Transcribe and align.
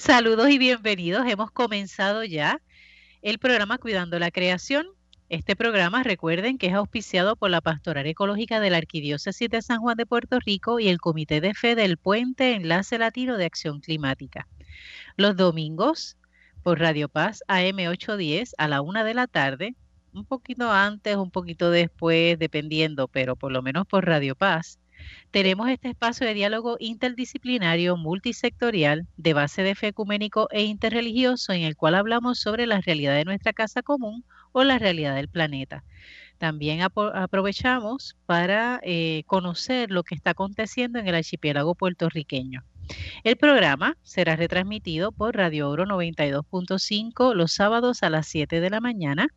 Saludos 0.00 0.48
y 0.48 0.56
bienvenidos. 0.56 1.26
Hemos 1.28 1.50
comenzado 1.50 2.24
ya 2.24 2.62
el 3.20 3.38
programa 3.38 3.76
Cuidando 3.76 4.18
la 4.18 4.30
Creación. 4.30 4.86
Este 5.28 5.56
programa, 5.56 6.02
recuerden 6.02 6.56
que 6.56 6.68
es 6.68 6.72
auspiciado 6.72 7.36
por 7.36 7.50
la 7.50 7.60
Pastoral 7.60 8.06
Ecológica 8.06 8.60
de 8.60 8.70
la 8.70 8.78
Arquidiócesis 8.78 9.50
de 9.50 9.60
San 9.60 9.80
Juan 9.80 9.98
de 9.98 10.06
Puerto 10.06 10.40
Rico 10.40 10.80
y 10.80 10.88
el 10.88 11.00
Comité 11.00 11.42
de 11.42 11.52
Fe 11.52 11.74
del 11.74 11.98
Puente 11.98 12.54
Enlace 12.54 12.96
Latino 12.96 13.36
de 13.36 13.44
Acción 13.44 13.80
Climática. 13.80 14.48
Los 15.18 15.36
domingos, 15.36 16.16
por 16.62 16.80
Radio 16.80 17.10
Paz 17.10 17.42
AM 17.46 17.86
810 17.86 18.54
a 18.56 18.68
la 18.68 18.80
una 18.80 19.04
de 19.04 19.12
la 19.12 19.26
tarde, 19.26 19.74
un 20.14 20.24
poquito 20.24 20.72
antes, 20.72 21.16
un 21.16 21.30
poquito 21.30 21.70
después, 21.70 22.38
dependiendo, 22.38 23.06
pero 23.06 23.36
por 23.36 23.52
lo 23.52 23.60
menos 23.60 23.86
por 23.86 24.06
Radio 24.06 24.34
Paz, 24.34 24.80
tenemos 25.30 25.68
este 25.68 25.88
espacio 25.88 26.26
de 26.26 26.34
diálogo 26.34 26.76
interdisciplinario, 26.80 27.96
multisectorial, 27.96 29.06
de 29.16 29.32
base 29.32 29.62
de 29.62 29.74
fe 29.74 29.88
ecuménico 29.88 30.48
e 30.50 30.64
interreligioso, 30.64 31.52
en 31.52 31.62
el 31.62 31.76
cual 31.76 31.94
hablamos 31.94 32.40
sobre 32.40 32.66
la 32.66 32.80
realidad 32.80 33.14
de 33.14 33.24
nuestra 33.24 33.52
casa 33.52 33.82
común 33.82 34.24
o 34.52 34.64
la 34.64 34.78
realidad 34.78 35.14
del 35.14 35.28
planeta. 35.28 35.84
También 36.38 36.80
aprovechamos 36.82 38.16
para 38.26 38.80
eh, 38.82 39.24
conocer 39.26 39.90
lo 39.90 40.02
que 40.02 40.14
está 40.14 40.30
aconteciendo 40.30 40.98
en 40.98 41.06
el 41.06 41.14
archipiélago 41.14 41.74
puertorriqueño. 41.74 42.64
El 43.24 43.36
programa 43.36 43.96
será 44.02 44.36
retransmitido 44.36 45.12
por 45.12 45.36
Radio 45.36 45.68
Oro 45.68 45.84
92.5 45.84 47.34
los 47.34 47.52
sábados 47.52 48.02
a 48.02 48.10
las 48.10 48.26
7 48.26 48.60
de 48.60 48.70
la 48.70 48.80
mañana 48.80 49.28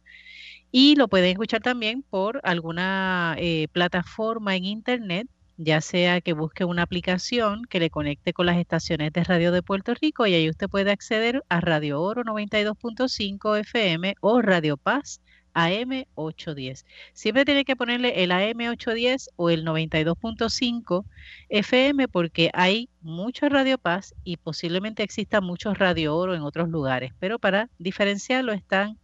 y 0.72 0.96
lo 0.96 1.08
pueden 1.08 1.32
escuchar 1.32 1.62
también 1.62 2.02
por 2.02 2.40
alguna 2.44 3.36
eh, 3.38 3.68
plataforma 3.72 4.56
en 4.56 4.66
internet 4.66 5.28
ya 5.58 5.82
sea 5.82 6.22
que 6.22 6.34
busque 6.34 6.66
una 6.66 6.84
aplicación 6.84 7.66
que 7.66 7.80
le 7.80 7.90
conecte 7.90 8.34
con 8.34 8.46
las 8.46 8.58
estaciones 8.58 9.14
de 9.14 9.24
radio 9.24 9.52
de 9.52 9.62
Puerto 9.62 9.94
Rico 9.94 10.26
y 10.26 10.34
ahí 10.34 10.50
usted 10.50 10.70
puede 10.70 10.92
acceder 10.92 11.44
a 11.50 11.62
Radio 11.62 12.02
Oro 12.02 12.24
92.5 12.24 13.60
FM 13.60 14.16
o 14.22 14.42
Radio 14.42 14.78
Paz 14.78 15.22
AM 15.54 16.06
810. 16.16 16.86
Siempre 17.14 17.46
tiene 17.46 17.66
que 17.66 17.76
ponerle 17.76 18.24
el 18.24 18.32
AM 18.32 18.60
810 18.72 19.30
o 19.36 19.50
el 19.50 19.66
92.5 19.66 21.06
FM 21.50 22.08
porque 22.08 22.50
hay 22.54 22.90
mucho 23.02 23.50
Radio 23.50 23.78
Paz 23.78 24.16
y 24.24 24.38
posiblemente 24.38 25.04
exista 25.04 25.42
mucho 25.42 25.74
Radio 25.74 26.16
Oro 26.16 26.36
en 26.36 26.42
otros 26.42 26.70
lugares, 26.70 27.14
pero 27.20 27.40
para 27.40 27.70
diferenciarlo 27.78 28.54
están 28.54 28.98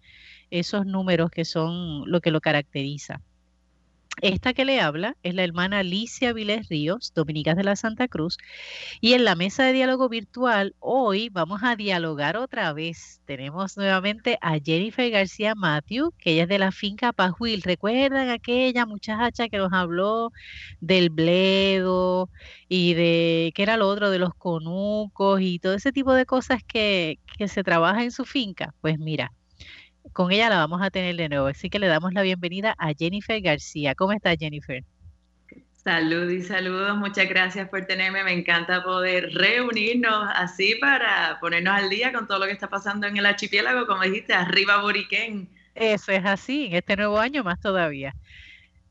esos 0.50 0.86
números 0.86 1.30
que 1.30 1.46
son 1.46 2.10
lo 2.10 2.22
que 2.22 2.32
lo 2.32 2.42
caracteriza. 2.42 3.22
Esta 4.22 4.54
que 4.54 4.66
le 4.66 4.82
habla 4.82 5.16
es 5.24 5.34
la 5.34 5.44
hermana 5.44 5.80
Alicia 5.80 6.34
Viles 6.34 6.68
Ríos, 6.70 7.14
Dominicas 7.16 7.56
de 7.56 7.64
la 7.64 7.76
Santa 7.78 8.08
Cruz, 8.10 8.38
y 9.02 9.14
en 9.14 9.24
la 9.24 9.36
mesa 9.36 9.64
de 9.64 9.74
diálogo 9.74 10.10
virtual 10.10 10.76
hoy 10.80 11.30
vamos 11.30 11.62
a 11.64 11.76
dialogar 11.78 12.36
otra 12.38 12.74
vez. 12.74 13.22
Tenemos 13.26 13.78
nuevamente 13.78 14.38
a 14.42 14.60
Jennifer 14.60 15.10
García 15.12 15.56
Matthew, 15.56 16.12
que 16.18 16.32
ella 16.34 16.44
es 16.44 16.50
de 16.50 16.60
la 16.60 16.72
finca 16.72 17.14
Pajuil. 17.14 17.62
¿Recuerdan 17.62 18.30
aquella 18.30 18.86
muchacha 18.86 19.48
que 19.50 19.58
nos 19.58 19.72
habló 19.74 20.32
del 20.82 21.10
bledo 21.10 22.30
y 22.68 22.94
de 22.96 23.52
qué 23.56 23.64
era 23.64 23.78
lo 23.78 23.88
otro 23.88 24.10
de 24.12 24.20
los 24.20 24.34
conucos 24.36 25.42
y 25.42 25.60
todo 25.60 25.74
ese 25.76 25.92
tipo 25.94 26.14
de 26.14 26.26
cosas 26.26 26.62
que, 26.68 27.20
que 27.38 27.48
se 27.48 27.64
trabaja 27.64 28.04
en 28.04 28.12
su 28.12 28.26
finca? 28.26 28.74
Pues 28.82 29.00
mira, 29.00 29.32
con 30.14 30.32
ella 30.32 30.50
la 30.50 30.58
vamos 30.58 30.82
a 30.82 30.90
tener 30.90 31.16
de 31.16 31.30
nuevo. 31.30 31.48
Así 31.48 31.70
que 31.70 31.80
le 31.80 31.88
damos 31.88 32.14
la 32.14 32.22
bienvenida 32.22 32.76
a 32.78 32.94
Jennifer 32.94 33.42
García. 33.42 33.96
¿Cómo 33.96 34.14
estás, 34.14 34.38
Jennifer? 34.40 34.84
Salud 35.84 36.30
y 36.30 36.42
saludos, 36.42 36.98
muchas 36.98 37.30
gracias 37.30 37.70
por 37.70 37.86
tenerme. 37.86 38.24
Me 38.24 38.34
encanta 38.34 38.84
poder 38.84 39.34
reunirnos 39.34 40.30
así 40.36 40.76
para 40.76 41.40
ponernos 41.40 41.74
al 41.74 41.90
día 41.90 42.12
con 42.12 42.28
todo 42.28 42.40
lo 42.40 42.46
que 42.46 42.52
está 42.52 42.70
pasando 42.70 43.08
en 43.08 43.16
el 43.16 43.26
archipiélago, 43.26 43.88
como 43.88 44.04
dijiste, 44.04 44.34
arriba 44.34 44.82
Boriquén. 44.82 45.48
Eso 45.76 46.12
es 46.12 46.26
así, 46.26 46.66
en 46.66 46.76
este 46.76 46.98
nuevo 46.98 47.18
año 47.18 47.44
más 47.46 47.62
todavía. 47.62 48.14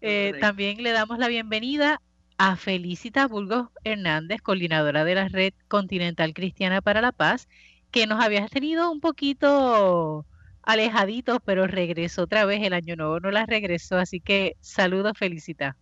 Eh, 0.01 0.33
también 0.41 0.83
le 0.83 0.93
damos 0.93 1.19
la 1.19 1.29
bienvenida 1.29 2.01
a 2.39 2.57
Felicita 2.57 3.27
Burgos 3.27 3.69
Hernández, 3.85 4.41
coordinadora 4.41 5.05
de 5.05 5.15
la 5.15 5.29
Red 5.29 5.53
Continental 5.69 6.33
Cristiana 6.33 6.81
para 6.81 7.03
la 7.03 7.13
Paz, 7.13 7.49
que 7.91 8.07
nos 8.07 8.25
había 8.25 8.49
tenido 8.49 8.91
un 8.91 9.01
poquito 9.01 10.25
alejaditos, 10.69 11.39
pero 11.47 11.67
regresó 11.67 12.25
otra 12.25 12.45
vez, 12.45 12.63
el 12.63 12.75
año 12.75 12.95
nuevo 12.95 13.21
no 13.21 13.31
las 13.31 13.47
regresó, 13.47 13.97
así 13.97 14.21
que 14.21 14.55
saludos, 14.61 15.17
felicita. 15.17 15.77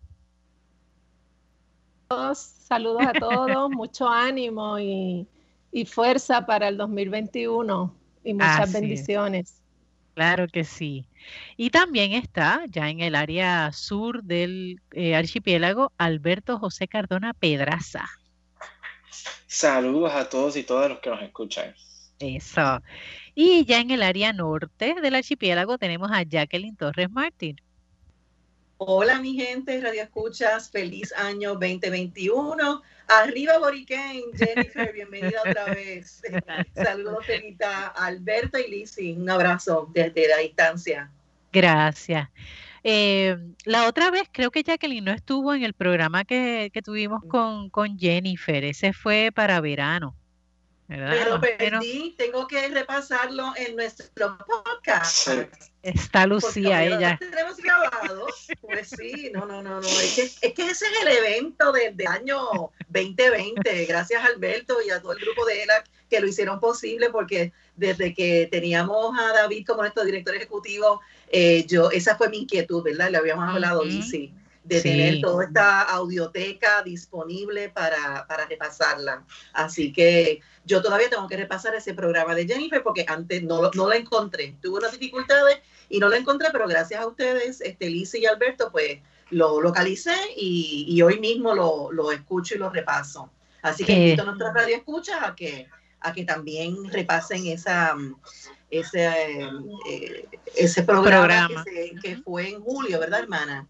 Saludos 2.33 3.01
a 3.05 3.11
todos, 3.11 3.69
mucho 3.69 4.07
ánimo 4.07 4.79
y, 4.79 5.27
fuerza 5.85 6.45
para 6.45 6.69
el 6.69 6.77
2021 6.77 7.93
y 8.23 8.33
muchas 8.33 8.71
bendiciones. 8.71 9.61
Claro 10.15 10.47
que 10.47 10.63
sí. 10.63 11.05
Y 11.57 11.69
también 11.69 12.13
está 12.13 12.63
ya 12.69 12.89
en 12.89 13.01
el 13.01 13.13
área 13.13 13.71
sur 13.73 14.23
del 14.23 14.81
eh, 14.93 15.15
archipiélago 15.15 15.91
Alberto 15.97 16.57
José 16.59 16.87
Cardona 16.87 17.33
Pedraza. 17.33 18.05
Saludos 19.47 20.13
a 20.13 20.29
todos 20.29 20.55
y 20.55 20.63
todas 20.63 20.89
los 20.89 20.99
que 20.99 21.09
nos 21.09 21.21
escuchan. 21.21 21.75
Eso. 22.19 22.81
Y 23.39 23.65
ya 23.65 23.81
en 23.81 23.91
el 23.91 24.01
área 24.01 24.33
norte 24.33 24.95
del 24.99 25.13
archipiélago 25.13 25.77
tenemos 25.77 26.09
a 26.11 26.23
Jacqueline 26.23 26.75
Torres 26.75 27.11
Martín. 27.11 27.61
Hola 28.77 29.21
mi 29.21 29.35
gente, 29.35 29.79
Radio 29.79 30.01
Escuchas, 30.01 30.71
feliz 30.71 31.13
año 31.13 31.51
2021. 31.51 32.81
Arriba 33.07 33.59
Boriquén, 33.59 34.23
Jennifer, 34.33 34.91
bienvenida 34.91 35.39
otra 35.47 35.65
vez. 35.65 36.23
Saludos, 36.73 37.27
Felita, 37.27 37.89
Alberto 37.89 38.57
y 38.57 38.71
Lizzy, 38.71 39.11
un 39.11 39.29
abrazo 39.29 39.87
desde 39.93 40.27
la 40.27 40.37
distancia. 40.37 41.11
Gracias. 41.53 42.29
Eh, 42.83 43.37
la 43.65 43.87
otra 43.87 44.09
vez 44.09 44.23
creo 44.31 44.49
que 44.49 44.63
Jacqueline 44.63 45.05
no 45.05 45.11
estuvo 45.11 45.53
en 45.53 45.61
el 45.61 45.75
programa 45.75 46.25
que, 46.25 46.71
tuvimos 46.83 47.21
con, 47.27 47.69
con 47.69 47.99
Jennifer, 47.99 48.63
ese 48.63 48.93
fue 48.93 49.31
para 49.31 49.61
verano. 49.61 50.15
Pero 50.87 51.41
perdí, 51.41 52.15
tengo 52.17 52.47
que 52.47 52.69
repasarlo 52.69 53.51
en 53.57 53.75
nuestro 53.75 54.37
podcast. 54.37 55.27
Está 55.83 56.25
Lucía, 56.25 56.85
ella. 56.85 57.17
Tenemos 57.19 57.57
grabado. 57.57 58.27
Pues 58.61 58.89
sí, 58.97 59.29
no, 59.33 59.45
no, 59.45 59.61
no, 59.61 59.81
no. 59.81 59.87
Es 59.87 60.15
que, 60.15 60.47
es 60.47 60.53
que 60.53 60.69
ese 60.69 60.85
es 60.85 61.01
el 61.01 61.07
evento 61.09 61.73
del 61.73 62.07
año 62.07 62.71
2020. 62.87 63.85
Gracias 63.85 64.23
a 64.23 64.27
Alberto 64.27 64.77
y 64.85 64.89
a 64.89 65.01
todo 65.01 65.11
el 65.11 65.19
grupo 65.19 65.45
de 65.45 65.63
ELAC 65.63 65.89
que 66.09 66.21
lo 66.21 66.27
hicieron 66.27 66.61
posible, 66.61 67.09
porque 67.09 67.51
desde 67.75 68.13
que 68.13 68.47
teníamos 68.49 69.17
a 69.19 69.33
David 69.33 69.65
como 69.67 69.81
nuestro 69.81 70.05
director 70.05 70.35
ejecutivo, 70.35 71.01
eh, 71.29 71.65
yo, 71.67 71.91
esa 71.91 72.15
fue 72.15 72.29
mi 72.29 72.39
inquietud, 72.39 72.81
¿verdad? 72.81 73.11
Le 73.11 73.17
habíamos 73.17 73.49
hablado, 73.49 73.85
y 73.85 74.01
sí 74.03 74.33
de 74.67 74.81
tener 74.81 75.21
toda 75.21 75.45
esta 75.45 75.81
audioteca 75.83 76.83
disponible 76.83 77.69
para, 77.69 78.25
para, 78.27 78.45
repasarla. 78.45 79.23
Así 79.53 79.93
que 79.93 80.41
yo 80.65 80.81
todavía 80.81 81.09
tengo 81.09 81.27
que 81.27 81.37
repasar 81.37 81.73
ese 81.75 81.93
programa 81.93 82.35
de 82.35 82.45
Jennifer 82.45 82.83
porque 82.83 83.05
antes 83.07 83.43
no, 83.43 83.71
no 83.73 83.87
lo 83.87 83.93
encontré. 83.93 84.55
Tuve 84.61 84.79
unas 84.79 84.91
dificultades 84.91 85.59
y 85.89 85.99
no 85.99 86.09
lo 86.09 86.15
encontré, 86.15 86.49
pero 86.51 86.67
gracias 86.67 87.01
a 87.01 87.07
ustedes, 87.07 87.61
este, 87.61 87.89
y 87.89 88.25
Alberto, 88.25 88.71
pues 88.71 88.99
lo 89.29 89.61
localicé 89.61 90.15
y, 90.35 90.85
y 90.89 91.01
hoy 91.01 91.19
mismo 91.19 91.53
lo, 91.53 91.91
lo, 91.91 92.11
escucho 92.11 92.55
y 92.55 92.57
lo 92.57 92.69
repaso. 92.69 93.29
Así 93.61 93.83
que 93.83 93.93
invito 93.93 94.23
a 94.23 94.25
nuestras 94.25 94.53
radioescuchas 94.53 95.17
a 95.21 95.35
que, 95.35 95.67
a 95.99 96.13
que 96.13 96.23
también 96.23 96.89
repasen 96.91 97.47
esa, 97.47 97.95
ese, 98.69 99.41
eh, 99.89 100.25
ese 100.55 100.83
programa, 100.83 101.63
Que, 101.63 101.95
que 102.01 102.17
fue 102.17 102.49
en 102.49 102.61
julio, 102.61 102.99
¿verdad, 102.99 103.21
hermana? 103.21 103.67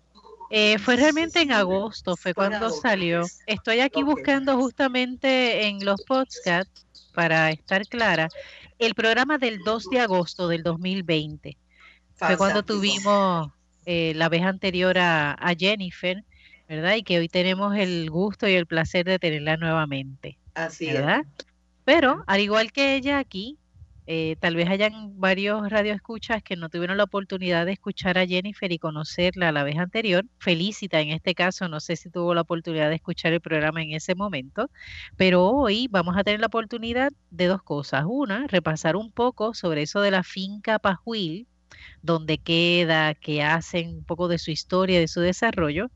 Eh, 0.50 0.78
fue 0.80 0.96
realmente 0.96 1.42
en 1.42 1.52
agosto, 1.52 2.16
fue 2.16 2.34
cuando 2.34 2.70
salió. 2.70 3.24
Estoy 3.46 3.82
aquí 3.82 4.04
buscando 4.04 4.56
justamente 4.58 5.68
en 5.68 5.84
los 5.84 6.02
podcasts, 6.04 6.86
para 7.14 7.50
estar 7.50 7.88
clara, 7.88 8.30
el 8.78 8.94
programa 8.94 9.40
del 9.40 9.58
2 9.64 9.90
de 9.90 10.00
agosto 10.02 10.48
del 10.48 10.62
2020. 10.62 11.58
Fue 12.14 12.38
cuando 12.38 12.62
tuvimos 12.62 13.50
eh, 13.88 14.14
la 14.16 14.30
vez 14.30 14.44
anterior 14.44 14.98
a, 15.00 15.32
a, 15.34 15.56
Jennifer, 15.56 16.24
¿verdad? 16.70 16.96
Y 16.96 17.02
que 17.02 17.18
hoy 17.18 17.28
tenemos 17.28 17.76
el 17.76 18.10
gusto 18.12 18.48
y 18.48 18.54
el 18.54 18.68
placer 18.68 19.06
de 19.06 19.18
tenerla 19.18 19.58
nuevamente. 19.58 20.38
Así 20.54 20.92
¿verdad? 20.92 21.24
Pero, 21.86 22.24
al 22.28 22.40
igual 22.40 22.72
que 22.72 22.96
ella 22.96 23.18
aquí, 23.18 23.58
eh, 24.10 24.38
tal 24.40 24.56
vez 24.56 24.70
hayan 24.70 25.20
varios 25.20 25.70
radioescuchas 25.70 26.42
que 26.42 26.56
no 26.56 26.70
tuvieron 26.70 26.96
la 26.96 27.04
oportunidad 27.04 27.66
de 27.66 27.74
escuchar 27.74 28.18
a 28.18 28.26
Jennifer 28.26 28.72
y 28.72 28.80
conocerla 28.80 29.52
la 29.52 29.64
vez 29.64 29.78
anterior. 29.78 30.26
Felicita 30.40 31.02
en 31.02 31.10
este 31.10 31.36
caso, 31.36 31.68
no 31.68 31.82
sé 31.82 31.98
si 31.98 32.10
tuvo 32.10 32.34
la 32.34 32.42
oportunidad 32.42 32.90
de 32.90 32.96
escuchar 32.96 33.34
el 33.34 33.42
programa 33.42 33.84
en 33.84 33.92
ese 33.92 34.16
momento, 34.16 34.72
pero 35.18 35.50
hoy 35.50 35.88
vamos 35.92 36.16
a 36.18 36.24
tener 36.24 36.40
la 36.40 36.48
oportunidad 36.48 37.12
de 37.32 37.48
dos 37.48 37.62
cosas. 37.64 38.06
Una, 38.08 38.48
repasar 38.48 38.96
un 38.96 39.12
poco 39.12 39.54
sobre 39.54 39.82
eso 39.82 40.00
de 40.00 40.12
la 40.12 40.24
finca 40.24 40.80
Pajuil, 40.80 41.46
dónde 42.02 42.38
queda, 42.38 43.14
qué 43.14 43.44
hacen, 43.44 43.90
un 43.90 44.04
poco 44.06 44.30
de 44.30 44.40
su 44.40 44.52
historia, 44.52 45.02
de 45.02 45.10
su 45.10 45.20
desarrollo. 45.20 45.92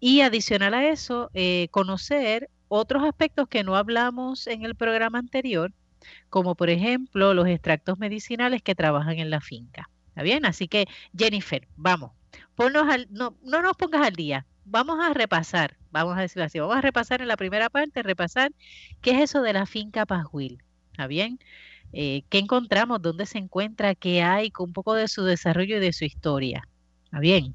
Y 0.00 0.22
adicional 0.22 0.72
a 0.74 0.88
eso, 0.88 1.30
eh, 1.34 1.68
conocer 1.70 2.48
otros 2.68 3.04
aspectos 3.04 3.48
que 3.48 3.64
no 3.64 3.76
hablamos 3.76 4.46
en 4.46 4.64
el 4.64 4.74
programa 4.74 5.18
anterior 5.18 5.72
como 6.30 6.54
por 6.54 6.70
ejemplo 6.70 7.34
los 7.34 7.46
extractos 7.46 7.98
medicinales 7.98 8.62
que 8.62 8.74
trabajan 8.74 9.18
en 9.18 9.30
la 9.30 9.40
finca. 9.40 9.90
¿Está 10.08 10.22
bien? 10.22 10.44
Así 10.46 10.68
que, 10.68 10.86
Jennifer, 11.16 11.66
vamos, 11.76 12.12
ponnos 12.54 12.88
al, 12.88 13.08
no, 13.10 13.36
no 13.42 13.62
nos 13.62 13.76
pongas 13.76 14.06
al 14.06 14.14
día, 14.14 14.46
vamos 14.64 14.98
a 15.04 15.12
repasar, 15.12 15.76
vamos 15.90 16.16
a 16.16 16.20
decirlo 16.20 16.44
así, 16.44 16.58
vamos 16.58 16.76
a 16.76 16.80
repasar 16.80 17.20
en 17.20 17.28
la 17.28 17.36
primera 17.36 17.68
parte, 17.68 18.02
repasar 18.02 18.52
qué 19.00 19.12
es 19.12 19.30
eso 19.30 19.42
de 19.42 19.52
la 19.52 19.66
finca 19.66 20.06
Pajuil. 20.06 20.62
¿Está 20.92 21.06
bien? 21.06 21.38
Eh, 21.92 22.22
¿Qué 22.28 22.38
encontramos? 22.38 23.02
¿Dónde 23.02 23.26
se 23.26 23.38
encuentra? 23.38 23.94
¿Qué 23.94 24.22
hay? 24.22 24.50
Con 24.50 24.68
un 24.68 24.72
poco 24.72 24.94
de 24.94 25.08
su 25.08 25.24
desarrollo 25.24 25.76
y 25.76 25.80
de 25.80 25.92
su 25.92 26.04
historia. 26.04 26.68
¿Está 27.04 27.18
bien? 27.18 27.54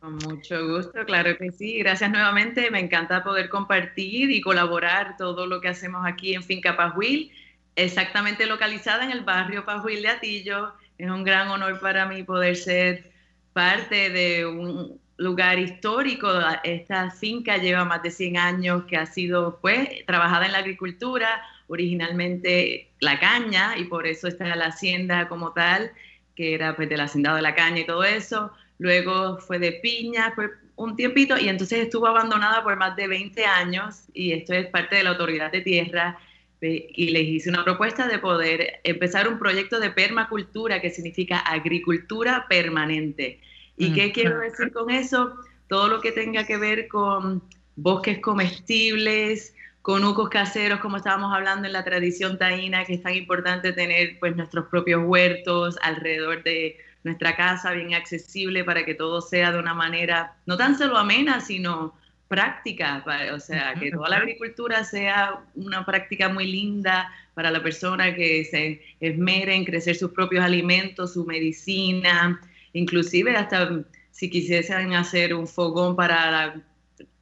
Con 0.00 0.14
mucho 0.14 0.66
gusto, 0.68 1.04
claro 1.04 1.36
que 1.36 1.50
sí. 1.50 1.78
Gracias 1.78 2.10
nuevamente. 2.10 2.70
Me 2.70 2.78
encanta 2.78 3.24
poder 3.24 3.48
compartir 3.48 4.30
y 4.30 4.40
colaborar 4.40 5.16
todo 5.16 5.46
lo 5.46 5.60
que 5.60 5.68
hacemos 5.68 6.06
aquí 6.06 6.34
en 6.34 6.44
Finca 6.44 6.76
Pajuil, 6.76 7.32
exactamente 7.74 8.46
localizada 8.46 9.04
en 9.04 9.10
el 9.10 9.22
barrio 9.22 9.64
Pajuil 9.64 10.02
de 10.02 10.08
Atillo. 10.08 10.72
Es 10.98 11.10
un 11.10 11.24
gran 11.24 11.48
honor 11.48 11.80
para 11.80 12.06
mí 12.06 12.22
poder 12.22 12.54
ser 12.56 13.10
parte 13.52 14.10
de 14.10 14.46
un 14.46 15.00
lugar 15.16 15.58
histórico. 15.58 16.28
Esta 16.62 17.10
finca 17.10 17.56
lleva 17.56 17.84
más 17.84 18.02
de 18.02 18.12
100 18.12 18.36
años 18.36 18.84
que 18.84 18.96
ha 18.96 19.06
sido 19.06 19.58
pues 19.60 20.06
trabajada 20.06 20.46
en 20.46 20.52
la 20.52 20.58
agricultura, 20.58 21.42
originalmente 21.66 22.92
la 23.00 23.18
caña 23.18 23.76
y 23.76 23.84
por 23.84 24.06
eso 24.06 24.28
está 24.28 24.54
la 24.54 24.66
hacienda 24.66 25.28
como 25.28 25.52
tal, 25.52 25.90
que 26.36 26.54
era 26.54 26.76
pues 26.76 26.88
del 26.88 27.00
hacendado 27.00 27.34
de 27.34 27.42
la 27.42 27.56
caña 27.56 27.80
y 27.80 27.86
todo 27.86 28.04
eso 28.04 28.52
luego 28.78 29.38
fue 29.38 29.58
de 29.58 29.72
piña, 29.72 30.32
fue 30.34 30.50
un 30.76 30.96
tiempito 30.96 31.36
y 31.36 31.48
entonces 31.48 31.80
estuvo 31.80 32.06
abandonada 32.06 32.62
por 32.62 32.76
más 32.76 32.96
de 32.96 33.08
20 33.08 33.44
años 33.44 34.04
y 34.14 34.32
esto 34.32 34.54
es 34.54 34.66
parte 34.68 34.96
de 34.96 35.02
la 35.02 35.10
autoridad 35.10 35.50
de 35.50 35.60
tierra 35.60 36.18
y 36.60 37.10
les 37.10 37.22
hice 37.22 37.50
una 37.50 37.64
propuesta 37.64 38.08
de 38.08 38.18
poder 38.18 38.80
empezar 38.82 39.28
un 39.28 39.38
proyecto 39.38 39.78
de 39.78 39.90
permacultura 39.90 40.80
que 40.80 40.90
significa 40.90 41.38
agricultura 41.38 42.46
permanente. 42.48 43.40
¿Y 43.76 43.92
qué 43.92 44.10
quiero 44.10 44.40
decir 44.40 44.72
con 44.72 44.90
eso? 44.90 45.34
Todo 45.68 45.86
lo 45.88 46.00
que 46.00 46.10
tenga 46.10 46.44
que 46.44 46.56
ver 46.56 46.88
con 46.88 47.42
bosques 47.76 48.18
comestibles, 48.18 49.54
con 49.82 50.04
ucos 50.04 50.28
caseros, 50.30 50.80
como 50.80 50.96
estábamos 50.96 51.32
hablando 51.32 51.66
en 51.66 51.72
la 51.72 51.84
tradición 51.84 52.38
taína, 52.38 52.84
que 52.84 52.94
es 52.94 53.02
tan 53.02 53.14
importante 53.14 53.72
tener 53.72 54.18
pues 54.18 54.34
nuestros 54.34 54.66
propios 54.66 55.02
huertos 55.04 55.78
alrededor 55.82 56.42
de 56.42 56.76
nuestra 57.08 57.36
casa 57.36 57.72
bien 57.72 57.94
accesible 57.94 58.64
para 58.64 58.84
que 58.84 58.94
todo 58.94 59.20
sea 59.20 59.52
de 59.52 59.58
una 59.58 59.74
manera 59.74 60.36
no 60.46 60.56
tan 60.56 60.78
solo 60.78 60.96
amena, 60.96 61.40
sino 61.40 61.94
práctica, 62.28 63.02
o 63.34 63.40
sea, 63.40 63.74
que 63.74 63.90
toda 63.90 64.10
la 64.10 64.18
agricultura 64.18 64.84
sea 64.84 65.40
una 65.54 65.84
práctica 65.84 66.28
muy 66.28 66.46
linda 66.46 67.10
para 67.34 67.50
la 67.50 67.62
persona 67.62 68.14
que 68.14 68.44
se 68.44 68.82
esmere 69.00 69.54
en 69.54 69.64
crecer 69.64 69.96
sus 69.96 70.10
propios 70.10 70.44
alimentos, 70.44 71.14
su 71.14 71.24
medicina, 71.24 72.40
inclusive 72.74 73.34
hasta 73.34 73.82
si 74.10 74.28
quisiesen 74.28 74.92
hacer 74.92 75.32
un 75.34 75.46
fogón 75.46 75.96
para 75.96 76.60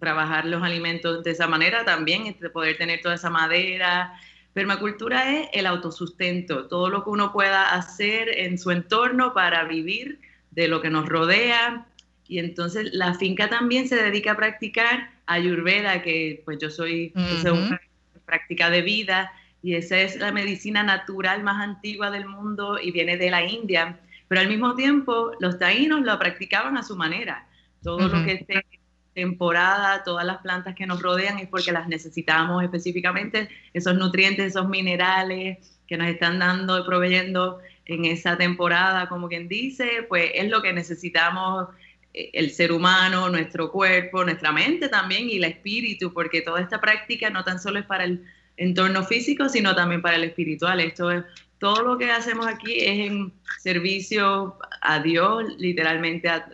trabajar 0.01 0.47
los 0.47 0.63
alimentos 0.63 1.23
de 1.23 1.31
esa 1.31 1.47
manera, 1.47 1.85
también 1.85 2.27
este, 2.27 2.51
poder 2.51 2.77
tener 2.77 3.01
toda 3.01 3.15
esa 3.15 3.31
madera, 3.31 4.13
Permacultura 4.57 5.39
es 5.39 5.51
el 5.53 5.67
autosustento, 5.67 6.67
todo 6.67 6.89
lo 6.89 7.05
que 7.05 7.11
uno 7.11 7.31
pueda 7.31 7.75
hacer 7.75 8.31
en 8.39 8.57
su 8.57 8.71
entorno 8.71 9.35
para 9.35 9.65
vivir 9.65 10.19
de 10.51 10.67
lo 10.67 10.81
que 10.81 10.89
nos 10.89 11.07
rodea. 11.07 11.87
Y 12.27 12.39
entonces 12.39 12.95
la 12.95 13.13
finca 13.13 13.51
también 13.51 13.87
se 13.87 13.97
dedica 13.97 14.33
a 14.33 14.37
practicar 14.39 15.11
ayurveda, 15.27 16.01
que 16.01 16.41
pues 16.47 16.57
yo 16.59 16.71
soy 16.71 17.13
una 17.15 17.79
práctica 18.25 18.71
de 18.71 18.81
vida 18.81 19.31
y 19.63 19.75
esa 19.75 19.99
es 19.99 20.17
la 20.17 20.33
medicina 20.33 20.83
natural 20.83 21.43
más 21.43 21.63
antigua 21.63 22.11
del 22.11 22.25
mundo 22.25 22.79
y 22.81 22.93
viene 22.93 23.19
de 23.19 23.31
la 23.31 23.45
India. 23.45 24.01
Pero 24.27 24.41
al 24.41 24.49
mismo 24.49 24.75
tiempo 24.75 25.33
los 25.39 25.59
taínos 25.59 26.01
lo 26.01 26.19
practicaban 26.19 26.79
a 26.79 26.83
su 26.83 26.97
manera. 26.97 27.47
Todo 27.83 28.09
lo 28.09 28.25
que 28.25 28.33
esté 28.33 28.65
temporada, 29.17 30.05
todas 30.05 30.27
las 30.27 30.39
plantas 30.43 30.75
que 30.75 30.87
nos 30.87 31.01
rodean 31.01 31.39
es 31.39 31.49
porque 31.49 31.73
las 31.73 31.89
necesitamos 31.89 32.63
específicamente, 32.63 33.49
esos 33.73 33.97
nutrientes, 33.97 34.49
esos 34.49 34.69
minerales 34.69 35.59
que 35.89 35.97
nos 35.97 36.09
están 36.09 36.39
dando 36.39 36.79
y 36.79 36.85
proveyendo 36.85 37.59
en 37.87 38.05
esa 38.05 38.37
temporada, 38.37 39.09
como 39.09 39.29
quien 39.29 39.49
dice, 39.49 40.05
pues 40.07 40.31
es 40.35 40.51
lo 40.51 40.61
que 40.61 40.75
necesitamos 40.75 41.69
eh, 42.13 42.29
el 42.35 42.51
ser 42.51 42.73
humano, 42.73 43.31
nuestro 43.31 43.73
cuerpo, 43.73 44.23
nuestra 44.23 44.53
mente 44.53 44.91
también 44.91 45.31
y 45.31 45.37
el 45.37 45.45
espíritu, 45.45 46.13
porque 46.13 46.43
toda 46.43 46.61
esta 46.61 46.79
práctica 46.79 47.31
no 47.31 47.43
tan 47.43 47.59
solo 47.59 47.79
es 47.79 47.87
para 47.87 48.05
el 48.05 48.23
entorno 48.59 49.03
físico, 49.03 49.49
sino 49.49 49.75
también 49.75 50.03
para 50.03 50.17
el 50.17 50.25
espiritual. 50.25 50.81
Esto 50.81 51.11
es, 51.11 51.25
todo 51.59 51.83
lo 51.83 51.97
que 51.97 52.11
hacemos 52.11 52.47
aquí 52.47 52.81
es 52.81 53.09
en 53.09 53.33
servicio 53.63 54.59
a 54.83 55.01
Dios, 55.01 55.45
literalmente 55.57 56.29
a, 56.29 56.47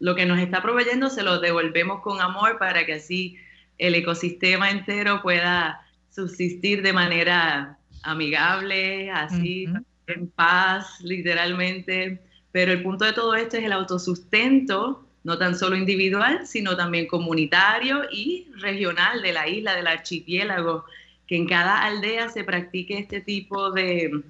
lo 0.00 0.14
que 0.14 0.26
nos 0.26 0.38
está 0.38 0.62
proveyendo 0.62 1.10
se 1.10 1.22
lo 1.22 1.40
devolvemos 1.40 2.00
con 2.02 2.20
amor 2.20 2.58
para 2.58 2.86
que 2.86 2.94
así 2.94 3.36
el 3.78 3.94
ecosistema 3.94 4.70
entero 4.70 5.22
pueda 5.22 5.86
subsistir 6.10 6.82
de 6.82 6.92
manera 6.92 7.78
amigable, 8.02 9.10
así, 9.10 9.66
en 10.06 10.28
paz, 10.30 11.00
literalmente. 11.00 12.20
Pero 12.52 12.72
el 12.72 12.82
punto 12.82 13.04
de 13.04 13.12
todo 13.12 13.34
esto 13.34 13.56
es 13.56 13.64
el 13.64 13.72
autosustento, 13.72 15.04
no 15.24 15.38
tan 15.38 15.56
solo 15.56 15.76
individual, 15.76 16.46
sino 16.46 16.76
también 16.76 17.06
comunitario 17.06 18.02
y 18.10 18.48
regional 18.56 19.22
de 19.22 19.32
la 19.32 19.48
isla, 19.48 19.74
del 19.74 19.86
archipiélago, 19.86 20.84
que 21.26 21.36
en 21.36 21.46
cada 21.46 21.82
aldea 21.84 22.30
se 22.30 22.44
practique 22.44 22.98
este 22.98 23.20
tipo 23.20 23.70
de, 23.70 24.22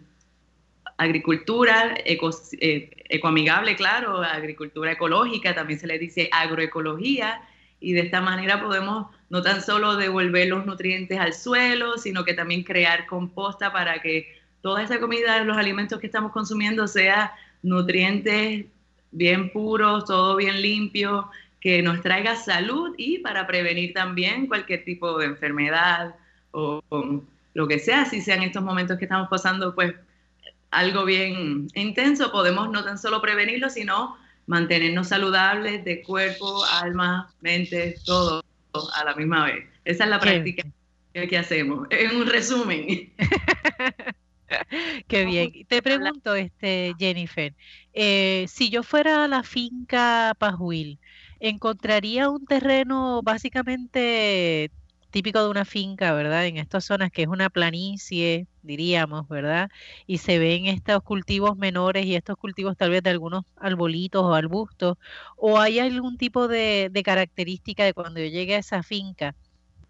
agricultura 0.99 1.95
eh, 2.05 2.91
ecoamigable, 3.09 3.77
claro, 3.77 4.21
agricultura 4.21 4.93
ecológica, 4.93 5.55
también 5.55 5.79
se 5.79 5.87
le 5.87 5.99
dice 5.99 6.29
agroecología, 6.33 7.41
y 7.81 7.93
de 7.93 8.01
esta 8.01 8.21
manera 8.21 8.61
podemos 8.61 9.07
no 9.31 9.41
tan 9.41 9.63
solo 9.63 9.97
devolver 9.97 10.49
los 10.49 10.67
nutrientes 10.67 11.19
al 11.19 11.33
suelo, 11.33 11.97
sino 11.99 12.25
que 12.25 12.35
también 12.35 12.65
crear 12.65 13.07
composta 13.07 13.73
para 13.73 14.03
que 14.03 14.27
toda 14.61 14.83
esa 14.83 14.99
comida, 14.99 15.45
los 15.45 15.57
alimentos 15.57 16.01
que 16.01 16.07
estamos 16.07 16.33
consumiendo, 16.33 16.89
sea 16.89 17.33
nutrientes 17.63 18.67
bien 19.13 19.53
puros, 19.53 20.05
todo 20.05 20.35
bien 20.35 20.61
limpio, 20.61 21.31
que 21.61 21.81
nos 21.81 22.01
traiga 22.03 22.35
salud 22.35 22.95
y 22.99 23.19
para 23.19 23.47
prevenir 23.47 23.93
también 23.93 24.49
cualquier 24.49 24.85
tipo 24.85 25.17
de 25.19 25.27
enfermedad 25.27 26.17
o, 26.51 26.83
o 26.89 27.23
lo 27.55 27.69
que 27.69 27.79
sea, 27.79 28.05
si 28.05 28.21
sean 28.21 28.43
estos 28.43 28.65
momentos 28.65 28.99
que 28.99 29.05
estamos 29.05 29.29
pasando, 29.29 29.75
pues 29.75 29.95
algo 30.71 31.05
bien 31.05 31.69
intenso, 31.75 32.31
podemos 32.31 32.71
no 32.71 32.85
tan 32.85 32.99
solo 32.99 33.21
prevenirlo, 33.21 33.71
sino 33.71 34.17
mantenernos 34.47 35.09
saludables 35.09 35.85
de 35.85 36.03
cuerpo, 36.03 36.65
alma, 36.65 37.33
mente, 37.41 37.97
todo 38.05 38.43
a 38.95 39.05
la 39.05 39.15
misma 39.15 39.47
vez. 39.47 39.67
Esa 39.85 40.05
es 40.05 40.11
la 40.11 40.21
práctica 40.21 40.65
que 41.13 41.39
hacemos. 41.39 41.89
En 41.91 42.17
un 42.17 42.27
resumen. 42.27 43.13
Qué 45.09 45.25
bien. 45.25 45.53
Te 45.67 45.83
pregunto, 45.83 46.35
este, 46.35 46.95
Jennifer, 46.99 47.55
eh, 47.93 48.47
si 48.49 48.71
yo 48.71 48.83
fuera 48.83 49.25
a 49.25 49.29
la 49.29 49.43
finca 49.43 50.35
Pajuil, 50.39 50.99
¿encontraría 51.41 52.31
un 52.31 52.47
terreno 52.47 53.21
básicamente 53.23 54.71
típico 55.11 55.43
de 55.43 55.49
una 55.49 55.65
finca, 55.65 56.13
¿verdad? 56.13 56.47
En 56.47 56.57
estas 56.57 56.85
zonas 56.85 57.11
que 57.11 57.23
es 57.23 57.29
una 57.29 57.51
planicie, 57.51 58.47
diríamos, 58.63 59.29
¿verdad? 59.29 59.71
Y 60.07 60.19
se 60.19 60.39
ven 60.39 60.67
estos 60.67 61.03
cultivos 61.03 61.57
menores 61.57 62.07
y 62.07 62.15
estos 62.15 62.37
cultivos 62.37 62.77
tal 62.77 62.91
vez 62.91 63.03
de 63.03 63.11
algunos 63.11 63.45
arbolitos 63.57 64.23
o 64.23 64.35
arbustos, 64.35 64.97
o 65.37 65.59
hay 65.59 65.79
algún 65.79 66.19
tipo 66.19 66.49
de, 66.49 66.91
característica 67.05 67.85
de 67.85 67.95
cuando 67.95 68.21
yo 68.21 68.27
llegue 68.27 68.57
a 68.57 68.59
esa 68.59 68.83
finca 68.83 69.35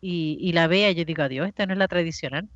y, 0.00 0.52
la 0.52 0.68
vea, 0.68 0.92
yo 0.92 1.04
digo, 1.04 1.22
adiós, 1.22 1.48
esta 1.48 1.66
no 1.66 1.72
es 1.72 1.78
la 1.78 1.88
tradicional. 1.88 2.48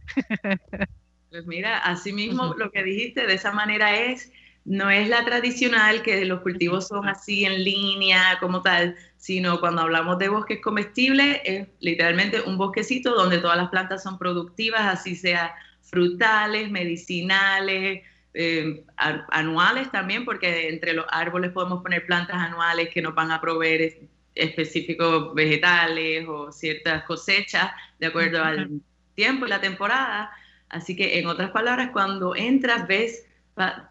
Pues 1.31 1.47
mira, 1.47 1.79
así 1.79 2.13
mismo 2.13 2.55
lo 2.59 2.71
que 2.71 2.85
dijiste, 2.85 3.27
de 3.27 3.35
esa 3.35 3.53
manera 3.53 3.97
es 3.97 4.31
no 4.65 4.91
es 4.91 5.09
la 5.09 5.25
tradicional 5.25 6.03
que 6.03 6.25
los 6.25 6.41
cultivos 6.41 6.89
son 6.89 7.09
así 7.09 7.45
en 7.45 7.65
línea 7.65 8.39
como 8.41 8.63
tal, 8.63 8.97
sino 9.17 9.61
cuando 9.61 9.83
hablamos 9.83 10.19
de 10.19 10.29
bosques 10.29 10.61
comestibles 10.61 11.41
es 11.45 11.69
literalmente 11.81 12.41
un 12.43 12.59
bosquecito 12.59 13.15
donde 13.15 13.39
todas 13.39 13.57
las 13.57 13.71
plantas 13.71 14.03
son 14.03 14.19
productivas, 14.19 14.83
así 14.83 15.17
sea 15.17 15.55
frutales, 15.83 16.71
medicinales, 16.71 18.03
eh, 18.35 18.85
anuales 18.97 19.91
también, 19.91 20.25
porque 20.25 20.69
entre 20.69 20.95
los 20.95 21.07
árboles 21.11 21.53
podemos 21.53 21.83
poner 21.83 22.07
plantas 22.07 22.37
anuales 22.37 22.89
que 22.89 23.03
nos 23.03 23.15
van 23.15 23.31
a 23.31 23.41
proveer 23.41 23.99
específicos 24.35 25.35
vegetales 25.35 26.27
o 26.29 26.51
ciertas 26.53 27.05
cosechas 27.05 27.73
de 27.99 28.07
acuerdo 28.07 28.43
al 28.43 28.81
tiempo 29.15 29.47
y 29.47 29.51
la 29.51 29.61
temporada. 29.61 30.31
Así 30.69 30.97
que 30.97 31.19
en 31.19 31.27
otras 31.27 31.51
palabras, 31.51 31.91
cuando 31.93 32.35
entras 32.35 32.87
ves 32.87 33.27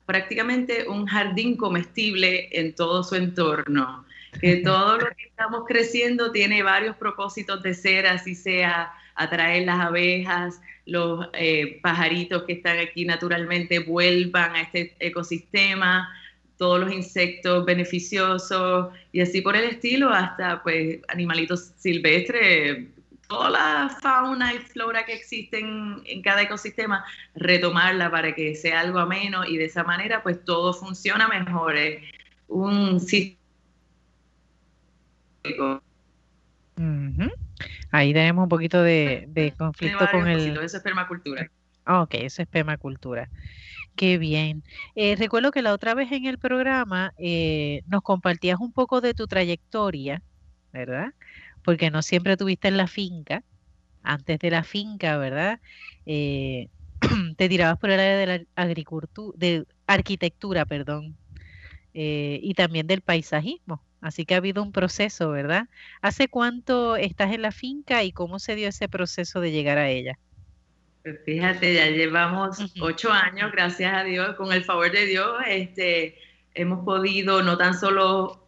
prácticamente 0.05 0.87
un 0.87 1.05
jardín 1.05 1.55
comestible 1.57 2.49
en 2.51 2.73
todo 2.73 3.03
su 3.03 3.15
entorno. 3.15 4.05
Que 4.39 4.57
todo 4.63 4.97
lo 4.97 5.07
que 5.07 5.27
estamos 5.27 5.63
creciendo 5.67 6.31
tiene 6.31 6.63
varios 6.63 6.95
propósitos 6.95 7.61
de 7.63 7.73
ser, 7.73 8.07
así 8.07 8.35
sea 8.35 8.91
atraer 9.15 9.65
las 9.65 9.79
abejas, 9.79 10.61
los 10.85 11.27
eh, 11.33 11.79
pajaritos 11.81 12.43
que 12.43 12.53
están 12.53 12.79
aquí 12.79 13.05
naturalmente 13.05 13.79
vuelvan 13.79 14.55
a 14.55 14.61
este 14.61 14.95
ecosistema, 14.99 16.09
todos 16.57 16.79
los 16.79 16.93
insectos 16.93 17.65
beneficiosos 17.65 18.93
y 19.11 19.21
así 19.21 19.41
por 19.41 19.55
el 19.55 19.65
estilo, 19.65 20.09
hasta 20.09 20.61
pues 20.63 20.99
animalitos 21.07 21.71
silvestres, 21.77 22.87
toda 23.31 23.49
la 23.49 23.97
fauna 24.01 24.53
y 24.53 24.59
flora 24.59 25.05
que 25.05 25.13
existen 25.13 26.01
en 26.05 26.21
cada 26.21 26.41
ecosistema, 26.41 27.05
retomarla 27.33 28.11
para 28.11 28.35
que 28.35 28.55
sea 28.55 28.81
algo 28.81 28.99
ameno 28.99 29.45
y 29.45 29.55
de 29.55 29.65
esa 29.65 29.85
manera 29.85 30.21
pues 30.21 30.43
todo 30.43 30.73
funciona 30.73 31.29
mejor. 31.29 31.77
Es 31.77 32.03
un 32.49 32.99
sistema. 32.99 33.39
Ahí 37.91 38.13
tenemos 38.13 38.43
un 38.43 38.49
poquito 38.49 38.83
de, 38.83 39.53
conflicto 39.57 40.05
con 40.11 40.27
el... 40.27 40.57
Eso 40.57 40.77
es 40.77 40.83
permacultura. 40.83 41.49
Ok, 41.87 42.15
eso 42.15 42.41
es 42.41 42.49
permacultura. 42.49 43.29
Qué 43.95 44.17
bien. 44.17 44.61
Eh, 44.95 45.15
recuerdo 45.15 45.51
que 45.51 45.61
la 45.61 45.71
otra 45.71 45.93
vez 45.93 46.11
en 46.11 46.25
el 46.25 46.37
programa 46.37 47.13
eh, 47.17 47.83
nos 47.87 48.01
compartías 48.01 48.59
un 48.59 48.73
poco 48.73 48.99
de 48.99 49.13
tu 49.13 49.25
trayectoria, 49.27 50.21
¿verdad? 50.73 51.13
Porque 51.63 51.91
no 51.91 52.01
siempre 52.01 52.37
tuviste 52.37 52.67
en 52.67 52.77
la 52.77 52.87
finca. 52.87 53.43
Antes 54.03 54.39
de 54.39 54.49
la 54.49 54.63
finca, 54.63 55.17
¿verdad? 55.17 55.59
Eh, 56.05 56.69
te 57.37 57.49
tirabas 57.49 57.77
por 57.77 57.91
el 57.91 57.99
área 57.99 58.17
de 58.17 58.25
la 58.25 58.41
agricultura, 58.55 59.37
de 59.37 59.65
arquitectura, 59.87 60.65
perdón, 60.65 61.17
y 61.93 62.53
también 62.53 62.87
del 62.87 63.01
paisajismo. 63.01 63.83
Así 64.01 64.25
que 64.25 64.33
ha 64.33 64.37
habido 64.37 64.63
un 64.63 64.71
proceso, 64.71 65.29
¿verdad? 65.29 65.67
¿Hace 66.01 66.27
cuánto 66.27 66.95
estás 66.95 67.31
en 67.33 67.43
la 67.43 67.51
finca 67.51 68.03
y 68.03 68.11
cómo 68.11 68.39
se 68.39 68.55
dio 68.55 68.67
ese 68.67 68.89
proceso 68.89 69.39
de 69.39 69.51
llegar 69.51 69.77
a 69.77 69.89
ella? 69.89 70.17
Pues 71.03 71.19
fíjate, 71.23 71.75
ya 71.75 71.87
llevamos 71.87 72.59
ocho 72.79 73.11
años, 73.11 73.51
gracias 73.51 73.93
a 73.93 74.03
Dios, 74.03 74.35
con 74.35 74.51
el 74.51 74.63
favor 74.63 74.91
de 74.91 75.05
Dios, 75.05 75.35
este, 75.47 76.17
hemos 76.53 76.83
podido 76.83 77.43
no 77.43 77.57
tan 77.57 77.75
solo 77.75 78.47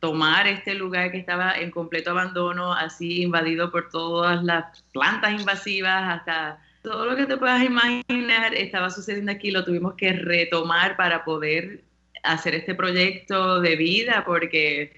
retomar 0.00 0.46
este 0.46 0.74
lugar 0.74 1.12
que 1.12 1.18
estaba 1.18 1.58
en 1.58 1.70
completo 1.70 2.12
abandono, 2.12 2.72
así 2.72 3.22
invadido 3.22 3.70
por 3.70 3.90
todas 3.90 4.42
las 4.42 4.82
plantas 4.92 5.38
invasivas, 5.38 6.18
hasta 6.18 6.58
todo 6.82 7.04
lo 7.04 7.16
que 7.16 7.26
te 7.26 7.36
puedas 7.36 7.62
imaginar 7.62 8.54
estaba 8.54 8.88
sucediendo 8.88 9.30
aquí, 9.30 9.50
lo 9.50 9.64
tuvimos 9.64 9.94
que 9.94 10.12
retomar 10.14 10.96
para 10.96 11.22
poder 11.24 11.82
hacer 12.22 12.54
este 12.54 12.74
proyecto 12.74 13.60
de 13.60 13.76
vida 13.76 14.24
porque 14.26 14.92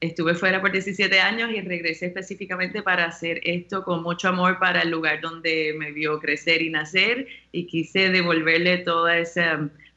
estuve 0.00 0.34
fuera 0.34 0.60
por 0.60 0.72
17 0.72 1.20
años 1.20 1.50
y 1.52 1.60
regresé 1.60 2.06
específicamente 2.06 2.82
para 2.82 3.04
hacer 3.04 3.40
esto 3.44 3.84
con 3.84 4.02
mucho 4.02 4.28
amor 4.28 4.58
para 4.58 4.82
el 4.82 4.90
lugar 4.90 5.20
donde 5.20 5.74
me 5.78 5.92
vio 5.92 6.18
crecer 6.18 6.62
y 6.62 6.70
nacer 6.70 7.28
y 7.52 7.66
quise 7.66 8.10
devolverle 8.10 8.78
todo 8.78 9.08
ese 9.08 9.44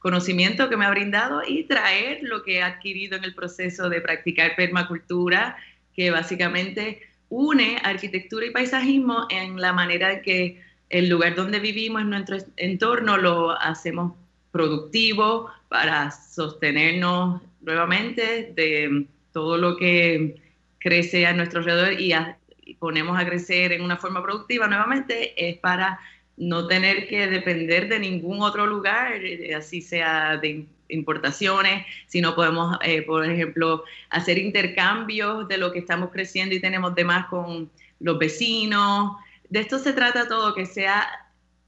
conocimiento 0.02 0.68
que 0.68 0.78
me 0.78 0.86
ha 0.86 0.90
brindado 0.90 1.44
y 1.48 1.64
traer 1.66 2.20
lo 2.24 2.42
que 2.44 2.58
he 2.58 2.64
adquirido 2.64 3.16
en 3.18 3.24
el 3.24 3.36
proceso 3.36 3.88
de 3.88 4.02
practicar 4.02 4.56
permacultura, 4.56 5.56
que 5.96 6.10
básicamente 6.10 7.02
une 7.30 7.78
arquitectura 7.84 8.48
y 8.48 8.50
paisajismo 8.50 9.28
en 9.30 9.62
la 9.62 9.74
manera 9.74 10.12
en 10.12 10.22
que 10.24 10.62
el 10.90 11.08
lugar 11.08 11.36
donde 11.36 11.60
vivimos, 11.60 12.02
en 12.02 12.10
nuestro 12.10 12.38
entorno, 12.58 13.18
lo 13.18 13.52
hacemos 13.52 14.14
productivo 14.52 15.50
para 15.70 16.10
sostenernos 16.12 17.42
nuevamente 17.62 18.52
de 18.56 19.06
todo 19.32 19.58
lo 19.58 19.78
que 19.78 20.42
crece 20.80 21.28
a 21.28 21.34
nuestro 21.34 21.60
alrededor 21.60 21.94
y, 22.02 22.14
ponemos 22.80 23.20
a 23.20 23.26
crecer 23.26 23.74
en 23.74 23.82
una 23.82 23.98
forma 23.98 24.24
productiva 24.24 24.66
nuevamente 24.66 25.34
es 25.38 25.58
para 25.58 26.00
no 26.38 26.68
tener 26.68 27.08
que 27.08 27.28
depender 27.28 27.88
de 27.88 28.00
ningún 28.00 28.42
otro 28.42 28.66
lugar, 28.66 29.14
eh, 29.24 29.54
así 29.56 29.82
sea 29.82 30.38
de 30.38 30.66
importaciones, 30.90 31.86
si 32.08 32.22
no 32.22 32.36
podemos, 32.36 32.78
eh, 32.84 33.02
por 33.04 33.26
ejemplo, 33.26 33.84
hacer 34.10 34.38
intercambios 34.38 35.48
de 35.48 35.58
lo 35.58 35.72
que 35.72 35.80
estamos 35.80 36.12
creciendo 36.12 36.56
y 36.56 36.60
tenemos 36.60 36.96
de 36.96 37.06
más 37.06 37.28
con 37.28 37.70
los 38.00 38.20
vecinos. 38.20 39.18
De 39.50 39.60
esto 39.60 39.80
se 39.80 39.94
trata 39.94 40.28
todo, 40.28 40.54
que 40.54 40.66
sea 40.66 41.08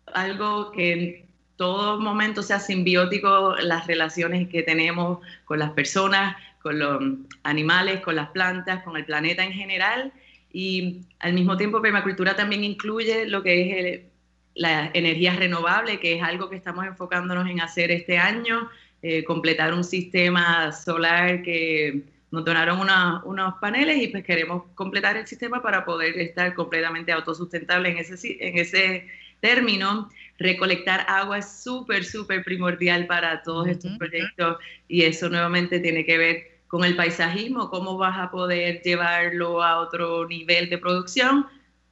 algo 0.07 0.71
que 0.71 1.25
todo 1.55 1.99
momento 1.99 2.43
sea 2.43 2.59
simbiótico 2.59 3.55
las 3.55 3.87
relaciones 3.87 4.49
que 4.49 4.63
tenemos 4.63 5.19
con 5.45 5.59
las 5.59 5.71
personas, 5.71 6.35
con 6.61 6.79
los 6.79 7.01
animales, 7.43 8.01
con 8.01 8.15
las 8.15 8.29
plantas, 8.29 8.83
con 8.83 8.97
el 8.97 9.05
planeta 9.05 9.43
en 9.43 9.53
general. 9.53 10.11
Y 10.51 11.01
al 11.19 11.33
mismo 11.33 11.57
tiempo 11.57 11.81
permacultura 11.81 12.35
también 12.35 12.63
incluye 12.63 13.25
lo 13.27 13.43
que 13.43 13.93
es 13.93 14.12
la 14.55 14.91
energía 14.93 15.35
renovable, 15.35 15.99
que 15.99 16.15
es 16.15 16.23
algo 16.23 16.49
que 16.49 16.55
estamos 16.55 16.85
enfocándonos 16.85 17.49
en 17.49 17.61
hacer 17.61 17.91
este 17.91 18.17
año, 18.17 18.69
eh, 19.01 19.23
completar 19.23 19.73
un 19.73 19.83
sistema 19.83 20.71
solar 20.71 21.41
que 21.41 22.03
nos 22.31 22.45
donaron 22.45 22.79
unos 23.25 23.53
paneles 23.61 24.01
y 24.01 24.07
pues 24.07 24.23
queremos 24.23 24.63
completar 24.73 25.17
el 25.17 25.27
sistema 25.27 25.61
para 25.61 25.85
poder 25.85 26.17
estar 26.19 26.55
completamente 26.55 27.11
autosustentable 27.11 27.89
en 27.89 27.97
ese, 27.99 28.37
en 28.39 28.57
ese 28.57 29.07
término. 29.39 30.09
Recolectar 30.39 31.05
agua 31.07 31.37
es 31.37 31.61
súper, 31.63 32.03
súper 32.03 32.43
primordial 32.43 33.05
para 33.05 33.43
todos 33.43 33.67
estos 33.67 33.95
proyectos 33.99 34.57
y 34.87 35.03
eso 35.03 35.29
nuevamente 35.29 35.79
tiene 35.79 36.05
que 36.05 36.17
ver 36.17 36.53
con 36.67 36.83
el 36.83 36.95
paisajismo, 36.95 37.69
cómo 37.69 37.99
vas 37.99 38.17
a 38.17 38.31
poder 38.31 38.81
llevarlo 38.81 39.61
a 39.61 39.79
otro 39.79 40.27
nivel 40.27 40.71
de 40.71 40.79
producción. 40.79 41.45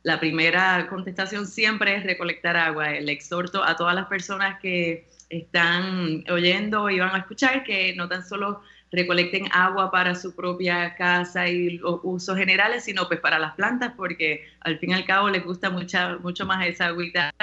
La 0.04 0.20
primera 0.20 0.88
contestación 0.90 1.46
siempre 1.46 1.96
es 1.96 2.04
recolectar 2.04 2.58
agua. 2.58 2.90
Le 2.90 3.12
exhorto 3.12 3.64
a 3.64 3.76
todas 3.76 3.94
las 3.94 4.08
personas 4.08 4.60
que 4.60 5.08
están 5.30 6.24
oyendo 6.30 6.90
y 6.90 7.00
van 7.00 7.16
a 7.16 7.20
escuchar 7.20 7.64
que 7.64 7.96
no 7.96 8.10
tan 8.10 8.26
solo 8.28 8.62
recolecten 8.92 9.48
agua 9.52 9.90
para 9.90 10.16
su 10.16 10.36
propia 10.36 10.96
casa 10.96 11.48
y 11.48 11.78
los 11.78 12.02
usos 12.04 12.38
generales, 12.38 12.84
sino 12.84 13.08
pues 13.08 13.20
para 13.20 13.40
las 13.40 13.54
plantas, 13.54 13.94
porque 13.96 14.46
al 14.60 14.80
fin 14.80 14.92
y 14.92 14.94
al 14.94 15.06
cabo 15.06 15.30
les 15.30 15.44
gusta 15.44 15.70
mucha, 15.70 16.18
mucho 16.18 16.46
más 16.46 16.66
esa 16.68 16.88
agüita 16.88 17.34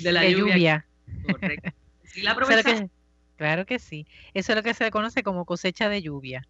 de 0.00 0.12
la 0.12 0.26
lluvia. 0.28 0.86
claro 3.36 3.66
que 3.66 3.78
sí. 3.78 4.06
Eso 4.32 4.52
es 4.52 4.56
lo 4.56 4.62
que 4.62 4.74
se 4.74 4.90
conoce 4.90 5.22
como 5.22 5.44
cosecha 5.44 5.88
de 5.88 6.00
lluvia, 6.00 6.46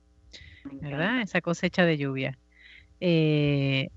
¿verdad? 0.65 1.23
Esa 1.23 1.41
cosecha 1.41 1.85
de 1.85 1.99
lluvia. 1.99 2.39
Eh, 3.01 3.89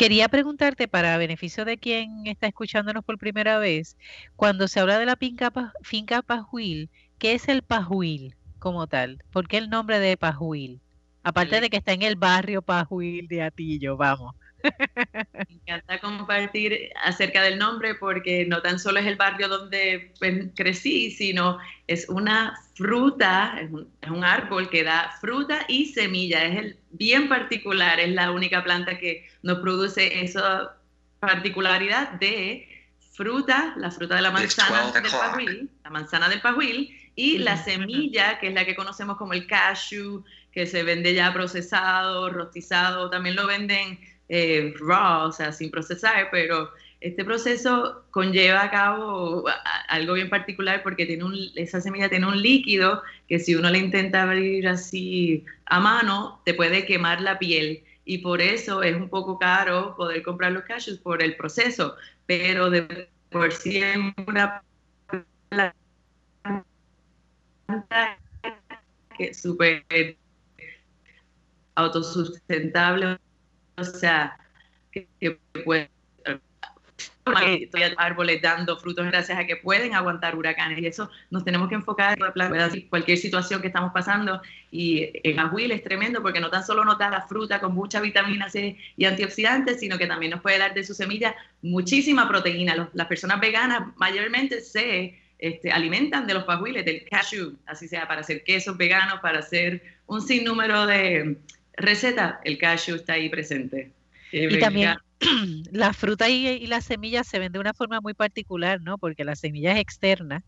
quería 0.00 0.30
preguntarte, 0.30 0.88
para 0.88 1.18
beneficio 1.18 1.66
de 1.66 1.76
quien 1.76 2.26
está 2.26 2.46
escuchándonos 2.46 3.04
por 3.04 3.18
primera 3.18 3.58
vez, 3.58 3.98
cuando 4.34 4.66
se 4.66 4.80
habla 4.80 4.98
de 4.98 5.04
la 5.04 5.16
finca, 5.16 5.52
finca 5.82 6.22
Pajuil, 6.22 6.88
¿qué 7.18 7.34
es 7.34 7.48
el 7.48 7.60
Pajuil? 7.60 8.34
como 8.58 8.86
tal? 8.86 9.22
¿Por 9.30 9.46
qué 9.46 9.58
el 9.58 9.68
nombre 9.68 9.98
de 9.98 10.16
Pajuil? 10.16 10.80
Aparte 11.22 11.60
de 11.60 11.68
que 11.68 11.76
está 11.76 11.92
en 11.92 12.00
el 12.00 12.16
barrio 12.16 12.62
Pajuil 12.62 13.28
de 13.28 13.42
Atillo, 13.42 13.98
vamos. 13.98 14.34
Me 15.48 15.54
encanta 15.54 15.98
compartir 15.98 16.90
acerca 17.02 17.42
del 17.42 17.58
nombre 17.58 17.94
porque 17.94 18.46
no 18.46 18.62
tan 18.62 18.78
solo 18.78 19.00
es 19.00 19.06
el 19.06 19.16
barrio 19.16 19.48
donde 19.48 20.12
pues, 20.18 20.46
crecí, 20.54 21.10
sino 21.10 21.58
es 21.86 22.08
una 22.08 22.58
fruta, 22.74 23.58
es 23.60 23.70
un, 23.70 24.24
árbol 24.24 24.68
que 24.70 24.84
da 24.84 25.14
fruta 25.20 25.64
y 25.68 25.86
semilla. 25.86 26.44
Es 26.44 26.58
el, 26.58 26.78
bien 26.90 27.28
particular, 27.28 28.00
es 28.00 28.10
la 28.10 28.30
única 28.30 28.62
planta 28.64 28.98
que 28.98 29.28
nos 29.42 29.58
produce 29.58 30.22
esa 30.22 30.76
particularidad 31.20 32.12
de 32.12 32.66
fruta, 33.12 33.74
la 33.76 33.90
fruta 33.90 34.16
de 34.16 34.22
la 34.22 34.30
manzana 34.30 34.90
del 34.92 35.10
pajuil, 35.10 35.70
la 35.84 35.90
manzana 35.90 36.28
del 36.28 36.40
pajuil, 36.40 36.96
y 37.14 37.38
la 37.38 37.62
semilla, 37.62 38.38
que 38.38 38.48
es 38.48 38.54
la 38.54 38.64
que 38.64 38.74
conocemos 38.74 39.18
como 39.18 39.34
el 39.34 39.46
cashew, 39.46 40.24
que 40.52 40.66
se 40.66 40.82
vende 40.82 41.14
ya 41.14 41.32
procesado, 41.32 42.30
rostizado, 42.30 43.10
también 43.10 43.36
lo 43.36 43.46
venden 43.46 43.98
eh, 44.30 44.72
raw, 44.78 45.26
o 45.28 45.32
sea, 45.32 45.52
sin 45.52 45.72
procesar, 45.72 46.28
pero 46.30 46.70
este 47.00 47.24
proceso 47.24 48.04
conlleva 48.12 48.62
a 48.62 48.70
cabo 48.70 49.44
algo 49.88 50.14
bien 50.14 50.30
particular 50.30 50.84
porque 50.84 51.04
tiene 51.04 51.24
un, 51.24 51.36
esa 51.56 51.80
semilla 51.80 52.08
tiene 52.08 52.26
un 52.26 52.40
líquido 52.40 53.02
que 53.28 53.40
si 53.40 53.56
uno 53.56 53.70
le 53.70 53.78
intenta 53.78 54.22
abrir 54.22 54.68
así 54.68 55.44
a 55.66 55.80
mano, 55.80 56.40
te 56.44 56.54
puede 56.54 56.86
quemar 56.86 57.20
la 57.20 57.40
piel. 57.40 57.82
Y 58.04 58.18
por 58.18 58.40
eso 58.40 58.84
es 58.84 58.94
un 58.94 59.08
poco 59.08 59.36
caro 59.38 59.96
poder 59.96 60.22
comprar 60.22 60.52
los 60.52 60.62
cashews 60.62 60.98
por 60.98 61.22
el 61.22 61.36
proceso, 61.36 61.96
pero 62.26 62.70
de 62.70 63.08
por 63.30 63.52
sí 63.52 63.78
es 63.78 63.96
una 64.26 64.62
que 69.18 69.34
súper 69.34 70.16
autosustentable, 71.74 73.18
o 73.88 73.98
sea, 73.98 74.36
que, 74.92 75.08
puede 75.64 75.90
árboles 77.96 78.42
dando 78.42 78.76
frutos 78.78 79.06
gracias 79.06 79.38
a 79.38 79.46
que 79.46 79.56
pueden 79.56 79.94
aguantar 79.94 80.36
huracanes. 80.36 80.78
Y 80.78 80.86
eso 80.86 81.10
nos 81.30 81.44
tenemos 81.44 81.68
que 81.68 81.74
enfocar 81.76 82.18
en 82.18 82.88
cualquier 82.88 83.18
situación 83.18 83.60
que 83.60 83.68
estamos 83.68 83.92
pasando. 83.92 84.40
Y 84.70 85.10
en 85.22 85.38
Aguil 85.38 85.72
es 85.72 85.82
tremendo 85.82 86.22
porque 86.22 86.40
no 86.40 86.50
tan 86.50 86.64
solo 86.64 86.84
nos 86.84 86.98
da 86.98 87.10
la 87.10 87.22
fruta 87.22 87.60
con 87.60 87.74
mucha 87.74 88.00
vitamina 88.00 88.48
C 88.48 88.76
y 88.96 89.04
antioxidantes, 89.04 89.80
sino 89.80 89.98
que 89.98 90.06
también 90.06 90.32
nos 90.32 90.40
puede 90.40 90.58
dar 90.58 90.74
de 90.74 90.84
su 90.84 90.94
semilla 90.94 91.34
muchísima 91.62 92.28
proteína. 92.28 92.90
las 92.92 93.06
personas 93.06 93.40
veganas 93.40 93.96
mayormente 93.96 94.60
se 94.60 95.18
este, 95.38 95.72
alimentan 95.72 96.26
de 96.26 96.34
los 96.34 96.44
pajuiles, 96.44 96.84
del 96.84 97.04
cashew, 97.08 97.56
así 97.66 97.88
sea 97.88 98.06
para 98.06 98.20
hacer 98.20 98.44
quesos 98.44 98.76
veganos, 98.76 99.20
para 99.20 99.38
hacer 99.38 99.82
un 100.06 100.20
sinnúmero 100.20 100.86
de 100.86 101.38
recetas, 101.80 102.36
el 102.44 102.58
cashew 102.58 102.96
está 102.96 103.14
ahí 103.14 103.28
presente. 103.28 103.92
Y 104.32 104.58
también 104.58 104.96
la 105.72 105.92
fruta 105.92 106.28
y, 106.28 106.66
las 106.66 106.84
semillas 106.84 107.26
se 107.26 107.38
ven 107.38 107.52
de 107.52 107.58
una 107.58 107.74
forma 107.74 108.00
muy 108.00 108.14
particular, 108.14 108.80
¿no? 108.80 108.98
Porque 108.98 109.24
la 109.24 109.36
semilla 109.36 109.72
es 109.72 109.80
externa, 109.80 110.42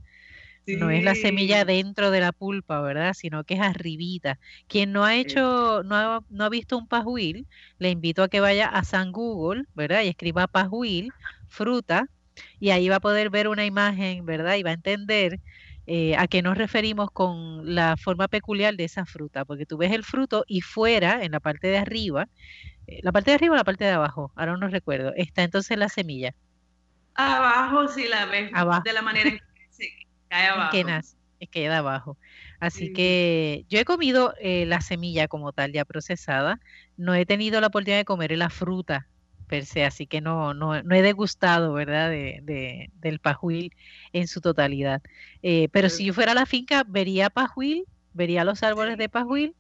no 0.67 0.91
es 0.91 1.03
la 1.03 1.17
semilla 1.17 1.65
dentro 1.65 2.13
de 2.13 2.21
la 2.21 2.31
pulpa, 2.31 2.81
¿verdad? 2.81 3.15
Sino 3.15 3.43
que 3.43 3.55
es 3.55 3.61
arribita. 3.61 4.39
Quien 4.69 4.93
no 4.93 5.05
ha 5.05 5.17
hecho, 5.17 5.83
no 5.85 5.97
ha, 5.97 6.25
no 6.31 6.45
ha 6.45 6.49
visto 6.49 6.79
un 6.79 6.87
pajuil, 6.87 7.47
le 7.79 7.91
invito 7.91 8.23
a 8.23 8.29
que 8.29 8.41
vaya 8.41 8.69
a 8.69 8.85
San 8.85 9.11
Google, 9.11 9.65
¿verdad? 9.75 10.03
Y 10.03 10.09
escriba 10.09 10.47
pajuil, 10.47 11.13
fruta, 11.49 12.09
y 12.61 12.71
ahí 12.71 12.89
va 12.89 12.97
a 12.97 13.01
poder 13.01 13.31
ver 13.31 13.49
una 13.49 13.65
imagen, 13.65 14.25
¿verdad? 14.25 14.57
Y 14.57 14.63
va 14.63 14.71
a 14.71 14.75
entender 14.75 15.41
eh, 15.87 16.17
a 16.17 16.29
qué 16.29 16.43
nos 16.43 16.57
referimos 16.57 17.11
con 17.11 17.75
la 17.75 17.97
forma 17.97 18.29
peculiar 18.29 18.77
de 18.77 18.85
esa 18.85 19.05
fruta, 19.05 19.45
porque 19.45 19.67
tú 19.67 19.77
ves 19.77 19.93
el 19.93 20.05
fruto 20.05 20.45
y 20.47 20.61
fuera, 20.61 21.25
en 21.25 21.33
la 21.33 21.41
parte 21.41 21.67
de 21.67 21.79
arriba, 21.79 22.29
eh, 22.87 23.01
la 23.03 23.13
parte 23.13 23.31
de 23.31 23.35
arriba 23.37 23.55
o 23.55 23.57
la 23.57 23.65
parte 23.65 23.85
de 23.85 23.91
abajo, 23.91 24.33
ahora 24.37 24.57
no 24.57 24.69
recuerdo, 24.69 25.13
está 25.17 25.43
entonces 25.43 25.77
la 25.77 25.89
semilla. 25.89 26.35
Abajo 27.15 27.89
si 27.89 28.09
la 28.09 28.27
ves 28.27 28.51
de 28.85 28.93
la 28.93 29.03
manera 29.03 29.29
en 29.29 29.39
que 29.39 29.67
se 29.71 29.89
cae 30.29 30.47
abajo. 30.49 30.71
que 30.71 30.85
nace, 30.85 31.17
es 31.41 31.49
que 31.49 31.63
queda 31.63 31.79
abajo. 31.79 32.17
Así 32.61 32.93
que 32.93 33.67
yo 33.69 33.81
he 33.81 33.85
comido 33.85 34.35
eh, 34.41 34.67
la 34.67 34.81
semilla 34.81 35.27
como 35.27 35.53
tal 35.53 35.73
ya 35.73 35.85
procesada, 35.85 36.61
no 36.97 37.15
he 37.15 37.27
tenido 37.27 37.61
la 37.61 37.67
oportunidad 37.67 37.99
de 37.99 38.05
comer 38.05 38.37
la 38.39 38.51
fruta 38.51 39.09
per 39.53 39.67
se, 39.67 39.85
así 39.85 40.07
que 40.07 40.23
no, 40.23 40.55
no, 40.55 40.75
he 40.75 41.03
degustado, 41.03 41.75
¿verdad?, 41.75 42.09
de, 42.09 42.91
del 42.95 43.19
pajuil 43.19 43.75
en 44.15 44.27
su 44.27 44.41
totalidad. 44.41 45.03
Eh, 45.43 45.69
pero 45.73 45.91
si 45.91 46.07
yo 46.07 46.15
fuera 46.15 46.33
a 46.33 46.35
la 46.35 46.47
finca, 46.47 46.85
vería 46.89 47.29
pajuil, 47.29 47.85
vería 48.15 48.45
los 48.45 48.63
árboles 48.63 48.97
de 48.97 49.11
pajuil 49.11 49.55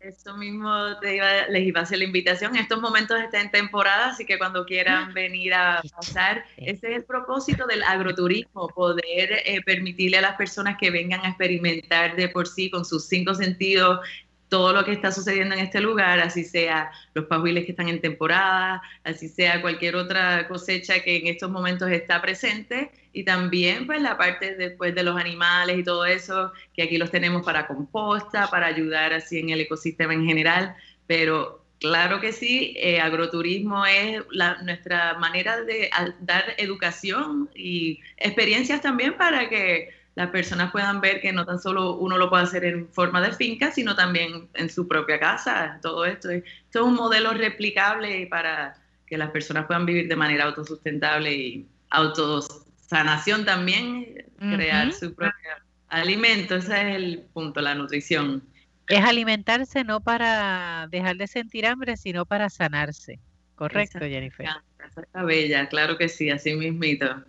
eso 0.00 0.36
mismo 0.36 0.70
les 1.00 1.66
iba 1.66 1.80
a 1.80 1.82
hacer 1.82 1.98
la 1.98 2.04
invitación. 2.04 2.54
En 2.54 2.62
estos 2.62 2.80
momentos 2.80 3.18
está 3.20 3.40
en 3.40 3.50
temporada, 3.50 4.10
así 4.10 4.24
que 4.24 4.38
cuando 4.38 4.64
quieran 4.64 5.10
ah, 5.10 5.12
venir 5.12 5.54
a 5.54 5.82
pasar, 5.96 6.44
ese 6.56 6.90
es 6.90 6.96
el 6.96 7.04
propósito 7.04 7.66
del 7.66 7.82
agroturismo, 7.82 8.68
poder 8.68 9.42
eh, 9.44 9.60
permitirle 9.64 10.18
a 10.18 10.20
las 10.22 10.36
personas 10.36 10.76
que 10.78 10.90
vengan 10.90 11.24
a 11.24 11.28
experimentar 11.28 12.14
de 12.14 12.28
por 12.28 12.46
sí 12.46 12.70
con 12.70 12.84
sus 12.84 13.06
cinco 13.06 13.34
sentidos 13.34 14.00
todo 14.48 14.72
lo 14.72 14.84
que 14.84 14.92
está 14.92 15.10
sucediendo 15.10 15.54
en 15.54 15.62
este 15.62 15.80
lugar, 15.80 16.20
así 16.20 16.44
sea 16.44 16.90
los 17.14 17.24
pajuiles 17.26 17.64
que 17.64 17.72
están 17.72 17.88
en 17.88 18.00
temporada, 18.00 18.80
así 19.02 19.28
sea 19.28 19.60
cualquier 19.60 19.96
otra 19.96 20.46
cosecha 20.46 21.00
que 21.00 21.16
en 21.16 21.26
estos 21.26 21.50
momentos 21.50 21.90
está 21.90 22.22
presente, 22.22 22.90
y 23.12 23.24
también 23.24 23.86
pues 23.86 24.00
la 24.02 24.18
parte 24.18 24.54
después 24.56 24.94
de 24.94 25.02
los 25.02 25.18
animales 25.18 25.78
y 25.78 25.82
todo 25.82 26.04
eso, 26.04 26.52
que 26.74 26.82
aquí 26.82 26.98
los 26.98 27.10
tenemos 27.10 27.44
para 27.44 27.66
composta, 27.66 28.48
para 28.50 28.66
ayudar 28.66 29.12
así 29.12 29.38
en 29.38 29.50
el 29.50 29.62
ecosistema 29.62 30.12
en 30.14 30.26
general, 30.26 30.76
pero 31.06 31.64
claro 31.80 32.20
que 32.20 32.32
sí, 32.32 32.74
eh, 32.76 33.00
agroturismo 33.00 33.84
es 33.86 34.22
nuestra 34.62 35.14
manera 35.14 35.62
de 35.62 35.90
dar 36.20 36.54
educación 36.58 37.48
y 37.54 38.00
experiencias 38.18 38.80
también 38.80 39.14
para 39.14 39.48
que 39.48 39.95
las 40.16 40.30
personas 40.30 40.72
puedan 40.72 41.02
ver 41.02 41.20
que 41.20 41.30
no 41.30 41.44
tan 41.44 41.60
solo 41.60 41.96
uno 41.96 42.16
lo 42.16 42.30
puede 42.30 42.44
hacer 42.44 42.64
en 42.64 42.88
forma 42.88 43.20
de 43.20 43.32
finca, 43.32 43.70
sino 43.70 43.94
también 43.94 44.48
en 44.54 44.70
su 44.70 44.88
propia 44.88 45.20
casa. 45.20 45.78
Todo 45.82 46.06
esto, 46.06 46.30
esto 46.30 46.80
es 46.80 46.84
un 46.84 46.94
modelo 46.94 47.34
replicable 47.34 48.26
para 48.26 48.74
que 49.06 49.18
las 49.18 49.30
personas 49.30 49.66
puedan 49.66 49.84
vivir 49.84 50.08
de 50.08 50.16
manera 50.16 50.44
autosustentable 50.44 51.34
y 51.34 51.68
autosanación 51.90 53.44
también, 53.44 54.24
crear 54.38 54.90
su 54.94 55.14
propio 55.14 55.50
alimento. 55.88 56.56
Ese 56.56 56.72
es 56.72 56.96
el 56.96 57.26
punto, 57.34 57.60
la 57.60 57.74
nutrición. 57.74 58.42
Es 58.88 59.04
alimentarse 59.04 59.84
no 59.84 60.00
para 60.00 60.88
dejar 60.90 61.16
de 61.16 61.26
sentir 61.26 61.66
hambre, 61.66 61.98
sino 61.98 62.24
para 62.24 62.48
sanarse. 62.48 63.20
Correcto, 63.54 63.98
Jennifer. 64.00 64.48
Está 64.96 65.24
bella, 65.24 65.68
claro 65.68 65.98
que 65.98 66.08
sí, 66.08 66.30
así 66.30 66.54
mismito. 66.54 67.22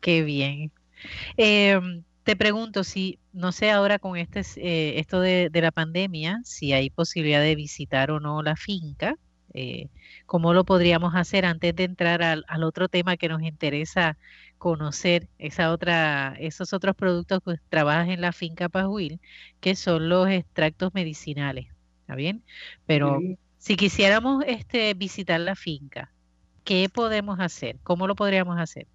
Qué 0.00 0.24
bien. 0.24 0.72
Em, 1.36 2.02
te 2.24 2.36
pregunto 2.36 2.84
si, 2.84 3.18
no 3.32 3.52
sé 3.52 3.70
ahora 3.70 3.98
con 3.98 4.16
este, 4.16 4.40
eh, 4.56 4.98
esto 4.98 5.20
de, 5.20 5.50
la 5.52 5.70
pandemia, 5.70 6.40
si 6.44 6.72
hay 6.72 6.90
posibilidad 6.90 7.40
de 7.40 7.54
visitar 7.54 8.10
o 8.10 8.20
no 8.20 8.42
la 8.42 8.56
finca, 8.56 9.16
eh, 9.54 9.88
cómo 10.26 10.52
lo 10.52 10.64
podríamos 10.64 11.14
hacer 11.14 11.44
antes 11.46 11.74
de 11.76 11.84
entrar 11.84 12.22
al, 12.22 12.44
otro 12.64 12.88
tema 12.88 13.16
que 13.16 13.28
nos 13.28 13.42
interesa 13.42 14.18
conocer, 14.58 15.28
esa 15.38 15.70
otra, 15.70 16.34
esos 16.40 16.72
otros 16.72 16.96
productos 16.96 17.40
que 17.44 17.60
trabajas 17.68 18.08
en 18.08 18.20
la 18.20 18.32
finca 18.32 18.68
Pajuil, 18.68 19.20
que 19.60 19.76
son 19.76 20.08
los 20.08 20.28
extractos 20.28 20.94
medicinales, 20.94 21.68
¿está 22.00 22.16
bien? 22.16 22.42
Pero 22.86 23.20
si 23.58 23.76
quisiéramos 23.76 24.44
este, 24.46 24.94
visitar 24.94 25.40
la 25.40 25.54
finca, 25.54 26.12
¿qué 26.64 26.88
podemos 26.88 27.38
hacer? 27.40 27.78
¿Cómo 27.82 28.06
lo 28.06 28.16
podríamos 28.16 28.58
hacer? 28.58 28.86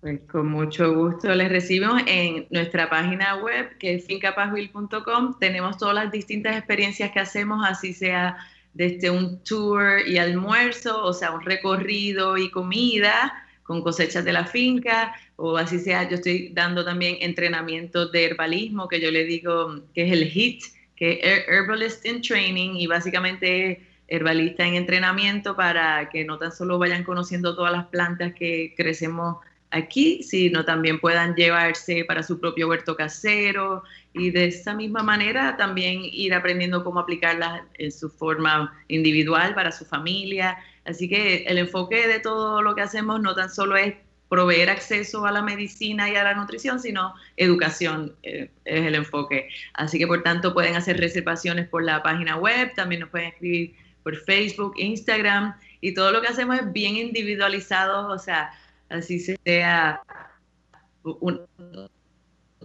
Pues 0.00 0.20
con 0.30 0.46
mucho 0.46 0.94
gusto 0.94 1.34
les 1.34 1.48
recibimos 1.48 2.00
en 2.06 2.46
nuestra 2.50 2.88
página 2.88 3.36
web 3.36 3.76
que 3.78 3.94
es 3.94 4.06
fincapazville.com. 4.06 5.38
Tenemos 5.40 5.76
todas 5.76 5.94
las 5.96 6.12
distintas 6.12 6.56
experiencias 6.56 7.10
que 7.10 7.18
hacemos, 7.18 7.66
así 7.66 7.92
sea 7.92 8.36
desde 8.74 9.10
un 9.10 9.42
tour 9.42 10.06
y 10.06 10.18
almuerzo, 10.18 11.04
o 11.04 11.12
sea, 11.12 11.32
un 11.32 11.40
recorrido 11.40 12.36
y 12.36 12.48
comida 12.50 13.44
con 13.64 13.82
cosechas 13.82 14.24
de 14.24 14.32
la 14.32 14.46
finca, 14.46 15.14
o 15.36 15.56
así 15.56 15.78
sea, 15.80 16.08
yo 16.08 16.14
estoy 16.14 16.50
dando 16.54 16.84
también 16.84 17.16
entrenamientos 17.20 18.10
de 18.12 18.24
herbalismo, 18.24 18.88
que 18.88 19.00
yo 19.00 19.10
le 19.10 19.24
digo 19.24 19.82
que 19.94 20.06
es 20.06 20.12
el 20.12 20.22
HIT, 20.22 20.62
que 20.96 21.20
es 21.22 21.48
Herbalist 21.48 22.06
in 22.06 22.22
Training, 22.22 22.76
y 22.76 22.86
básicamente 22.86 23.72
es 23.72 23.78
herbalista 24.08 24.66
en 24.66 24.74
entrenamiento 24.74 25.54
para 25.54 26.08
que 26.08 26.24
no 26.24 26.38
tan 26.38 26.50
solo 26.50 26.78
vayan 26.78 27.04
conociendo 27.04 27.54
todas 27.54 27.72
las 27.72 27.86
plantas 27.88 28.32
que 28.32 28.72
crecemos 28.74 29.36
aquí, 29.70 30.22
sino 30.22 30.64
también 30.64 30.98
puedan 30.98 31.34
llevarse 31.34 32.04
para 32.04 32.22
su 32.22 32.40
propio 32.40 32.68
huerto 32.68 32.96
casero 32.96 33.82
y 34.12 34.30
de 34.30 34.46
esa 34.46 34.74
misma 34.74 35.02
manera 35.02 35.56
también 35.56 36.00
ir 36.04 36.34
aprendiendo 36.34 36.84
cómo 36.84 37.00
aplicarlas 37.00 37.62
en 37.74 37.92
su 37.92 38.08
forma 38.08 38.74
individual 38.88 39.54
para 39.54 39.72
su 39.72 39.84
familia. 39.84 40.58
Así 40.84 41.08
que 41.08 41.44
el 41.44 41.58
enfoque 41.58 42.08
de 42.08 42.20
todo 42.20 42.62
lo 42.62 42.74
que 42.74 42.82
hacemos 42.82 43.20
no 43.20 43.34
tan 43.34 43.50
solo 43.50 43.76
es 43.76 43.94
proveer 44.28 44.68
acceso 44.70 45.24
a 45.26 45.32
la 45.32 45.42
medicina 45.42 46.10
y 46.10 46.16
a 46.16 46.24
la 46.24 46.34
nutrición, 46.34 46.80
sino 46.80 47.14
educación 47.36 48.14
eh, 48.22 48.50
es 48.64 48.86
el 48.86 48.94
enfoque. 48.94 49.48
Así 49.74 49.98
que 49.98 50.06
por 50.06 50.22
tanto 50.22 50.52
pueden 50.52 50.76
hacer 50.76 50.98
reservaciones 50.98 51.68
por 51.68 51.82
la 51.82 52.02
página 52.02 52.36
web, 52.36 52.72
también 52.74 53.00
nos 53.00 53.10
pueden 53.10 53.28
escribir 53.28 53.74
por 54.02 54.16
Facebook, 54.16 54.74
Instagram 54.76 55.54
y 55.80 55.94
todo 55.94 56.12
lo 56.12 56.20
que 56.20 56.28
hacemos 56.28 56.58
es 56.58 56.72
bien 56.72 56.96
individualizado, 56.96 58.08
o 58.08 58.18
sea, 58.18 58.50
así 58.88 59.20
sea 59.20 60.00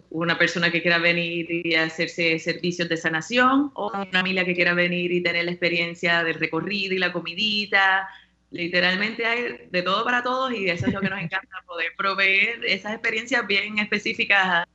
una 0.10 0.38
persona 0.38 0.72
que 0.72 0.82
quiera 0.82 1.00
venir 1.00 1.48
y 1.50 1.76
hacerse 1.76 2.38
servicios 2.40 2.88
de 2.90 2.98
sanación 2.98 3.72
o 3.74 3.90
una 3.90 4.06
familia 4.06 4.46
que 4.46 4.54
quiera 4.54 4.74
venir 4.74 5.12
y 5.12 5.24
tener 5.24 5.46
la 5.46 5.52
experiencia 5.52 6.24
del 6.24 6.36
recorrido 6.36 6.94
y 6.94 7.00
la 7.00 7.12
comidita. 7.12 8.08
Literalmente 8.52 9.26
hay 9.26 9.68
de 9.72 9.82
todo 9.82 10.04
para 10.04 10.22
todos 10.22 10.54
y 10.54 10.70
eso 10.70 10.86
es 10.86 10.94
lo 10.94 11.02
que 11.02 11.10
nos 11.10 11.20
encanta, 11.20 11.64
poder 11.66 11.92
proveer 11.98 12.64
esas 12.66 12.94
experiencias 12.94 13.48
bien 13.48 13.80
específicas 13.80 14.68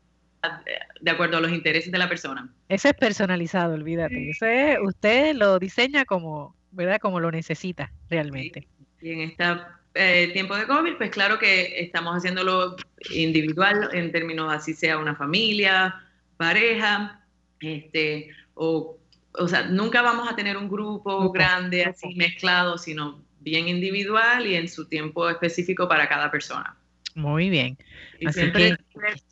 de 1.00 1.10
acuerdo 1.10 1.36
a 1.36 1.40
los 1.40 1.52
intereses 1.52 1.92
de 1.92 1.98
la 1.98 2.08
persona. 2.08 2.52
Eso 2.68 2.88
es 2.88 2.94
personalizado, 2.94 3.74
olvídate. 3.74 4.30
Eso 4.30 4.46
usted 4.82 5.34
lo 5.34 5.58
diseña 5.60 6.04
como, 6.04 6.56
¿verdad? 6.72 6.98
Como 7.00 7.20
lo 7.20 7.30
necesita 7.30 7.92
realmente. 8.08 8.66
Y 9.00 9.12
en 9.12 9.20
esta 9.20 9.77
eh, 9.98 10.30
tiempo 10.32 10.56
de 10.56 10.66
COVID, 10.66 10.94
pues 10.96 11.10
claro 11.10 11.38
que 11.38 11.80
estamos 11.80 12.16
haciéndolo 12.16 12.76
individual 13.10 13.90
en 13.92 14.12
términos 14.12 14.52
así 14.52 14.72
sea 14.72 14.96
una 14.98 15.16
familia, 15.16 16.02
pareja, 16.36 17.24
este, 17.60 18.30
o, 18.54 18.96
o 19.32 19.48
sea, 19.48 19.64
nunca 19.64 20.02
vamos 20.02 20.30
a 20.30 20.36
tener 20.36 20.56
un 20.56 20.68
grupo 20.68 21.32
grande 21.32 21.84
así 21.84 22.14
mezclado, 22.14 22.78
sino 22.78 23.20
bien 23.40 23.68
individual 23.68 24.46
y 24.46 24.54
en 24.54 24.68
su 24.68 24.88
tiempo 24.88 25.28
específico 25.28 25.88
para 25.88 26.08
cada 26.08 26.30
persona. 26.30 26.76
Muy 27.14 27.50
bien. 27.50 27.76
así 28.24 28.52
que, 28.52 28.76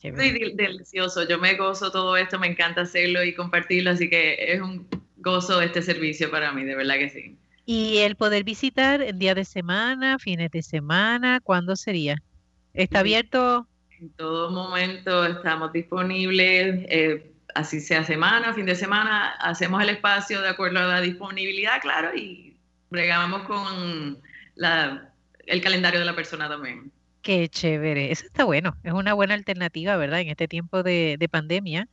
es 0.03 0.57
delicioso. 0.57 1.29
Yo 1.29 1.39
me 1.39 1.55
gozo 1.55 1.93
todo 1.93 2.17
esto, 2.17 2.39
me 2.39 2.49
encanta 2.49 2.81
hacerlo 2.81 3.23
y 3.23 3.35
compartirlo, 3.35 3.91
así 3.91 4.11
que 4.11 4.37
es 4.39 4.61
un 4.61 4.89
gozo 5.19 5.61
este 5.63 5.83
servicio 5.83 6.31
para 6.31 6.53
mí, 6.53 6.65
de 6.65 6.75
verdad 6.75 6.97
que 6.97 7.11
sí. 7.11 7.37
Y 7.67 7.99
el 7.99 8.15
poder 8.15 8.45
visitar 8.45 9.03
en 9.03 9.19
día 9.19 9.35
de 9.35 9.45
semana, 9.45 10.21
fines 10.21 10.53
de 10.53 10.63
semana, 10.63 11.41
¿cuándo 11.41 11.75
sería? 11.75 12.17
¿Está 12.73 13.01
abierto? 13.01 13.67
En 13.99 14.11
todo 14.11 14.51
momento 14.51 15.27
estamos 15.27 15.73
disponibles, 15.73 16.87
eh, 16.89 17.33
así 17.57 17.81
sea 17.81 18.05
semana, 18.05 18.55
fin 18.55 18.67
de 18.67 18.77
semana, 18.77 19.31
hacemos 19.41 19.83
el 19.83 19.89
espacio 19.89 20.43
de 20.43 20.49
acuerdo 20.51 20.79
a 20.79 20.87
la 20.87 21.01
disponibilidad, 21.01 21.81
claro, 21.81 22.15
y 22.15 22.57
bregamos 22.89 23.43
con 23.43 24.19
la, 24.55 25.11
el 25.47 25.61
calendario 25.61 25.99
de 25.99 26.07
la 26.07 26.15
persona 26.15 26.49
también. 26.49 26.93
Qué 27.23 27.49
chévere, 27.49 28.13
eso 28.13 28.27
está 28.27 28.45
bueno, 28.45 28.77
es 28.85 28.93
una 28.93 29.13
buena 29.13 29.35
alternativa, 29.35 29.97
¿verdad? 29.97 30.21
En 30.21 30.29
este 30.29 30.47
tiempo 30.47 30.85
de, 30.85 31.17
de 31.19 31.29
pandemia, 31.29 31.89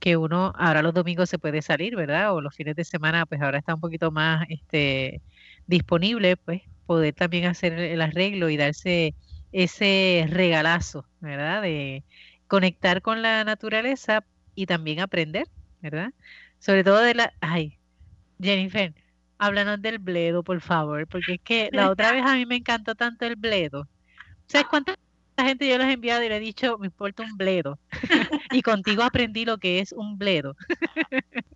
que 0.00 0.16
uno 0.16 0.52
ahora 0.56 0.82
los 0.82 0.94
domingos 0.94 1.30
se 1.30 1.38
puede 1.38 1.62
salir, 1.62 1.94
¿verdad? 1.94 2.34
O 2.34 2.40
los 2.40 2.54
fines 2.54 2.74
de 2.74 2.84
semana, 2.84 3.26
pues 3.26 3.40
ahora 3.40 3.58
está 3.58 3.74
un 3.74 3.80
poquito 3.80 4.10
más 4.10 4.46
este, 4.48 5.22
disponible, 5.66 6.36
pues 6.36 6.62
poder 6.86 7.14
también 7.14 7.46
hacer 7.46 7.74
el 7.74 8.02
arreglo 8.02 8.48
y 8.50 8.56
darse 8.56 9.14
ese 9.52 10.26
regalazo, 10.28 11.06
¿verdad? 11.20 11.62
De 11.62 12.04
conectar 12.48 13.02
con 13.02 13.22
la 13.22 13.44
naturaleza 13.44 14.24
y 14.54 14.66
también 14.66 15.00
aprender, 15.00 15.46
¿verdad? 15.80 16.12
Sobre 16.58 16.82
todo 16.82 17.00
de 17.00 17.14
la... 17.14 17.32
Ay, 17.40 17.78
Jennifer, 18.40 18.94
háblanos 19.38 19.82
del 19.82 19.98
bledo, 19.98 20.42
por 20.42 20.60
favor, 20.60 21.06
porque 21.06 21.34
es 21.34 21.40
que 21.42 21.68
la 21.72 21.90
otra 21.90 22.12
vez 22.12 22.24
a 22.24 22.34
mí 22.34 22.46
me 22.46 22.56
encantó 22.56 22.94
tanto 22.94 23.26
el 23.26 23.36
bledo. 23.36 23.88
¿Sabes 24.46 24.66
cuánta 25.40 25.48
gente 25.48 25.68
yo 25.68 25.78
les 25.78 25.88
he 25.88 25.92
enviado 25.92 26.22
y 26.22 26.28
le 26.28 26.36
he 26.36 26.40
dicho, 26.40 26.76
me 26.78 26.86
importa 26.86 27.22
un 27.22 27.36
bledo? 27.36 27.78
y 28.52 28.62
contigo 28.62 29.02
aprendí 29.02 29.44
lo 29.44 29.58
que 29.58 29.80
es 29.80 29.92
un 29.92 30.18
bledo. 30.18 30.54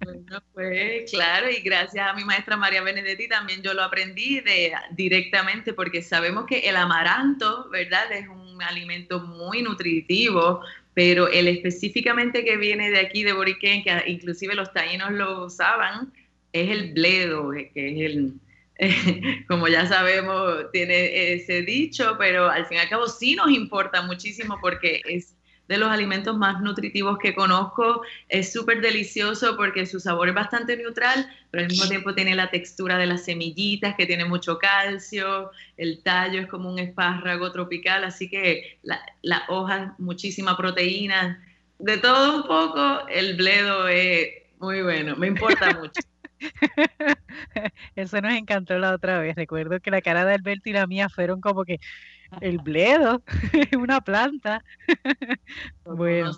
bueno, 0.05 0.43
pues 0.55 1.11
claro, 1.11 1.51
y 1.51 1.61
gracias 1.61 2.09
a 2.09 2.15
mi 2.15 2.25
maestra 2.25 2.57
María 2.57 2.83
Benedetti 2.83 3.29
también 3.29 3.63
yo 3.63 3.75
lo 3.75 3.83
aprendí 3.83 4.41
de, 4.41 4.73
directamente 4.93 5.73
porque 5.75 6.03
sabemos 6.03 6.47
que 6.47 6.61
el 6.61 6.77
amaranto, 6.77 7.69
¿verdad? 7.71 8.11
Es 8.13 8.27
un 8.29 8.63
alimento 8.63 9.21
muy 9.21 9.63
nutritivo, 9.63 10.61
pero 10.95 11.29
el 11.29 11.49
específicamente 11.49 12.45
que 12.45 12.57
viene 12.57 12.91
de 12.91 13.01
aquí 13.01 13.23
de 13.23 13.33
Boriquén, 13.33 13.83
que 13.83 14.03
inclusive 14.07 14.55
los 14.55 14.73
taínos 14.73 15.13
lo 15.13 15.45
usaban, 15.45 16.13
es 16.53 16.71
el 16.71 16.95
bledo, 16.95 17.51
que 17.51 17.71
es 17.75 18.11
el, 18.11 18.35
como 19.49 19.69
ya 19.69 19.87
sabemos, 19.87 20.71
tiene 20.73 21.35
ese 21.35 21.63
dicho, 21.63 22.17
pero 22.19 22.51
al 22.51 22.67
fin 22.67 22.79
y 22.79 22.81
al 22.81 22.89
cabo 22.89 23.07
sí 23.07 23.37
nos 23.37 23.51
importa 23.51 24.03
muchísimo 24.03 24.59
porque 24.61 25.01
es 25.05 25.35
de 25.69 25.79
los 25.79 25.89
alimentos 25.89 26.37
más 26.37 26.61
nutritivos 26.61 27.19
que 27.19 27.35
conozco. 27.35 28.03
Es 28.29 28.53
súper 28.53 28.81
delicioso 28.81 29.57
porque 29.57 29.87
su 29.87 30.01
sabor 30.01 30.29
es 30.29 30.35
bastante 30.35 30.77
neutral, 30.77 31.27
pero 31.51 31.63
al 31.63 31.71
mismo 31.71 31.89
tiempo 31.89 32.15
tiene 32.15 32.35
la 32.35 32.51
textura 32.51 32.99
de 32.99 33.07
las 33.07 33.25
semillitas, 33.25 33.95
que 33.95 34.07
tiene 34.07 34.25
mucho 34.25 34.59
calcio, 34.59 35.51
el 35.77 36.03
tallo 36.03 36.41
es 36.41 36.47
como 36.49 36.71
un 36.71 36.79
espárrago 36.79 37.51
tropical, 37.53 38.05
así 38.05 38.29
que 38.29 38.79
las 38.83 39.01
la 39.23 39.45
hojas, 39.49 39.93
muchísima 39.99 40.57
proteína, 40.57 41.43
de 41.79 41.97
todo 41.99 42.37
un 42.37 42.43
poco, 42.43 43.07
el 43.09 43.37
bledo 43.37 43.89
es 43.89 44.29
muy 44.59 44.83
bueno, 44.83 45.17
me 45.17 45.29
importa 45.29 45.79
mucho. 45.81 46.01
Eso 47.97 48.21
nos 48.21 48.35
encantó 48.35 48.79
la 48.79 48.93
otra 48.93 49.19
vez. 49.21 49.37
Recuerdo 49.37 49.81
que 49.81 49.91
la 49.91 50.01
cara 50.01 50.25
de 50.25 50.35
Alberto 50.35 50.69
y 50.69 50.73
la 50.73 50.87
mía 50.87 51.09
fueron 51.09 51.41
como 51.41 51.65
que 51.65 51.81
el 52.41 52.59
bledo, 52.59 53.23
una 53.79 54.01
planta. 54.01 54.65
bueno. 55.85 56.33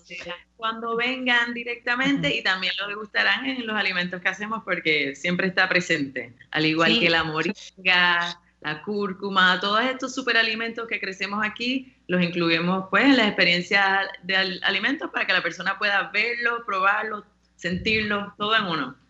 Cuando 0.57 0.97
vengan 0.97 1.53
directamente 1.53 2.35
y 2.35 2.43
también 2.43 2.73
lo 2.81 2.89
degustarán 2.89 3.45
en 3.47 3.67
los 3.67 3.77
alimentos 3.77 4.21
que 4.23 4.29
hacemos 4.29 4.63
porque 4.65 5.15
siempre 5.15 5.49
está 5.49 5.69
presente, 5.69 6.33
al 6.51 6.65
igual 6.65 6.99
que 6.99 7.11
la 7.11 7.25
moringa, 7.25 8.41
la 8.63 8.83
cúrcuma, 8.83 9.61
todos 9.61 9.83
estos 9.85 10.15
superalimentos 10.15 10.89
que 10.89 10.99
crecemos 10.99 11.45
aquí, 11.45 11.95
los 12.09 12.23
incluimos 12.23 12.87
pues 12.89 13.05
en 13.05 13.19
la 13.19 13.27
experiencia 13.27 14.09
de 14.23 14.59
alimentos 14.63 15.11
para 15.11 15.27
que 15.27 15.35
la 15.35 15.43
persona 15.43 15.79
pueda 15.79 16.11
verlo, 16.11 16.65
probarlo, 16.65 17.25
sentirlo, 17.57 18.35
todo 18.39 18.57
en 18.57 18.65
uno. 18.65 19.06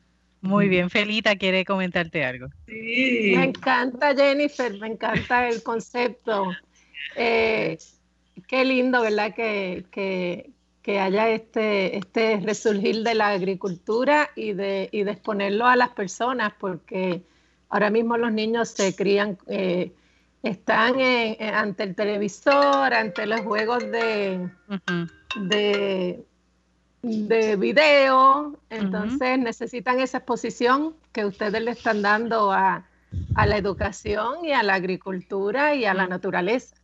Muy 0.47 0.69
bien, 0.69 0.91
Felita 0.91 1.37
quiere 1.37 1.65
comentarte 1.65 2.25
algo. 2.25 2.49
Sí. 2.67 3.33
Me 3.37 3.45
encanta, 3.45 4.15
Jennifer, 4.15 4.73
me 4.79 4.89
encanta 4.89 5.49
el 5.49 5.63
concepto. 5.63 6.53
Eh, 7.17 7.79
qué 8.47 8.65
lindo, 8.65 9.03
¿verdad? 9.03 9.35
Que, 9.35 9.85
que, 9.91 11.01
haya 11.01 11.31
este, 11.31 11.97
este 11.97 12.41
resurgir 12.41 13.03
de 13.03 13.15
la 13.15 13.31
agricultura 13.31 14.31
y 14.37 14.53
de, 14.53 14.89
y 14.93 15.03
de 15.03 15.11
exponerlo 15.11 15.67
a 15.67 15.75
las 15.75 15.91
personas, 15.91 16.53
porque 16.61 17.23
ahora 17.69 17.91
mismo 17.91 18.17
los 18.17 18.33
niños 18.33 18.69
se 18.69 18.95
crían, 18.95 19.37
eh, 19.49 19.93
están 20.45 20.95
ante 21.41 21.83
el 21.83 21.95
televisor, 21.97 22.95
ante 22.95 23.27
los 23.27 23.41
juegos 23.41 23.83
de, 23.91 24.49
de 25.41 26.25
de 27.03 27.57
video, 27.57 28.59
entonces 28.71 29.39
necesitan 29.39 30.01
esa 30.01 30.19
exposición 30.19 30.95
que 31.13 31.25
ustedes 31.25 31.63
le 31.63 31.71
están 31.71 32.03
dando 32.03 32.53
a, 32.53 32.85
la 33.37 33.57
educación 33.57 34.45
y 34.45 34.53
a 34.53 34.63
la 34.63 34.75
agricultura 34.75 35.75
y 35.75 35.85
a 35.85 35.95
la 35.95 36.07
naturaleza. 36.07 36.77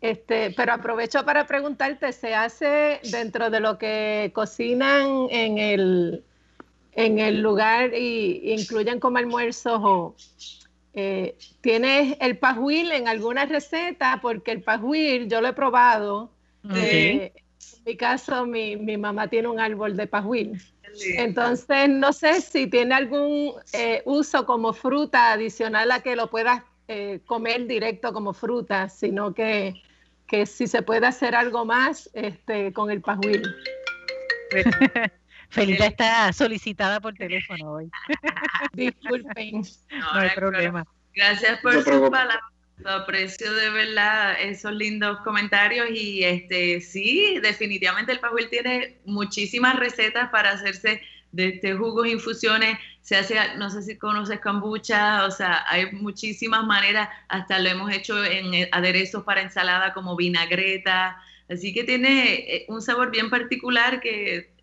Este, 0.00 0.52
pero 0.56 0.72
aprovecho 0.72 1.24
para 1.24 1.46
preguntarte, 1.46 2.12
¿se 2.12 2.34
hace 2.34 3.00
dentro 3.10 3.50
de 3.50 3.60
lo 3.60 3.76
que 3.76 4.30
cocinan 4.34 5.26
en 5.30 5.58
el, 5.58 6.24
en 6.92 7.18
el 7.18 7.42
lugar 7.42 7.94
y, 7.94 8.52
incluyen 8.52 9.00
como 9.00 9.18
almuerzos 9.18 9.80
o 9.82 10.14
eh, 10.94 11.36
tienes 11.60 12.16
el 12.20 12.38
pajuil 12.38 12.92
en 12.92 13.08
alguna 13.08 13.44
receta? 13.46 14.20
Porque 14.22 14.52
el 14.52 14.62
pajuil 14.62 15.28
yo 15.28 15.40
lo 15.40 15.48
he 15.48 15.52
probado. 15.52 16.30
Eh, 16.74 17.32
en 17.34 17.39
mi 17.84 17.96
caso, 17.96 18.46
mi, 18.46 18.76
mamá 18.96 19.28
tiene 19.28 19.48
un 19.48 19.60
árbol 19.60 19.96
de 19.96 20.06
pajuil. 20.06 20.60
Entonces, 21.16 21.88
no 21.88 22.12
sé 22.12 22.40
si 22.40 22.66
tiene 22.66 22.94
algún 22.94 23.54
eh, 23.72 24.02
uso 24.04 24.44
como 24.44 24.72
fruta 24.72 25.32
adicional 25.32 25.90
a 25.92 26.00
que 26.00 26.16
lo 26.16 26.30
puedas 26.30 26.62
eh, 26.88 27.20
comer 27.26 27.66
directo 27.66 28.12
como 28.12 28.32
fruta, 28.32 28.88
sino 28.88 29.32
que, 29.32 29.74
si 30.46 30.66
se 30.66 30.82
puede 30.82 31.06
hacer 31.06 31.34
algo 31.34 31.64
más 31.64 32.10
este, 32.12 32.72
con 32.72 32.90
el 32.90 33.00
pajuil. 33.00 33.42
Felita 35.50 35.86
está 35.86 36.32
solicitada 36.32 37.00
por 37.00 37.14
teléfono 37.14 37.72
hoy. 37.72 37.90
Disculpen. 38.72 39.62
No, 39.90 40.12
hay 40.12 40.30
problema. 40.30 40.86
Gracias 41.14 41.60
por 41.60 41.82
su 41.82 42.10
aprecio 42.84 43.52
de 43.52 43.70
verdad 43.70 44.40
esos 44.40 44.72
lindos 44.72 45.18
comentarios 45.24 45.88
y 45.90 46.24
este 46.24 46.80
sí, 46.80 47.38
definitivamente 47.42 48.12
el 48.12 48.20
pajuel 48.20 48.48
tiene 48.48 48.98
muchísimas 49.04 49.76
recetas 49.76 50.30
para 50.30 50.52
hacerse 50.52 51.02
de 51.32 51.48
este 51.48 51.74
jugos, 51.74 52.08
infusiones, 52.08 52.78
se 53.02 53.16
hace, 53.16 53.36
no 53.56 53.70
sé 53.70 53.82
si 53.82 53.98
conoces 53.98 54.40
kombucha, 54.40 55.24
o 55.26 55.30
sea, 55.30 55.64
hay 55.68 55.92
muchísimas 55.92 56.64
maneras, 56.64 57.08
hasta 57.28 57.58
lo 57.58 57.68
hemos 57.68 57.92
hecho 57.92 58.24
en 58.24 58.68
aderezos 58.72 59.24
para 59.24 59.42
ensalada 59.42 59.92
como 59.94 60.16
vinagreta, 60.16 61.22
así 61.48 61.72
que 61.72 61.84
tiene 61.84 62.34
eh, 62.34 62.64
un 62.68 62.82
sabor 62.82 63.10
bien 63.10 63.30
particular 63.30 64.00
que 64.00 64.36
eh, 64.36 64.54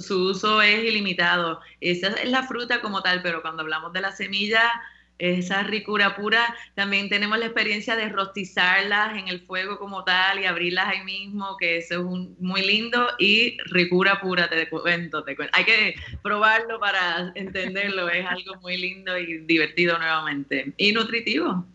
su 0.00 0.30
uso 0.30 0.60
es 0.60 0.84
ilimitado. 0.84 1.60
Esa 1.80 2.08
es 2.08 2.30
la 2.30 2.42
fruta 2.42 2.80
como 2.80 3.02
tal, 3.02 3.22
pero 3.22 3.40
cuando 3.42 3.62
hablamos 3.62 3.92
de 3.92 4.02
la 4.02 4.12
semilla, 4.12 4.70
esa 5.18 5.62
ricura 5.62 6.16
pura. 6.16 6.54
También 6.74 7.08
tenemos 7.08 7.38
la 7.38 7.46
experiencia 7.46 7.96
de 7.96 8.08
rostizarlas 8.08 9.16
en 9.16 9.28
el 9.28 9.40
fuego 9.40 9.78
como 9.78 10.04
tal 10.04 10.40
y 10.40 10.44
abrirlas 10.44 10.88
ahí 10.88 11.04
mismo, 11.04 11.56
que 11.58 11.78
eso 11.78 11.94
es 11.94 12.38
muy 12.40 12.62
lindo. 12.62 13.08
Y 13.18 13.56
ricura 13.66 14.20
pura, 14.20 14.48
te 14.48 14.68
cuento, 14.68 15.24
te 15.24 15.36
cuento. 15.36 15.56
Hay 15.56 15.64
que 15.64 15.94
probarlo 16.22 16.78
para 16.78 17.32
entenderlo. 17.34 18.08
Es 18.08 18.26
algo 18.26 18.60
muy 18.60 18.76
lindo 18.76 19.18
y 19.18 19.38
divertido 19.38 19.98
nuevamente. 19.98 20.72
Y 20.76 20.92
nutritivo. 20.92 21.66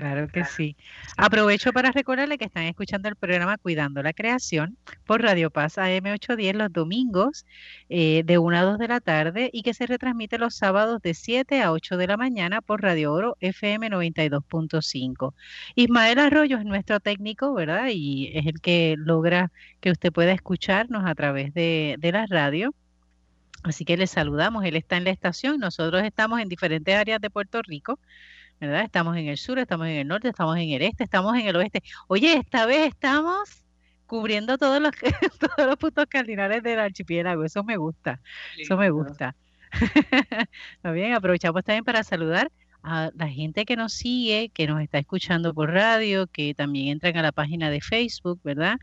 Claro 0.00 0.28
que 0.28 0.46
sí. 0.46 0.76
Aprovecho 1.18 1.74
para 1.74 1.92
recordarle 1.92 2.38
que 2.38 2.46
están 2.46 2.62
escuchando 2.62 3.10
el 3.10 3.16
programa 3.16 3.58
Cuidando 3.58 4.02
la 4.02 4.14
Creación 4.14 4.78
por 5.04 5.20
Radio 5.20 5.50
Paz 5.50 5.76
AM810 5.76 6.54
los 6.54 6.72
domingos 6.72 7.44
eh, 7.90 8.22
de 8.24 8.38
1 8.38 8.56
a 8.56 8.62
2 8.62 8.78
de 8.78 8.88
la 8.88 9.00
tarde 9.00 9.50
y 9.52 9.60
que 9.60 9.74
se 9.74 9.84
retransmite 9.84 10.38
los 10.38 10.54
sábados 10.54 11.02
de 11.02 11.12
7 11.12 11.60
a 11.60 11.70
8 11.70 11.98
de 11.98 12.06
la 12.06 12.16
mañana 12.16 12.62
por 12.62 12.80
Radio 12.80 13.12
Oro 13.12 13.36
FM 13.40 13.90
92.5. 13.90 15.34
Ismael 15.74 16.18
Arroyo 16.18 16.56
es 16.56 16.64
nuestro 16.64 17.00
técnico, 17.00 17.52
¿verdad? 17.52 17.88
Y 17.92 18.30
es 18.32 18.46
el 18.46 18.62
que 18.62 18.94
logra 18.96 19.52
que 19.80 19.90
usted 19.90 20.10
pueda 20.10 20.32
escucharnos 20.32 21.04
a 21.04 21.14
través 21.14 21.52
de, 21.52 21.96
de 21.98 22.12
la 22.12 22.24
radio. 22.24 22.74
Así 23.64 23.84
que 23.84 23.98
le 23.98 24.06
saludamos. 24.06 24.64
Él 24.64 24.76
está 24.76 24.96
en 24.96 25.04
la 25.04 25.10
estación. 25.10 25.60
Nosotros 25.60 26.02
estamos 26.04 26.40
en 26.40 26.48
diferentes 26.48 26.94
áreas 26.94 27.20
de 27.20 27.28
Puerto 27.28 27.60
Rico. 27.60 27.98
¿Verdad? 28.60 28.82
Estamos 28.84 29.16
en 29.16 29.28
el 29.28 29.38
sur, 29.38 29.58
estamos 29.58 29.86
en 29.86 29.94
el 29.94 30.08
norte, 30.08 30.28
estamos 30.28 30.56
en 30.56 30.70
el 30.70 30.82
este, 30.82 31.04
estamos 31.04 31.34
en 31.34 31.46
el 31.46 31.56
oeste. 31.56 31.82
Oye, 32.08 32.34
esta 32.34 32.66
vez 32.66 32.88
estamos 32.88 33.64
cubriendo 34.06 34.58
todos 34.58 34.80
los, 34.80 34.92
todos 35.40 35.66
los 35.66 35.76
puntos 35.76 36.06
cardinales 36.08 36.62
del 36.62 36.78
archipiélago. 36.78 37.44
Eso 37.44 37.64
me 37.64 37.76
gusta, 37.76 38.20
eso 38.58 38.76
me 38.76 38.90
gusta. 38.90 39.34
Muy 40.82 40.92
bien, 40.92 41.14
aprovechamos 41.14 41.64
también 41.64 41.84
para 41.84 42.04
saludar 42.04 42.50
a 42.82 43.10
la 43.14 43.28
gente 43.28 43.64
que 43.64 43.76
nos 43.76 43.92
sigue, 43.92 44.50
que 44.50 44.66
nos 44.66 44.80
está 44.82 44.98
escuchando 44.98 45.54
por 45.54 45.70
radio, 45.70 46.26
que 46.26 46.54
también 46.54 46.88
entran 46.88 47.16
a 47.16 47.22
la 47.22 47.32
página 47.32 47.70
de 47.70 47.80
Facebook, 47.80 48.40
¿verdad? 48.42 48.76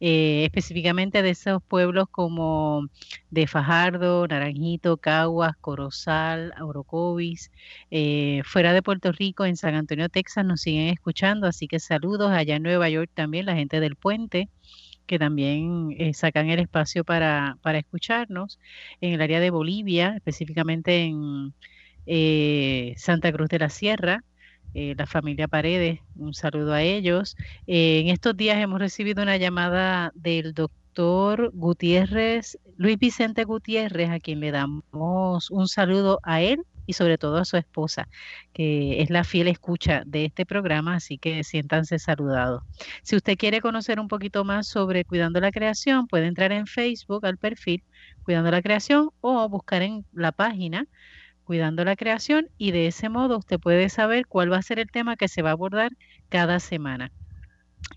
Eh, 0.00 0.44
específicamente 0.44 1.22
de 1.22 1.30
esos 1.30 1.62
pueblos 1.62 2.06
como 2.10 2.88
de 3.30 3.46
Fajardo, 3.46 4.26
Naranjito, 4.26 4.96
Caguas, 4.96 5.56
Corozal, 5.60 6.52
Orocovis, 6.60 7.50
eh, 7.90 8.42
fuera 8.44 8.72
de 8.72 8.82
Puerto 8.82 9.12
Rico, 9.12 9.44
en 9.44 9.56
San 9.56 9.74
Antonio, 9.74 10.08
Texas, 10.08 10.44
nos 10.44 10.60
siguen 10.62 10.88
escuchando, 10.88 11.46
así 11.46 11.68
que 11.68 11.80
saludos 11.80 12.32
allá 12.32 12.56
en 12.56 12.62
Nueva 12.62 12.88
York 12.88 13.10
también, 13.14 13.46
la 13.46 13.54
gente 13.54 13.80
del 13.80 13.96
puente 13.96 14.48
que 15.06 15.18
también 15.18 15.94
eh, 15.98 16.14
sacan 16.14 16.48
el 16.48 16.60
espacio 16.60 17.04
para, 17.04 17.58
para 17.62 17.78
escucharnos, 17.78 18.58
en 19.00 19.12
el 19.12 19.20
área 19.20 19.40
de 19.40 19.50
Bolivia, 19.50 20.14
específicamente 20.16 21.04
en 21.04 21.52
eh, 22.06 22.94
Santa 22.96 23.32
Cruz 23.32 23.48
de 23.48 23.58
la 23.58 23.68
Sierra, 23.68 24.24
eh, 24.74 24.94
la 24.98 25.06
familia 25.06 25.46
Paredes, 25.46 26.00
un 26.16 26.34
saludo 26.34 26.72
a 26.72 26.82
ellos. 26.82 27.36
Eh, 27.66 28.00
en 28.00 28.08
estos 28.08 28.36
días 28.36 28.58
hemos 28.58 28.80
recibido 28.80 29.22
una 29.22 29.36
llamada 29.36 30.10
del 30.16 30.52
doctor 30.52 31.50
Gutiérrez, 31.54 32.58
Luis 32.76 32.98
Vicente 32.98 33.44
Gutiérrez, 33.44 34.10
a 34.10 34.18
quien 34.18 34.40
le 34.40 34.50
damos 34.50 35.50
un 35.50 35.68
saludo 35.68 36.18
a 36.24 36.40
él 36.40 36.60
y 36.86 36.92
sobre 36.94 37.18
todo 37.18 37.38
a 37.38 37.44
su 37.44 37.56
esposa, 37.56 38.08
que 38.52 39.00
es 39.00 39.10
la 39.10 39.24
fiel 39.24 39.48
escucha 39.48 40.02
de 40.06 40.24
este 40.24 40.44
programa, 40.44 40.96
así 40.96 41.18
que 41.18 41.44
siéntanse 41.44 41.98
saludados. 41.98 42.62
Si 43.02 43.16
usted 43.16 43.36
quiere 43.36 43.60
conocer 43.60 44.00
un 44.00 44.08
poquito 44.08 44.44
más 44.44 44.66
sobre 44.66 45.04
Cuidando 45.04 45.40
la 45.40 45.52
Creación, 45.52 46.08
puede 46.08 46.26
entrar 46.26 46.52
en 46.52 46.66
Facebook 46.66 47.24
al 47.26 47.38
perfil 47.38 47.84
Cuidando 48.24 48.50
la 48.50 48.60
Creación 48.62 49.10
o 49.20 49.48
buscar 49.48 49.82
en 49.82 50.04
la 50.12 50.32
página 50.32 50.86
cuidando 51.44 51.84
la 51.84 51.96
creación 51.96 52.48
y 52.58 52.72
de 52.72 52.86
ese 52.88 53.08
modo 53.08 53.38
usted 53.38 53.60
puede 53.60 53.88
saber 53.88 54.26
cuál 54.26 54.52
va 54.52 54.58
a 54.58 54.62
ser 54.62 54.78
el 54.78 54.90
tema 54.90 55.16
que 55.16 55.28
se 55.28 55.42
va 55.42 55.50
a 55.50 55.52
abordar 55.52 55.92
cada 56.28 56.60
semana 56.60 57.12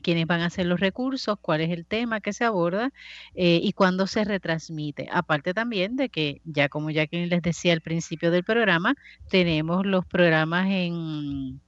quiénes 0.01 0.27
van 0.27 0.41
a 0.41 0.49
ser 0.49 0.65
los 0.65 0.79
recursos, 0.79 1.37
cuál 1.41 1.61
es 1.61 1.69
el 1.69 1.85
tema 1.85 2.19
que 2.19 2.33
se 2.33 2.43
aborda 2.43 2.91
eh, 3.35 3.59
y 3.63 3.73
cuándo 3.73 4.05
se 4.05 4.25
retransmite. 4.25 5.07
Aparte 5.11 5.53
también 5.53 5.95
de 5.95 6.09
que, 6.09 6.41
ya 6.43 6.69
como 6.69 6.89
ya 6.89 7.05
les 7.09 7.41
decía 7.41 7.73
al 7.73 7.81
principio 7.81 8.29
del 8.29 8.43
programa, 8.43 8.95
tenemos 9.29 9.85
los 9.85 10.05
programas 10.05 10.67
en 10.69 11.61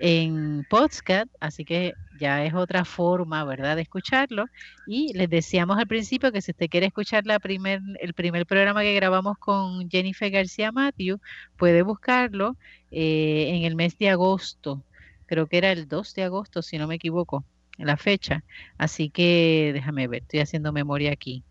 en 0.00 0.66
podcast, 0.68 1.28
así 1.40 1.64
que 1.64 1.94
ya 2.16 2.44
es 2.44 2.54
otra 2.54 2.84
forma, 2.84 3.44
¿verdad?, 3.44 3.76
de 3.76 3.82
escucharlo. 3.82 4.46
Y 4.86 5.12
les 5.14 5.28
decíamos 5.30 5.78
al 5.78 5.86
principio 5.86 6.32
que 6.32 6.42
si 6.42 6.52
usted 6.52 6.68
quiere 6.68 6.86
escuchar 6.86 7.26
la 7.26 7.38
primer, 7.38 7.80
el 8.00 8.14
primer 8.14 8.46
programa 8.46 8.82
que 8.82 8.94
grabamos 8.94 9.36
con 9.38 9.88
Jennifer 9.90 10.30
García 10.30 10.72
Matthew, 10.72 11.18
puede 11.56 11.82
buscarlo 11.82 12.56
eh, 12.90 13.50
en 13.50 13.64
el 13.64 13.76
mes 13.76 13.96
de 13.98 14.10
agosto. 14.10 14.84
Creo 15.26 15.46
que 15.46 15.58
era 15.58 15.72
el 15.72 15.88
2 15.88 16.14
de 16.14 16.22
agosto, 16.24 16.62
si 16.62 16.78
no 16.78 16.86
me 16.86 16.96
equivoco, 16.96 17.44
la 17.78 17.96
fecha. 17.96 18.44
Así 18.78 19.10
que 19.10 19.72
déjame 19.74 20.08
ver, 20.08 20.22
estoy 20.22 20.40
haciendo 20.40 20.72
memoria 20.72 21.12
aquí. 21.12 21.44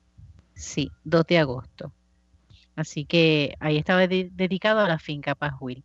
Sí, 0.53 0.91
2 1.03 1.25
de 1.27 1.39
agosto. 1.39 1.93
Así 2.75 3.05
que 3.05 3.55
ahí 3.59 3.77
estaba 3.77 4.07
dedicado 4.07 4.79
a 4.81 4.87
la 4.87 4.99
finca 4.99 5.35
Pajuil. 5.35 5.83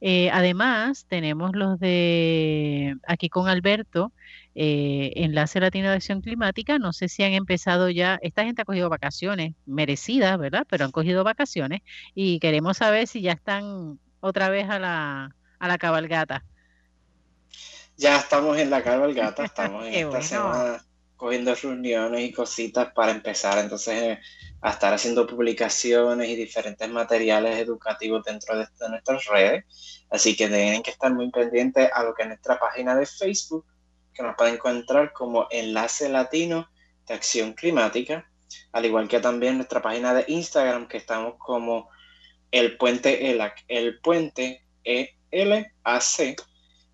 Eh, 0.00 0.30
además, 0.32 1.06
tenemos 1.08 1.54
los 1.54 1.78
de 1.80 2.96
aquí 3.06 3.28
con 3.28 3.48
Alberto, 3.48 4.12
eh, 4.54 5.12
Enlace 5.16 5.60
Latino 5.60 5.88
de 5.88 5.96
Acción 5.96 6.20
Climática. 6.20 6.78
No 6.78 6.92
sé 6.92 7.08
si 7.08 7.22
han 7.24 7.32
empezado 7.32 7.90
ya, 7.90 8.18
esta 8.22 8.44
gente 8.44 8.62
ha 8.62 8.64
cogido 8.64 8.88
vacaciones 8.88 9.54
merecidas, 9.66 10.38
¿verdad? 10.38 10.66
Pero 10.68 10.84
han 10.84 10.92
cogido 10.92 11.24
vacaciones 11.24 11.80
y 12.14 12.38
queremos 12.38 12.76
saber 12.76 13.06
si 13.06 13.22
ya 13.22 13.32
están 13.32 13.98
otra 14.20 14.48
vez 14.48 14.68
a 14.68 14.78
la, 14.78 15.34
a 15.58 15.68
la 15.68 15.78
cabalgata. 15.78 16.44
Ya 17.96 18.18
estamos 18.18 18.56
en 18.58 18.70
la 18.70 18.82
cabalgata, 18.82 19.44
estamos 19.44 19.86
en 19.86 19.94
esta 19.94 20.22
semana 20.22 20.87
cogiendo 21.18 21.52
reuniones 21.52 22.20
y 22.22 22.32
cositas 22.32 22.92
para 22.94 23.10
empezar 23.10 23.58
entonces 23.58 24.18
a 24.60 24.70
estar 24.70 24.94
haciendo 24.94 25.26
publicaciones 25.26 26.28
y 26.28 26.36
diferentes 26.36 26.88
materiales 26.88 27.58
educativos 27.58 28.24
dentro 28.24 28.56
de, 28.56 28.66
nuestras 28.88 29.24
redes. 29.26 29.64
Así 30.10 30.36
que 30.36 30.48
tienen 30.48 30.82
que 30.82 30.92
estar 30.92 31.12
muy 31.12 31.30
pendientes 31.30 31.90
a 31.92 32.04
lo 32.04 32.14
que 32.14 32.22
es 32.22 32.28
nuestra 32.28 32.58
página 32.58 32.96
de 32.96 33.04
Facebook, 33.04 33.66
que 34.14 34.22
nos 34.22 34.36
pueden 34.36 34.54
encontrar 34.54 35.12
como 35.12 35.48
Enlace 35.50 36.08
Latino 36.08 36.70
de 37.06 37.14
Acción 37.14 37.52
Climática, 37.52 38.30
al 38.72 38.86
igual 38.86 39.08
que 39.08 39.18
también 39.18 39.56
nuestra 39.56 39.82
página 39.82 40.14
de 40.14 40.24
Instagram, 40.28 40.86
que 40.86 40.98
estamos 40.98 41.34
como 41.38 41.90
El 42.52 42.76
Puente 42.76 43.30
ELAC, 43.30 43.64
El 43.66 43.98
Puente 44.00 44.64
E-L-A-C 44.84 46.36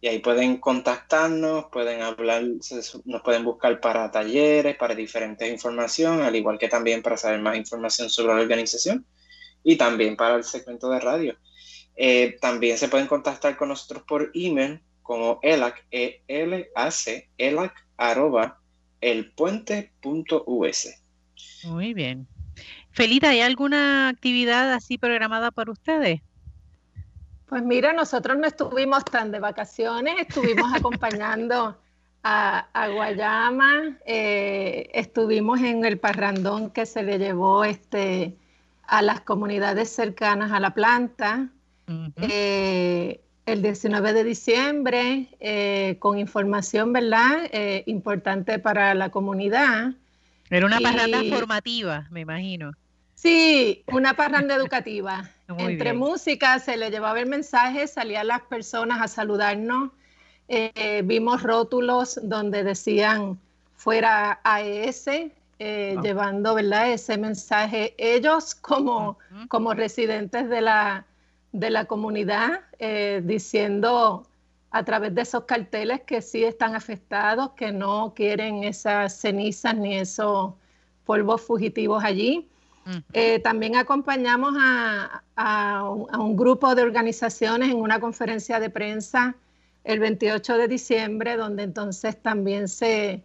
y 0.05 0.07
ahí 0.07 0.19
pueden 0.19 0.59
contactarnos, 0.59 1.65
pueden 1.73 2.03
hablar, 2.03 2.45
nos 3.07 3.23
pueden 3.23 3.43
buscar 3.43 3.81
para 3.81 4.11
talleres, 4.11 4.77
para 4.77 4.95
diferentes 4.95 5.51
información, 5.51 6.21
al 6.21 6.37
igual 6.37 6.59
que 6.59 6.69
también 6.69 7.01
para 7.01 7.17
saber 7.17 7.41
más 7.41 7.57
información 7.57 8.11
sobre 8.11 8.35
la 8.35 8.43
organización 8.43 9.07
y 9.63 9.77
también 9.77 10.15
para 10.15 10.35
el 10.35 10.45
segmento 10.45 10.91
de 10.91 11.01
radio. 11.01 11.39
Eh, 11.97 12.37
también 12.39 12.77
se 12.77 12.89
pueden 12.89 13.07
contactar 13.07 13.57
con 13.57 13.71
nosotros 13.71 14.03
por 14.07 14.31
email 14.35 14.83
como 15.01 15.39
elac, 15.41 15.87
e 15.91 16.21
l 16.29 16.69
a 16.75 16.91
c 16.91 17.31
elac, 17.39 17.73
arroba, 17.97 18.61
elpuente.us. 19.01 20.89
Muy 21.63 21.95
bien. 21.95 22.29
Felita, 22.91 23.31
¿hay 23.31 23.41
alguna 23.41 24.09
actividad 24.11 24.71
así 24.75 24.99
programada 24.99 25.51
para 25.51 25.73
ustedes? 25.73 26.21
Pues 27.47 27.63
mira, 27.63 27.93
nosotros 27.93 28.39
no 28.39 28.47
estuvimos 28.47 29.05
tan 29.05 29.31
de 29.31 29.41
vacaciones, 29.41 30.15
estuvimos 30.19 30.73
acompañando 30.75 31.77
a, 32.25 32.89
Guayama, 32.91 33.99
eh, 34.07 34.91
estuvimos 34.95 35.61
en 35.61 35.85
el 35.85 35.99
parrandón 35.99 36.71
que 36.71 36.87
se 36.87 37.03
le 37.03 37.19
llevó 37.19 37.65
este, 37.65 38.35
a 38.87 39.03
las 39.03 39.21
comunidades 39.21 39.91
cercanas 39.91 40.51
a 40.53 40.61
la 40.61 40.71
planta. 40.71 41.49
Eh, 42.17 43.21
el 43.45 43.61
19 43.61 44.15
de 44.15 44.25
diciembre, 44.25 45.29
eh, 45.39 45.97
con 45.99 46.19
información, 46.19 46.95
¿verdad? 46.95 47.51
importante 47.85 48.59
para 48.59 48.95
la 48.95 49.11
comunidad. 49.11 49.93
Era 50.49 50.65
una 50.65 50.81
parranda 50.81 51.23
formativa, 51.25 52.07
me 52.11 52.21
imagino. 52.21 52.73
Sí, 53.15 53.85
una 53.93 54.15
parranda 54.15 54.55
educativa. 54.55 55.31
Entre 55.49 55.93
música 55.93 56.59
se 56.59 56.77
le 56.77 56.91
llevaba 56.91 57.21
el 57.21 57.27
mensaje, 57.27 57.87
salían 57.87 58.29
las 58.29 58.43
personas 58.43 59.03
a 59.03 59.09
saludarnos. 59.09 59.91
Eh, 60.49 61.03
vimos 61.05 61.43
rótulos 61.43 62.19
donde 62.23 62.65
decían 62.65 63.39
fuera 63.77 64.41
AES, 64.43 65.07
eh, 65.59 65.97
llevando 66.03 66.55
¿verdad? 66.55 66.91
ese 66.91 67.17
mensaje 67.19 67.95
ellos 67.99 68.55
como, 68.55 69.19
como 69.49 69.75
residentes 69.75 70.49
de 70.49 70.61
la, 70.61 71.07
de 71.53 71.71
la 71.71 71.85
comunidad, 71.85 72.61
eh, 72.79 73.21
diciendo 73.25 74.27
a 74.71 74.85
través 74.85 75.15
de 75.15 75.23
esos 75.23 75.45
carteles 75.45 76.01
que 76.03 76.21
sí 76.21 76.43
están 76.45 76.75
afectados, 76.75 77.51
que 77.51 77.71
no 77.71 78.13
quieren 78.15 78.65
esas 78.65 79.21
cenizas 79.21 79.77
ni 79.77 79.97
esos 79.97 80.55
polvos 81.05 81.43
fugitivos 81.43 82.03
allí. 82.03 82.49
Eh, 83.13 83.39
también 83.39 83.77
acompañamos 83.77 84.55
a, 84.59 85.23
un, 86.19 86.37
grupo 86.37 86.75
de 86.75 86.83
organizaciones 86.83 87.71
en 87.71 87.77
una 87.77 88.01
conferencia 88.01 88.61
de 88.61 88.71
prensa 88.71 89.37
el 89.85 90.01
28 90.01 90.59
de 90.59 90.69
diciembre, 90.69 91.37
donde 91.37 91.63
entonces 91.63 92.21
también 92.21 92.69
se, 92.69 93.23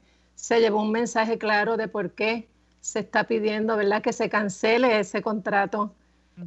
llevó 0.49 0.81
un 0.81 0.91
mensaje 0.91 1.37
claro 1.37 1.77
de 1.77 1.87
por 1.87 2.11
qué 2.11 2.47
se 2.81 2.99
está 2.99 3.25
pidiendo 3.25 3.75
¿verdad? 3.75 4.01
que 4.01 4.13
se 4.13 4.29
cancele 4.29 4.99
ese 4.99 5.21
contrato 5.21 5.93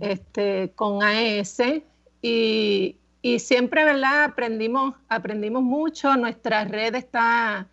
este, 0.01 0.73
con 0.75 1.03
AES. 1.03 1.59
Y, 2.23 2.97
y, 3.21 3.39
siempre 3.41 3.85
¿verdad? 3.85 4.25
Aprendimos, 4.25 4.95
aprendimos 5.09 5.63
mucho. 5.63 6.17
Nuestra 6.17 6.65
red 6.65 6.95
está, 6.95 7.67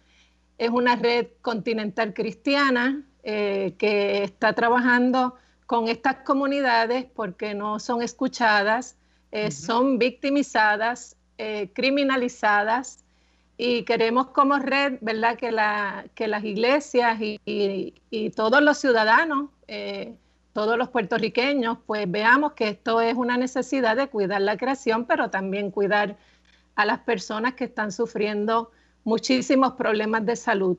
es 0.57 0.69
una 0.69 0.95
red 0.95 1.27
continental 1.41 2.13
cristiana 2.13 3.05
eh, 3.23 3.75
que 3.77 4.23
está 4.23 4.53
trabajando 4.53 5.35
con 5.65 5.87
estas 5.89 6.15
comunidades 6.23 7.05
porque 7.13 7.53
no 7.53 7.79
son 7.79 8.01
escuchadas, 8.01 8.95
eh, 9.31 9.51
son 9.51 9.99
victimizadas, 9.99 11.17
eh, 11.37 11.69
criminalizadas 11.73 13.03
y 13.57 13.83
queremos 13.83 14.27
como 14.27 14.57
red, 14.57 14.99
¿verdad?, 15.01 15.37
que, 15.37 15.51
la, 15.51 16.05
que 16.15 16.27
las 16.27 16.45
iglesias 16.45 17.19
y, 17.19 17.93
todos 18.35 18.61
los 18.61 18.77
ciudadanos, 18.77 19.49
todos 20.53 20.77
los 20.77 20.89
puertorriqueños, 20.89 21.77
pues 21.85 22.09
veamos 22.09 22.53
que 22.53 22.69
esto 22.69 23.01
es 23.01 23.15
una 23.15 23.37
necesidad 23.37 23.97
de 23.97 24.07
cuidar 24.07 24.41
la 24.41 24.57
creación, 24.57 25.05
pero 25.05 25.29
también 25.29 25.71
cuidar 25.71 26.15
a 26.75 26.85
las 26.85 26.99
personas 26.99 27.55
que 27.55 27.65
están 27.65 27.91
sufriendo 27.91 28.71
muchísimos 29.03 29.73
problemas 29.73 30.25
de 30.25 30.37
salud. 30.37 30.77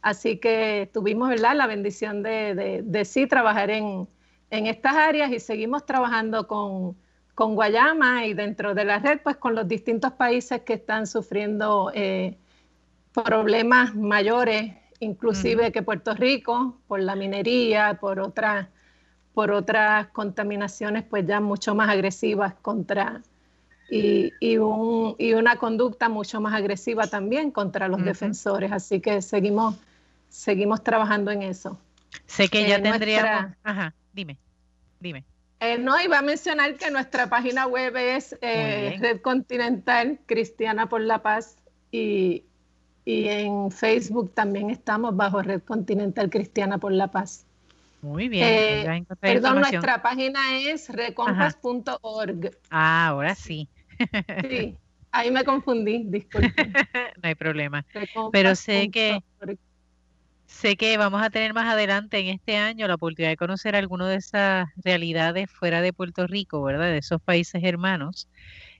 Así 0.00 0.38
que 0.38 0.90
tuvimos 0.92 1.28
¿verdad? 1.28 1.56
la 1.56 1.66
bendición 1.66 2.22
de, 2.22 3.02
sí 3.04 3.26
trabajar 3.26 3.70
en, 3.70 4.08
estas 4.50 4.94
áreas 4.94 5.30
y 5.30 5.40
seguimos 5.40 5.84
trabajando 5.84 6.46
con, 6.46 6.96
con 7.34 7.54
Guayama 7.54 8.26
y 8.26 8.34
dentro 8.34 8.74
de 8.74 8.84
la 8.84 8.98
red, 8.98 9.20
pues 9.22 9.36
con 9.36 9.54
los 9.54 9.68
distintos 9.68 10.12
países 10.12 10.62
que 10.62 10.74
están 10.74 11.06
sufriendo 11.06 11.90
eh, 11.94 12.36
problemas 13.12 13.94
mayores, 13.94 14.72
inclusive 15.00 15.72
que 15.72 15.82
Puerto 15.82 16.14
Rico, 16.14 16.78
por 16.86 17.00
la 17.00 17.16
minería, 17.16 17.98
por 18.00 18.20
otras, 18.20 18.68
por 19.34 19.50
otras 19.50 20.08
contaminaciones, 20.08 21.04
pues 21.04 21.26
ya 21.26 21.40
mucho 21.40 21.74
más 21.74 21.88
agresivas 21.90 22.54
contra, 22.62 23.22
y, 23.90 24.32
y, 24.40 24.58
un, 24.58 25.14
y 25.18 25.32
una 25.32 25.56
conducta 25.56 26.08
mucho 26.08 26.40
más 26.40 26.54
agresiva 26.54 27.06
también 27.06 27.50
contra 27.50 27.88
los 27.88 28.04
defensores. 28.04 28.72
Así 28.72 29.00
que 29.00 29.22
seguimos, 29.22 29.76
seguimos 30.28 30.82
trabajando 30.82 31.30
en 31.30 31.42
eso. 31.42 31.78
Sé 32.26 32.48
que 32.48 32.68
ya 32.68 32.82
tendríamos... 32.82 33.54
Ajá, 33.62 33.94
dime, 34.12 34.38
dime. 35.00 35.24
Eh, 35.60 35.76
no, 35.78 36.00
iba 36.00 36.18
a 36.18 36.22
mencionar 36.22 36.76
que 36.76 36.90
nuestra 36.90 37.28
página 37.28 37.66
web 37.66 37.96
es 37.96 38.36
eh, 38.42 38.96
Red 39.00 39.22
Continental 39.22 40.20
Cristiana 40.26 40.88
por 40.88 41.00
la 41.00 41.22
Paz 41.22 41.56
y, 41.90 42.44
en 43.10 43.70
Facebook 43.70 44.34
también 44.34 44.68
estamos 44.68 45.16
bajo 45.16 45.40
Red 45.40 45.62
Continental 45.62 46.28
Cristiana 46.28 46.76
por 46.76 46.92
la 46.92 47.08
Paz. 47.08 47.46
Muy 48.02 48.28
bien. 48.28 48.46
Eh, 48.46 49.04
perdón, 49.18 49.60
nuestra 49.60 50.02
página 50.02 50.58
es 50.58 50.90
recompas.org. 50.90 52.50
Ah, 52.70 53.08
ahora 53.08 53.34
sí. 53.34 53.66
Sí, 54.48 54.76
ahí 55.12 55.30
me 55.30 55.44
confundí, 55.44 56.04
disculpe. 56.04 56.52
no 57.22 57.28
hay 57.28 57.34
problema. 57.34 57.84
Pero 58.32 58.54
sé 58.54 58.90
que 58.90 59.22
Sé 60.48 60.76
que 60.76 60.96
vamos 60.96 61.22
a 61.22 61.28
tener 61.28 61.52
más 61.52 61.70
adelante 61.72 62.18
en 62.18 62.28
este 62.28 62.56
año 62.56 62.88
la 62.88 62.94
oportunidad 62.94 63.30
de 63.30 63.36
conocer 63.36 63.76
algunas 63.76 64.08
de 64.08 64.14
esas 64.16 64.66
realidades 64.82 65.50
fuera 65.50 65.82
de 65.82 65.92
Puerto 65.92 66.26
Rico, 66.26 66.62
¿verdad? 66.62 66.86
De 66.86 66.98
esos 66.98 67.20
países 67.20 67.62
hermanos, 67.62 68.28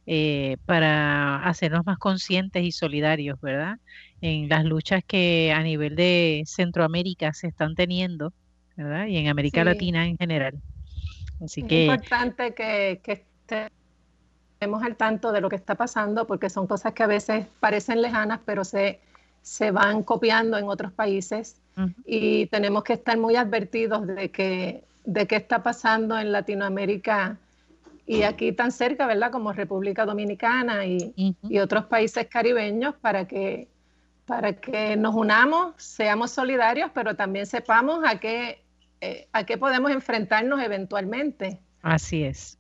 eh, 0.07 0.57
para 0.65 1.45
hacernos 1.45 1.85
más 1.85 1.99
conscientes 1.99 2.65
y 2.65 2.73
solidarios, 2.73 3.39
¿verdad? 3.43 3.77
En 4.23 4.49
las 4.49 4.65
luchas 4.65 5.03
que 5.07 5.53
a 5.55 5.63
nivel 5.63 5.95
de 5.95 6.43
Centroamérica 6.47 7.35
se 7.35 7.49
están 7.49 7.75
teniendo, 7.75 8.33
¿verdad? 8.75 9.07
Y 9.07 9.19
en 9.19 9.29
América 9.29 9.63
Latina 9.63 10.07
en 10.07 10.17
general. 10.17 10.55
Así 11.45 11.61
es 11.61 11.69
que... 11.69 11.85
importante 11.85 12.55
que, 12.55 13.03
que 13.05 13.27
estemos 14.59 14.83
al 14.83 14.97
tanto 14.97 15.33
de 15.33 15.41
lo 15.41 15.49
que 15.49 15.57
está 15.57 15.75
pasando, 15.75 16.27
porque 16.27 16.51
son 16.51 16.67
cosas 16.67 16.93
que 16.93 17.03
a 17.03 17.07
veces 17.07 17.47
parecen 17.61 18.03
lejanas, 18.03 18.41
pero 18.45 18.65
se 18.65 19.01
se 19.49 19.71
van 19.71 20.03
copiando 20.03 20.59
en 20.59 20.69
otros 20.69 20.93
países 20.93 21.57
y 22.05 22.47
tenemos 22.47 22.83
que 22.83 22.95
estar 22.95 23.17
muy 23.17 23.37
advertidos 23.37 24.07
de 24.07 24.31
que 24.31 24.85
de 25.05 25.27
qué 25.27 25.37
está 25.37 25.63
pasando 25.63 26.19
en 26.19 26.33
Latinoamérica 26.33 27.39
y 28.05 28.23
aquí 28.23 28.53
tan 28.53 28.73
cerca, 28.73 29.07
¿verdad? 29.07 29.31
Como 29.31 29.53
República 29.53 30.05
Dominicana 30.05 30.85
y, 30.85 31.15
y, 31.17 31.59
otros 31.59 31.85
países 31.87 32.27
caribeños 32.27 32.95
para 32.97 33.27
que, 33.27 33.69
para 34.27 34.55
que 34.55 34.97
nos 34.97 35.15
unamos, 35.15 35.75
seamos 35.77 36.31
solidarios, 36.31 36.91
pero 36.93 37.17
también 37.17 37.47
sepamos 37.47 38.01
a 38.07 38.19
qué, 38.19 38.63
eh, 39.01 39.29
a 39.33 39.45
qué 39.45 39.57
podemos 39.57 39.91
enfrentarnos 39.91 40.61
eventualmente. 40.61 41.59
Así 41.83 42.25
es. 42.25 42.58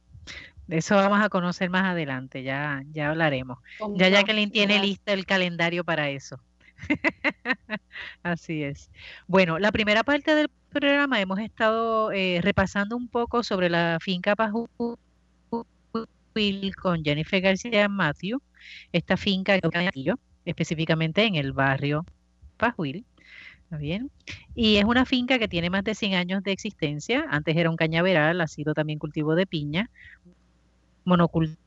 De 0.69 0.77
eso 0.77 0.97
vamos 0.97 1.21
a 1.23 1.31
conocer 1.31 1.71
más 1.71 1.85
adelante, 1.85 2.43
ya, 2.43 2.83
ya 2.93 3.09
hablaremos. 3.09 3.59
Ya 3.95 4.11
Jacqueline 4.11 4.51
tiene 4.51 4.79
listo 4.79 5.13
el 5.13 5.25
calendario 5.25 5.83
para 5.83 6.11
eso. 6.11 6.39
Así 8.23 8.63
es. 8.63 8.91
Bueno, 9.27 9.59
la 9.59 9.73
primera 9.73 10.05
parte 10.05 10.35
del 10.35 10.51
programa 10.69 11.23
hemos 11.23 11.39
estado 11.39 12.13
eh, 12.13 12.41
repasando 12.43 12.99
un 12.99 13.09
poco 13.09 13.43
sobre 13.43 13.71
la 13.71 13.97
finca 13.99 14.37
Pajuil 14.37 14.99
con 16.77 17.03
Jennifer 17.03 17.41
García 17.41 17.89
Matthew, 17.89 18.43
esta 18.93 19.17
finca 19.17 19.59
específicamente 20.45 21.25
en 21.25 21.37
el 21.37 21.53
barrio 21.53 22.05
Pajuil. 22.59 23.07
bien? 23.71 24.11
Y 24.55 24.77
es 24.77 24.85
una 24.85 25.07
finca 25.07 25.39
que 25.39 25.49
tiene 25.49 25.71
más 25.71 25.83
de 25.83 25.95
100 25.95 26.15
años 26.15 26.43
de 26.43 26.53
existencia. 26.53 27.25
Antes 27.31 27.57
era 27.57 27.71
un 27.71 27.77
cañaveral, 27.77 28.43
ha 28.43 28.47
sido 28.47 28.75
también 28.75 28.99
cultivo 28.99 29.35
de 29.35 29.47
piña, 29.47 29.91
monocultivo, 31.09 31.59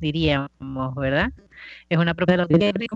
diríamos, 0.00 0.94
¿verdad? 0.96 1.32
Es 1.88 1.98
una 1.98 2.14
propiedad 2.14 2.46
de 2.48 2.88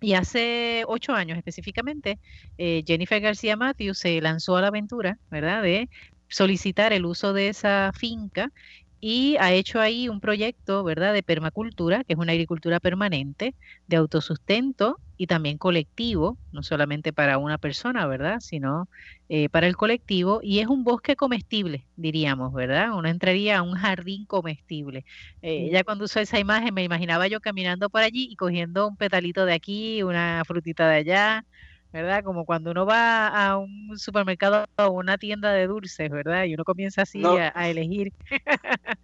y 0.00 0.14
hace 0.14 0.84
ocho 0.86 1.14
años 1.14 1.38
específicamente, 1.38 2.18
eh, 2.58 2.82
Jennifer 2.86 3.20
García 3.20 3.56
Matthews 3.56 3.98
se 3.98 4.20
lanzó 4.20 4.56
a 4.56 4.60
la 4.60 4.68
aventura, 4.68 5.18
¿verdad?, 5.30 5.62
de 5.62 5.88
solicitar 6.28 6.92
el 6.92 7.06
uso 7.06 7.32
de 7.32 7.48
esa 7.48 7.92
finca 7.94 8.52
y 9.00 9.36
ha 9.40 9.52
hecho 9.52 9.80
ahí 9.80 10.08
un 10.08 10.20
proyecto, 10.20 10.84
¿verdad?, 10.84 11.14
de 11.14 11.22
permacultura, 11.22 12.04
que 12.04 12.12
es 12.14 12.18
una 12.18 12.32
agricultura 12.32 12.80
permanente, 12.80 13.54
de 13.86 13.96
autosustento 13.96 14.98
y 15.16 15.26
también 15.26 15.58
colectivo, 15.58 16.38
no 16.52 16.62
solamente 16.62 17.12
para 17.12 17.38
una 17.38 17.58
persona, 17.58 18.06
¿verdad?, 18.06 18.38
sino 18.40 18.88
eh, 19.28 19.48
para 19.48 19.66
el 19.66 19.76
colectivo, 19.76 20.40
y 20.42 20.60
es 20.60 20.66
un 20.66 20.84
bosque 20.84 21.16
comestible, 21.16 21.86
diríamos, 21.96 22.52
¿verdad? 22.52 22.92
Uno 22.92 23.08
entraría 23.08 23.58
a 23.58 23.62
un 23.62 23.74
jardín 23.74 24.26
comestible. 24.26 25.04
Eh, 25.42 25.70
ya 25.72 25.84
cuando 25.84 26.04
usó 26.04 26.20
esa 26.20 26.38
imagen 26.38 26.74
me 26.74 26.84
imaginaba 26.84 27.26
yo 27.28 27.40
caminando 27.40 27.88
por 27.88 28.02
allí 28.02 28.28
y 28.30 28.36
cogiendo 28.36 28.86
un 28.88 28.96
petalito 28.96 29.46
de 29.46 29.54
aquí, 29.54 30.02
una 30.02 30.42
frutita 30.46 30.88
de 30.88 30.96
allá, 30.96 31.44
¿verdad? 31.92 32.22
Como 32.22 32.44
cuando 32.44 32.72
uno 32.72 32.84
va 32.84 33.28
a 33.28 33.56
un 33.56 33.98
supermercado 33.98 34.66
o 34.76 34.90
una 34.90 35.16
tienda 35.16 35.52
de 35.52 35.66
dulces, 35.66 36.10
¿verdad? 36.10 36.44
Y 36.44 36.54
uno 36.54 36.64
comienza 36.64 37.02
así 37.02 37.22
a, 37.24 37.68
elegir. 37.68 38.12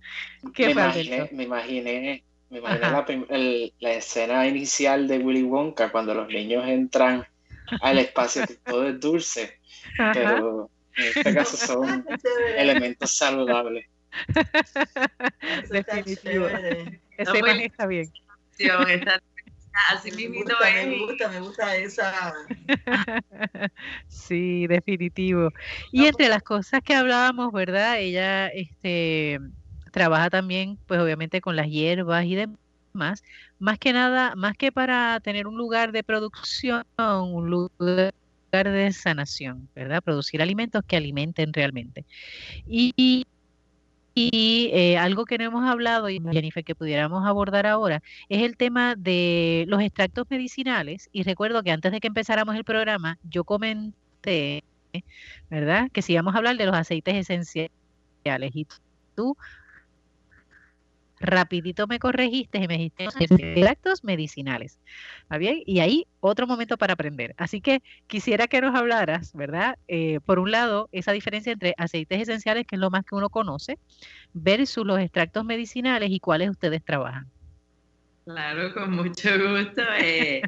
¿Qué 0.54 0.66
me, 0.66 0.72
imaginé, 0.72 1.30
me 1.32 1.44
imaginé, 1.44 2.24
me 2.52 2.58
imaginé 2.58 3.74
la, 3.80 3.92
escena 3.92 4.46
inicial 4.46 5.08
de 5.08 5.18
Willy 5.18 5.42
Wonka 5.42 5.90
cuando 5.90 6.12
los 6.12 6.28
niños 6.28 6.64
entran 6.68 7.26
al 7.80 7.98
espacio 7.98 8.46
que 8.46 8.56
todo 8.56 8.88
es 8.88 9.00
dulce, 9.00 9.58
pero 10.12 10.70
en 10.96 11.04
este 11.04 11.34
caso 11.34 11.56
son 11.56 12.06
elementos 12.56 13.16
saludables. 13.16 13.86
Definitivo. 15.70 16.46
Esa 17.16 17.38
imagen 17.38 17.60
está 17.62 17.86
bien. 17.86 18.12
Está 18.58 19.22
Así 19.90 20.10
me 20.10 20.36
gusta, 20.36 20.54
me 20.60 20.98
gusta, 20.98 21.28
me 21.30 21.40
gusta 21.40 21.76
esa. 21.76 22.34
sí, 24.08 24.66
definitivo. 24.66 25.48
Y 25.90 26.04
entre 26.04 26.28
las 26.28 26.42
cosas 26.42 26.82
que 26.84 26.94
hablábamos, 26.94 27.50
¿verdad? 27.52 27.98
Ella 27.98 28.48
este, 28.48 29.40
trabaja 29.92 30.30
también, 30.30 30.78
pues 30.88 31.00
obviamente 31.00 31.40
con 31.40 31.54
las 31.54 31.68
hierbas 31.68 32.24
y 32.24 32.34
demás. 32.34 33.22
Más 33.60 33.78
que 33.78 33.92
nada, 33.92 34.34
más 34.34 34.56
que 34.56 34.72
para 34.72 35.20
tener 35.20 35.46
un 35.46 35.56
lugar 35.56 35.92
de 35.92 36.02
producción, 36.02 36.84
un 36.98 37.48
lugar 37.48 38.12
de 38.50 38.92
sanación, 38.92 39.68
¿verdad? 39.74 40.02
Producir 40.02 40.42
alimentos 40.42 40.82
que 40.86 40.96
alimenten 40.96 41.52
realmente. 41.52 42.04
Y, 42.66 43.26
eh, 44.14 44.98
algo 44.98 45.24
que 45.24 45.38
no 45.38 45.44
hemos 45.44 45.64
hablado, 45.64 46.10
y 46.10 46.20
Jennifer, 46.32 46.64
que 46.64 46.74
pudiéramos 46.74 47.24
abordar 47.26 47.66
ahora, 47.66 48.02
es 48.28 48.42
el 48.42 48.56
tema 48.56 48.94
de 48.96 49.64
los 49.68 49.80
extractos 49.80 50.26
medicinales. 50.28 51.08
Y 51.12 51.22
recuerdo 51.22 51.62
que 51.62 51.70
antes 51.70 51.92
de 51.92 52.00
que 52.00 52.08
empezáramos 52.08 52.56
el 52.56 52.64
programa, 52.64 53.18
yo 53.22 53.44
comenté, 53.44 54.64
¿verdad? 55.48 55.90
Que 55.92 56.02
si 56.02 56.12
íbamos 56.12 56.34
a 56.34 56.38
hablar 56.38 56.56
de 56.56 56.66
los 56.66 56.74
aceites 56.74 57.14
esenciales. 57.14 57.70
Y 58.54 58.66
tú 59.14 59.36
rapidito 61.22 61.86
me 61.86 61.98
corregiste 61.98 62.58
y 62.58 62.68
me 62.68 62.74
dijiste 62.74 63.04
extractos 63.04 64.04
medicinales. 64.04 64.78
¿Está 65.22 65.38
bien? 65.38 65.62
Y 65.64 65.80
ahí 65.80 66.06
otro 66.20 66.46
momento 66.46 66.76
para 66.76 66.94
aprender. 66.94 67.34
Así 67.38 67.60
que 67.60 67.82
quisiera 68.06 68.48
que 68.48 68.60
nos 68.60 68.74
hablaras, 68.74 69.32
¿verdad? 69.32 69.78
Eh, 69.88 70.20
por 70.24 70.38
un 70.38 70.50
lado, 70.50 70.88
esa 70.92 71.12
diferencia 71.12 71.52
entre 71.52 71.74
aceites 71.78 72.20
esenciales, 72.20 72.66
que 72.66 72.76
es 72.76 72.80
lo 72.80 72.90
más 72.90 73.04
que 73.04 73.14
uno 73.14 73.30
conoce, 73.30 73.78
versus 74.32 74.84
los 74.84 75.00
extractos 75.00 75.44
medicinales 75.44 76.10
y 76.10 76.20
cuáles 76.20 76.50
ustedes 76.50 76.84
trabajan. 76.84 77.26
Claro, 78.24 78.72
con 78.74 78.92
mucho 78.92 79.30
gusto. 79.30 79.82
Eh, 80.00 80.42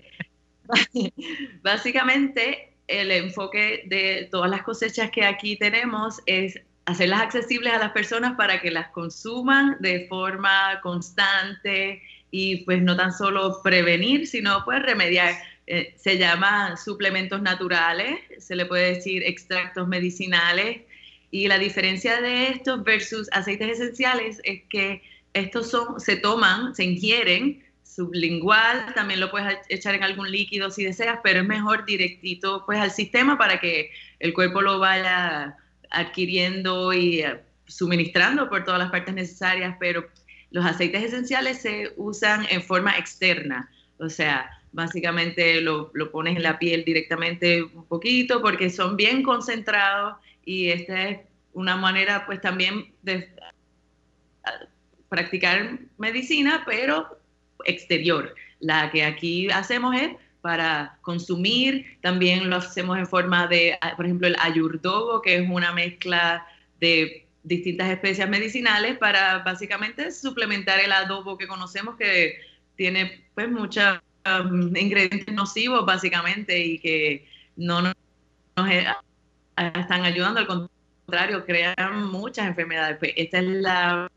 básicamente, 1.63 2.75
el 2.87 3.11
enfoque 3.11 3.85
de 3.87 4.29
todas 4.31 4.51
las 4.51 4.63
cosechas 4.63 5.11
que 5.11 5.25
aquí 5.25 5.57
tenemos 5.57 6.21
es 6.27 6.61
hacerlas 6.87 7.23
accesibles 7.23 7.73
a 7.73 7.79
las 7.79 7.93
personas 7.93 8.35
para 8.37 8.61
que 8.61 8.71
las 8.71 8.89
consuman 8.89 9.77
de 9.81 10.07
forma 10.09 10.81
constante 10.83 12.03
y 12.31 12.59
pues 12.65 12.83
no 12.83 12.97
tan 12.97 13.13
solo 13.13 13.61
prevenir, 13.63 14.27
sino 14.27 14.65
pues 14.65 14.83
remediar. 14.83 15.35
Eh, 15.67 15.95
se 15.97 16.19
llaman 16.19 16.77
suplementos 16.77 17.41
naturales, 17.41 18.21
se 18.39 18.55
le 18.55 18.67
puede 18.67 18.97
decir 18.97 19.23
extractos 19.25 19.89
medicinales 19.89 20.83
y 21.31 21.49
la 21.49 21.59
diferencia 21.59 22.21
de 22.21 22.49
estos 22.49 22.85
versus 22.85 23.31
aceites 23.33 23.81
esenciales 23.81 24.43
es 24.45 24.61
que 24.69 25.03
estos 25.33 25.71
son, 25.71 25.99
se 25.99 26.17
toman, 26.17 26.75
se 26.75 26.85
ingieren 26.85 27.65
sublingual, 27.83 28.93
también 28.95 29.21
lo 29.21 29.31
puedes 29.31 29.59
echar 29.71 29.95
en 29.95 30.03
algún 30.03 30.31
líquido 30.31 30.71
si 30.71 30.85
deseas, 30.85 31.21
pero 31.23 31.41
es 31.41 31.47
mejor 31.47 31.87
directito 31.87 32.65
pues 32.67 32.79
al 32.79 32.91
sistema 32.91 33.39
para 33.39 33.59
que 33.59 33.91
el 34.21 34.35
cuerpo 34.35 34.61
lo 34.61 34.79
vaya 34.79 35.57
adquiriendo 35.91 36.93
y 36.93 37.21
eh, 37.21 37.41
suministrando 37.67 38.49
por 38.49 38.65
todas 38.65 38.81
las 38.81 38.91
partes 38.91 39.15
necesarias, 39.15 39.77
pero 39.79 40.07
los 40.51 40.65
aceites 40.65 41.03
esenciales 41.03 41.61
se 41.61 41.93
usan 41.97 42.47
en 42.51 42.63
forma 42.63 42.97
externa, 42.97 43.71
o 43.99 44.09
sea, 44.09 44.51
básicamente 44.73 45.61
lo, 45.61 45.91
lo, 45.95 46.11
pones 46.11 46.37
en 46.37 46.43
la 46.43 46.59
piel 46.59 46.85
directamente 46.85 47.63
un 47.63 47.87
poquito 47.87 48.43
porque 48.43 48.71
son 48.71 48.97
bien 48.97 49.23
concentrados 49.23 50.17
y 50.45 50.71
esta 50.71 51.09
es 51.09 51.21
una 51.53 51.77
manera 51.77 52.27
pues 52.27 52.41
también 52.41 52.93
de 53.03 53.31
practicar 55.09 55.79
medicina, 55.97 56.65
pero 56.67 57.21
exterior. 57.65 58.35
La 58.61 58.91
que 58.91 59.05
aquí 59.05 59.49
hacemos 59.51 59.95
es 59.95 60.11
para 60.45 60.99
consumir, 61.01 61.99
también 62.03 62.51
lo 62.51 62.57
hacemos 62.57 62.99
en 62.99 63.07
forma 63.07 63.47
de, 63.47 63.79
por 63.97 64.05
ejemplo, 64.05 64.29
el 64.29 64.37
ayurdogo, 64.39 65.23
que 65.23 65.37
es 65.37 65.49
una 65.49 65.73
mezcla 65.73 66.47
de 66.79 67.27
distintas 67.43 67.89
especias 67.89 68.29
medicinales 68.29 68.99
para 68.99 69.39
básicamente 69.39 70.13
suplementar 70.13 70.81
el 70.81 70.93
adobo 70.93 71.39
que 71.39 71.47
conocemos 71.47 71.97
que 71.97 72.41
tiene 72.77 73.25
pues 73.35 73.51
muchos 73.51 73.99
um, 74.27 74.77
ingredientes 74.77 75.35
nocivos 75.35 75.87
básicamente 75.87 76.59
y 76.59 76.79
que 76.79 77.27
no 77.57 77.81
nos, 77.81 77.95
eh, 78.69 78.85
están 79.57 80.05
ayudando, 80.05 80.41
al 80.41 80.69
contrario, 81.07 81.47
crean 81.47 82.05
muchas 82.13 82.49
enfermedades. 82.49 82.99
Pues 82.99 83.13
esta 83.17 83.39
es 83.39 83.47
la 83.47 84.11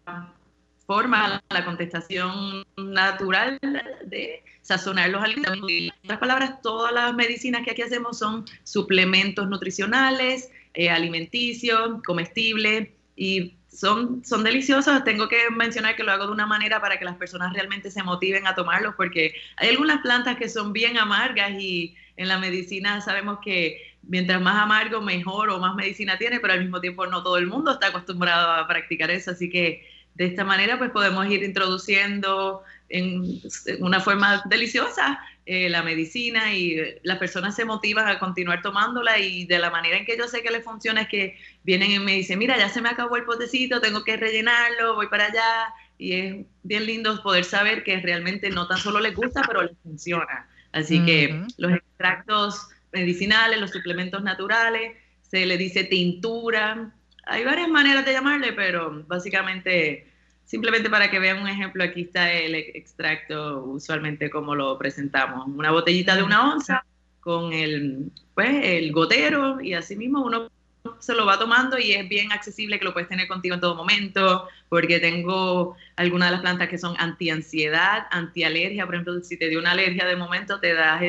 forma, 0.87 1.43
la 1.49 1.65
contestación 1.65 2.65
natural 2.77 3.59
de 4.05 4.43
sazonar 4.61 5.09
los 5.09 5.21
alimentos. 5.21 5.69
En 5.69 5.91
otras 6.03 6.19
palabras, 6.19 6.61
todas 6.63 6.93
las 6.93 7.13
medicinas 7.13 7.63
que 7.63 7.71
aquí 7.71 7.81
hacemos 7.81 8.17
son 8.17 8.45
suplementos 8.63 9.47
nutricionales, 9.49 10.49
eh, 10.73 10.89
alimenticios, 10.89 12.01
comestibles 12.05 12.89
y 13.17 13.53
son, 13.67 14.23
son 14.25 14.43
deliciosos. 14.45 15.03
Tengo 15.03 15.27
que 15.27 15.49
mencionar 15.51 15.97
que 15.97 16.03
lo 16.03 16.11
hago 16.13 16.27
de 16.27 16.31
una 16.31 16.45
manera 16.45 16.79
para 16.79 16.97
que 16.97 17.05
las 17.05 17.17
personas 17.17 17.53
realmente 17.53 17.91
se 17.91 18.01
motiven 18.01 18.47
a 18.47 18.55
tomarlos 18.55 18.95
porque 18.95 19.33
hay 19.57 19.69
algunas 19.69 20.01
plantas 20.01 20.37
que 20.37 20.47
son 20.47 20.71
bien 20.71 20.97
amargas 20.97 21.51
y 21.59 21.95
en 22.15 22.29
la 22.29 22.39
medicina 22.39 23.01
sabemos 23.01 23.39
que 23.43 23.81
mientras 24.03 24.41
más 24.41 24.55
amargo, 24.55 25.01
mejor 25.01 25.49
o 25.49 25.59
más 25.59 25.75
medicina 25.75 26.17
tiene, 26.17 26.39
pero 26.39 26.53
al 26.53 26.61
mismo 26.61 26.79
tiempo 26.79 27.05
no 27.07 27.23
todo 27.23 27.37
el 27.37 27.47
mundo 27.47 27.71
está 27.71 27.87
acostumbrado 27.87 28.53
a 28.53 28.67
practicar 28.67 29.11
eso, 29.11 29.31
así 29.31 29.49
que 29.49 29.96
de 30.17 30.25
esta 30.25 30.43
manera 30.43 30.77
pues 30.79 30.89
podemos 30.89 31.27
ir 31.27 31.43
introduciendo 31.43 32.63
en 32.89 33.39
una 33.79 33.99
forma 33.99 34.41
deliciosa 34.45 35.19
eh, 35.45 35.69
la 35.69 35.83
medicina 35.83 36.53
y 36.53 36.77
las 37.03 37.19
personas 37.19 37.55
se 37.55 37.65
motivan 37.65 38.07
a 38.07 38.17
continuar 38.17 38.61
tomándola 38.61 39.19
y 39.19 39.45
de 39.45 39.59
la 39.59 39.69
manera 39.69 39.97
en 39.97 40.05
que 40.05 40.17
yo 40.17 40.27
sé 40.27 40.41
que 40.41 40.49
le 40.49 40.61
funciona 40.61 41.01
es 41.01 41.07
que 41.07 41.37
vienen 41.63 41.91
y 41.91 41.99
me 41.99 42.13
dicen, 42.13 42.39
mira, 42.39 42.57
ya 42.57 42.67
se 42.69 42.81
me 42.81 42.89
acabó 42.89 43.15
el 43.15 43.25
potecito, 43.25 43.79
tengo 43.79 44.03
que 44.03 44.17
rellenarlo, 44.17 44.95
voy 44.95 45.07
para 45.07 45.25
allá 45.25 45.73
y 45.97 46.13
es 46.13 46.45
bien 46.63 46.85
lindo 46.85 47.21
poder 47.21 47.45
saber 47.45 47.83
que 47.83 47.99
realmente 48.01 48.49
no 48.49 48.67
tan 48.67 48.77
solo 48.77 48.99
les 48.99 49.15
gusta, 49.15 49.43
pero 49.45 49.61
les 49.61 49.77
funciona. 49.83 50.49
Así 50.71 51.03
que 51.05 51.43
los 51.57 51.71
extractos 51.71 52.67
medicinales, 52.91 53.59
los 53.59 53.71
suplementos 53.71 54.23
naturales, 54.23 54.93
se 55.21 55.45
le 55.45 55.57
dice 55.57 55.83
tintura, 55.83 56.93
hay 57.27 57.43
varias 57.43 57.69
maneras 57.69 58.05
de 58.05 58.13
llamarle, 58.13 58.53
pero 58.53 59.03
básicamente, 59.07 60.07
simplemente 60.45 60.89
para 60.89 61.11
que 61.11 61.19
vean 61.19 61.41
un 61.41 61.47
ejemplo, 61.47 61.83
aquí 61.83 62.01
está 62.01 62.31
el 62.31 62.55
extracto, 62.55 63.63
usualmente 63.63 64.29
como 64.29 64.55
lo 64.55 64.77
presentamos, 64.77 65.47
una 65.47 65.71
botellita 65.71 66.15
de 66.15 66.23
una 66.23 66.53
onza 66.53 66.83
con 67.19 67.53
el, 67.53 68.11
pues, 68.33 68.49
el 68.63 68.91
gotero 68.91 69.59
y 69.61 69.73
así 69.73 69.95
mismo 69.95 70.23
uno 70.23 70.49
se 70.99 71.13
lo 71.13 71.25
va 71.25 71.37
tomando 71.37 71.77
y 71.77 71.91
es 71.91 72.07
bien 72.07 72.31
accesible 72.31 72.79
que 72.79 72.85
lo 72.85 72.93
puedes 72.93 73.09
tener 73.09 73.27
contigo 73.27 73.55
en 73.55 73.61
todo 73.61 73.75
momento, 73.75 74.47
porque 74.69 74.99
tengo 74.99 75.75
algunas 75.97 76.29
de 76.29 76.31
las 76.33 76.41
plantas 76.41 76.69
que 76.69 76.77
son 76.77 76.95
anti-ansiedad, 76.97 78.07
anti-alergia, 78.11 78.85
por 78.85 78.95
ejemplo, 78.95 79.21
si 79.21 79.37
te 79.37 79.49
dio 79.49 79.59
una 79.59 79.71
alergia 79.71 80.05
de 80.05 80.15
momento, 80.15 80.59
te 80.59 80.73
das 80.73 81.01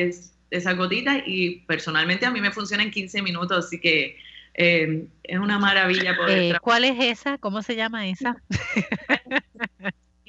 esa 0.51 0.73
gotita 0.73 1.23
y 1.25 1.61
personalmente 1.61 2.25
a 2.25 2.31
mí 2.31 2.41
me 2.41 2.51
funciona 2.51 2.83
en 2.83 2.91
15 2.91 3.21
minutos, 3.21 3.65
así 3.65 3.79
que 3.79 4.17
eh, 4.61 5.07
es 5.23 5.39
una 5.39 5.57
maravilla 5.57 6.17
poder. 6.17 6.55
Eh, 6.55 6.59
¿Cuál 6.61 6.83
es 6.83 6.99
esa? 6.99 7.37
¿Cómo 7.37 7.61
se 7.61 7.77
llama 7.77 8.07
esa? 8.07 8.35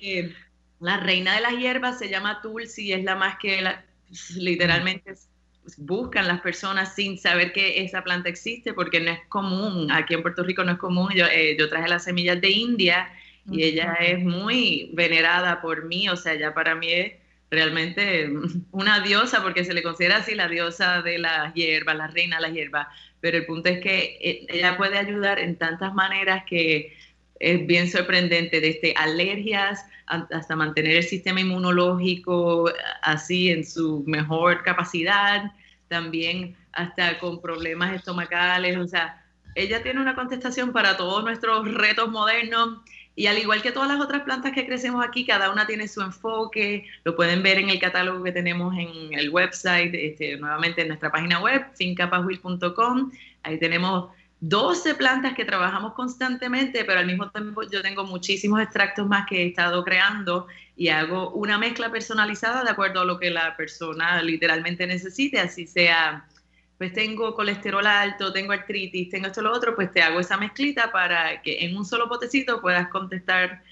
Eh, 0.02 0.32
la 0.78 0.96
reina 0.96 1.34
de 1.34 1.42
las 1.42 1.58
hierbas 1.58 1.98
se 1.98 2.08
llama 2.08 2.40
Tulsi, 2.40 2.90
es 2.92 3.04
la 3.04 3.16
más 3.16 3.36
que 3.38 3.62
literalmente 4.36 5.12
buscan 5.76 6.26
las 6.26 6.40
personas 6.40 6.94
sin 6.94 7.18
saber 7.18 7.52
que 7.52 7.82
esa 7.82 8.02
planta 8.02 8.30
existe, 8.30 8.72
porque 8.72 8.98
no 9.00 9.10
es 9.10 9.20
común, 9.28 9.92
aquí 9.92 10.14
en 10.14 10.22
Puerto 10.22 10.42
Rico 10.42 10.64
no 10.64 10.72
es 10.72 10.78
común. 10.78 11.10
Yo, 11.14 11.26
yo 11.58 11.68
traje 11.68 11.86
las 11.86 12.04
semillas 12.04 12.40
de 12.40 12.50
India 12.50 13.12
y 13.50 13.62
ella 13.62 13.92
es 14.00 14.20
muy 14.20 14.90
venerada 14.94 15.60
por 15.60 15.84
mí, 15.84 16.08
o 16.08 16.16
sea, 16.16 16.34
ya 16.34 16.54
para 16.54 16.74
mí 16.74 16.90
es 16.90 17.12
realmente 17.50 18.30
una 18.70 19.00
diosa, 19.00 19.42
porque 19.42 19.64
se 19.64 19.74
le 19.74 19.82
considera 19.82 20.18
así 20.18 20.34
la 20.34 20.48
diosa 20.48 21.02
de 21.02 21.18
las 21.18 21.52
hierbas, 21.54 21.96
la 21.96 22.06
reina 22.06 22.36
de 22.36 22.42
las 22.42 22.52
hierbas 22.52 22.86
pero 23.20 23.38
el 23.38 23.46
punto 23.46 23.68
es 23.68 23.80
que 23.80 24.18
eh, 24.20 24.46
ella 24.48 24.76
puede 24.76 24.98
ayudar 24.98 25.38
en 25.38 25.56
tantas 25.56 25.94
maneras 25.94 26.44
que 26.48 26.96
es 27.38 27.66
bien 27.66 27.90
sorprendente, 27.90 28.60
desde 28.60 28.94
alergias 28.96 29.84
hasta 30.06 30.56
mantener 30.56 30.96
el 30.96 31.02
sistema 31.04 31.40
inmunológico 31.40 32.70
así 33.02 33.50
en 33.50 33.64
su 33.64 34.02
mejor 34.06 34.62
capacidad, 34.62 35.52
también 35.88 36.56
hasta 36.72 37.18
con 37.18 37.40
problemas 37.40 37.94
estomacales, 37.94 38.76
o 38.76 38.86
sea, 38.86 39.24
ella 39.54 39.82
tiene 39.82 40.00
una 40.00 40.14
contestación 40.14 40.72
para 40.72 40.96
todos 40.96 41.24
nuestros 41.24 41.72
retos 41.74 42.10
modernos 42.10 42.80
y 43.20 43.26
al 43.26 43.36
igual 43.36 43.60
que 43.60 43.70
todas 43.70 43.86
las 43.86 44.00
otras 44.00 44.22
plantas 44.22 44.52
que 44.52 44.64
crecemos 44.64 45.04
aquí, 45.06 45.26
cada 45.26 45.52
una 45.52 45.66
tiene 45.66 45.88
su 45.88 46.00
enfoque, 46.00 46.86
lo 47.04 47.14
pueden 47.14 47.42
ver 47.42 47.58
en 47.58 47.68
el 47.68 47.78
catálogo 47.78 48.24
que 48.24 48.32
tenemos 48.32 48.74
en 48.78 49.12
el 49.12 49.28
website, 49.28 49.92
este, 49.92 50.38
nuevamente 50.38 50.80
en 50.80 50.88
nuestra 50.88 51.12
página 51.12 51.38
web, 51.38 51.66
fincapahuil.com. 51.74 53.12
Ahí 53.42 53.58
tenemos 53.58 54.08
12 54.40 54.94
plantas 54.94 55.34
que 55.34 55.44
trabajamos 55.44 55.92
constantemente, 55.92 56.82
pero 56.86 57.00
al 57.00 57.06
mismo 57.06 57.28
tiempo 57.28 57.62
yo 57.64 57.82
tengo 57.82 58.04
muchísimos 58.04 58.58
extractos 58.62 59.06
más 59.06 59.26
que 59.28 59.42
he 59.42 59.46
estado 59.48 59.84
creando 59.84 60.46
y 60.74 60.88
hago 60.88 61.28
una 61.32 61.58
mezcla 61.58 61.90
personalizada 61.90 62.64
de 62.64 62.70
acuerdo 62.70 63.02
a 63.02 63.04
lo 63.04 63.18
que 63.18 63.28
la 63.28 63.54
persona 63.54 64.22
literalmente 64.22 64.86
necesite, 64.86 65.40
así 65.40 65.66
sea 65.66 66.24
pues 66.80 66.94
tengo 66.94 67.34
colesterol 67.34 67.86
alto, 67.86 68.32
tengo 68.32 68.52
artritis, 68.52 69.10
tengo 69.10 69.26
esto 69.26 69.42
lo 69.42 69.52
otro, 69.52 69.74
pues 69.74 69.92
te 69.92 70.00
hago 70.00 70.18
esa 70.18 70.38
mezclita 70.38 70.90
para 70.90 71.42
que 71.42 71.62
en 71.62 71.76
un 71.76 71.84
solo 71.84 72.08
potecito 72.08 72.62
puedas 72.62 72.88
contestar 72.88 73.62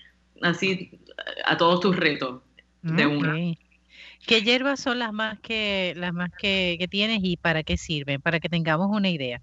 así 0.43 0.91
a 1.47 1.57
todos 1.57 1.81
tus 1.81 1.97
retos 1.97 2.43
de 2.83 3.07
una. 3.07 3.35
¿Qué 4.27 4.43
hierbas 4.43 4.81
son 4.81 4.99
las 4.99 5.15
más 5.15 5.41
que 5.41 5.95
las 5.97 6.13
más 6.13 6.31
que, 6.39 6.87
tienes 6.91 7.21
y 7.23 7.39
para 7.39 7.63
qué 7.63 7.79
sirven? 7.79 8.21
Para 8.21 8.41
que 8.41 8.51
tengamos 8.51 8.89
una 8.91 9.09
idea. 9.09 9.41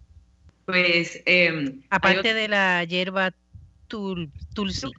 Pues 0.68 1.24
em, 1.26 1.82
aparte 1.90 2.36
de 2.36 2.48
la 2.48 2.84
hierba 2.84 3.34
tul, 3.88 4.30
tulsi. 4.54 4.92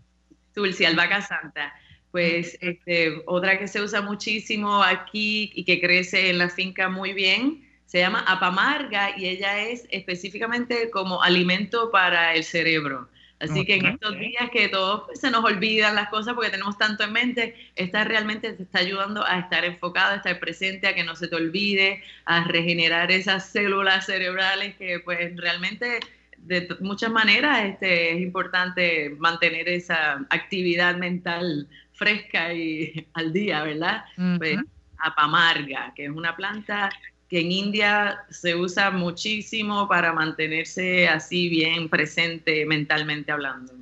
Tulsi, 0.55 0.85
albahaca 0.85 1.23
santa. 1.23 1.73
Pues 2.11 2.59
este, 2.61 3.23
otra 3.27 3.61
que 3.61 3.69
se 3.69 3.81
usa 3.81 4.03
muchísimo 4.03 4.83
aquí 4.83 5.53
y 5.55 5.65
que 5.65 5.81
crece 5.81 6.31
en 6.31 6.39
la 6.39 6.49
finca 6.49 6.89
muy 6.89 7.13
bien 7.13 7.66
se 7.97 8.03
llama 8.03 8.25
apamarga 8.27 9.19
y 9.19 9.25
ella 9.27 9.59
es 9.59 9.87
específicamente 9.91 10.91
como 10.91 11.23
alimento 11.23 11.91
para 11.91 12.35
el 12.35 12.45
cerebro. 12.45 13.09
Así 13.41 13.65
que 13.65 13.77
en 13.77 13.87
estos 13.87 14.19
días 14.19 14.51
que 14.53 14.69
todos 14.69 15.05
pues, 15.07 15.21
se 15.21 15.31
nos 15.31 15.43
olvidan 15.43 15.95
las 15.95 16.11
cosas 16.11 16.35
porque 16.35 16.51
tenemos 16.51 16.77
tanto 16.77 17.05
en 17.05 17.13
mente, 17.15 17.55
esta 17.75 18.05
realmente 18.05 18.53
te 18.53 18.65
está 18.65 18.81
ayudando 18.81 19.25
a 19.25 19.39
estar 19.39 19.65
enfocado, 19.65 20.13
a 20.13 20.17
estar 20.17 20.39
presente, 20.39 20.89
a 20.89 20.95
que 20.95 21.05
no 21.05 21.17
se 21.17 21.27
te 21.27 21.37
olvide, 21.37 22.03
a 22.27 22.45
regenerar 22.45 23.11
esas 23.11 23.49
células 23.49 24.05
cerebrales 24.05 24.77
que 24.77 25.01
pues 25.01 25.35
realmente 25.35 26.01
de 26.37 26.69
muchas 26.81 27.11
maneras 27.11 27.65
este, 27.65 28.13
es 28.13 28.21
importante 28.21 29.17
mantener 29.19 29.71
esa 29.71 30.27
actividad 30.29 30.97
mental 30.97 31.67
fresca 31.95 32.53
y 32.53 33.07
al 33.15 33.33
día, 33.33 33.63
¿verdad? 33.63 34.05
Pues, 34.37 34.59
apamarga, 34.99 35.93
que 35.95 36.05
es 36.05 36.11
una 36.11 36.37
planta 36.37 36.91
que 37.29 37.41
en 37.41 37.53
India 37.53 38.19
se 38.31 38.55
usa 38.55 38.91
muchísimo 38.91 39.89
para 39.89 40.13
mantenerse 40.13 41.09
así 41.09 41.49
bien 41.49 41.89
presente 41.89 42.65
mentalmente 42.67 43.33
hablando. 43.33 43.73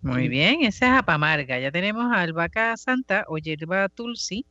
Muy 0.00 0.28
bien, 0.28 0.64
esa 0.64 0.86
es 0.86 0.92
apamarga. 0.98 1.58
Ya 1.58 1.70
tenemos 1.70 2.12
albahaca 2.12 2.76
santa 2.76 3.24
o 3.28 3.38
hierba 3.38 3.88
tulsi 3.88 4.46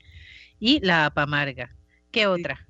y 0.59 0.79
la 0.84 1.05
apamarga. 1.05 1.75
¿Qué 2.11 2.27
otra? 2.27 2.67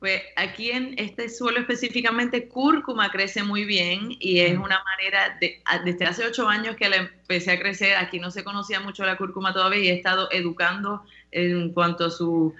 Pues 0.00 0.22
aquí 0.36 0.70
en 0.70 0.94
este 0.96 1.28
suelo 1.28 1.58
específicamente, 1.58 2.46
cúrcuma 2.46 3.10
crece 3.10 3.42
muy 3.42 3.64
bien 3.64 4.16
y 4.20 4.40
es 4.40 4.56
una 4.56 4.80
manera, 4.84 5.36
de, 5.40 5.60
desde 5.84 6.04
hace 6.04 6.24
ocho 6.24 6.48
años 6.48 6.76
que 6.76 6.88
la 6.88 6.96
empecé 6.96 7.50
a 7.50 7.58
crecer, 7.58 7.96
aquí 7.96 8.20
no 8.20 8.30
se 8.30 8.44
conocía 8.44 8.78
mucho 8.78 9.04
la 9.04 9.16
cúrcuma 9.16 9.52
todavía 9.52 9.80
y 9.80 9.88
he 9.88 9.94
estado 9.94 10.28
educando 10.30 11.02
en 11.32 11.72
cuanto 11.72 12.06
a 12.06 12.10
su 12.10 12.54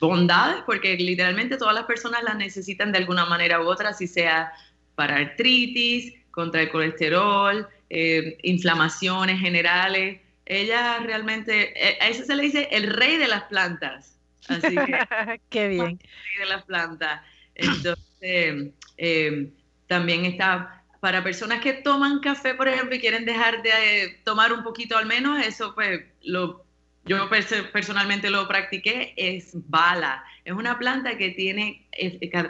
bondades, 0.00 0.62
porque 0.64 0.96
literalmente 0.96 1.58
todas 1.58 1.74
las 1.74 1.84
personas 1.84 2.22
las 2.22 2.36
necesitan 2.36 2.90
de 2.90 2.98
alguna 2.98 3.26
manera 3.26 3.60
u 3.60 3.66
otra, 3.66 3.92
si 3.92 4.06
sea 4.06 4.52
para 4.94 5.16
artritis, 5.16 6.14
contra 6.30 6.62
el 6.62 6.70
colesterol, 6.70 7.68
eh, 7.90 8.38
inflamaciones 8.42 9.40
generales. 9.40 10.20
Ella 10.46 10.98
realmente, 11.00 11.72
eh, 11.76 11.98
a 12.00 12.08
eso 12.08 12.24
se 12.24 12.34
le 12.36 12.44
dice 12.44 12.68
el 12.70 12.84
rey 12.84 13.16
de 13.16 13.28
las 13.28 13.44
plantas. 13.44 14.17
Así 14.48 14.74
que, 14.74 15.40
qué 15.50 15.68
bien. 15.68 15.98
De 16.38 16.46
las 16.46 16.64
plantas. 16.64 17.22
Entonces, 17.54 18.72
eh, 18.96 19.50
también 19.86 20.24
está 20.24 20.82
para 21.00 21.22
personas 21.22 21.60
que 21.60 21.74
toman 21.74 22.20
café, 22.20 22.54
por 22.54 22.68
ejemplo, 22.68 22.96
y 22.96 23.00
quieren 23.00 23.24
dejar 23.24 23.62
de 23.62 24.20
tomar 24.24 24.52
un 24.52 24.62
poquito 24.62 24.96
al 24.96 25.06
menos, 25.06 25.44
eso 25.44 25.74
pues 25.74 26.02
lo 26.22 26.64
yo 27.08 27.28
personalmente 27.72 28.28
lo 28.28 28.46
practiqué, 28.46 29.14
es 29.16 29.52
bala. 29.54 30.22
Es 30.44 30.52
una 30.52 30.78
planta 30.78 31.16
que 31.16 31.30
tiene 31.30 31.86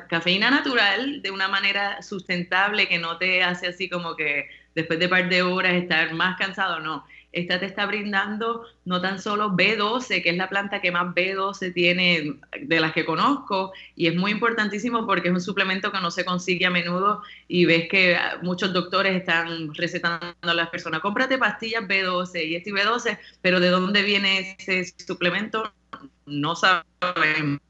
cafeína 0.08 0.50
natural 0.50 1.22
de 1.22 1.30
una 1.30 1.46
manera 1.46 2.02
sustentable 2.02 2.88
que 2.88 2.98
no 2.98 3.18
te 3.18 3.44
hace 3.44 3.68
así 3.68 3.88
como 3.88 4.16
que 4.16 4.48
después 4.74 4.98
de 4.98 5.04
un 5.06 5.10
par 5.10 5.28
de 5.28 5.42
horas 5.42 5.74
estar 5.74 6.12
más 6.12 6.36
cansado, 6.36 6.80
no 6.80 7.06
esta 7.32 7.60
te 7.60 7.66
está 7.66 7.84
brindando 7.86 8.64
no 8.84 9.00
tan 9.00 9.20
solo 9.20 9.50
B12, 9.50 10.22
que 10.22 10.30
es 10.30 10.36
la 10.36 10.48
planta 10.48 10.80
que 10.80 10.90
más 10.90 11.14
B12 11.14 11.74
tiene 11.74 12.36
de 12.60 12.80
las 12.80 12.92
que 12.92 13.04
conozco, 13.04 13.72
y 13.94 14.06
es 14.06 14.16
muy 14.16 14.30
importantísimo 14.30 15.06
porque 15.06 15.28
es 15.28 15.34
un 15.34 15.40
suplemento 15.40 15.92
que 15.92 16.00
no 16.00 16.10
se 16.10 16.24
consigue 16.24 16.66
a 16.66 16.70
menudo 16.70 17.22
y 17.46 17.66
ves 17.66 17.88
que 17.88 18.16
muchos 18.42 18.72
doctores 18.72 19.14
están 19.14 19.74
recetando 19.74 20.34
a 20.40 20.54
las 20.54 20.70
personas, 20.70 21.00
cómprate 21.00 21.36
pastillas 21.38 21.84
B12 21.84 22.46
y 22.46 22.56
este 22.56 22.70
B12, 22.72 23.18
pero 23.42 23.60
de 23.60 23.68
dónde 23.68 24.02
viene 24.02 24.56
ese 24.58 24.84
suplemento 24.96 25.72
no 26.26 26.54
sabemos. 26.56 27.60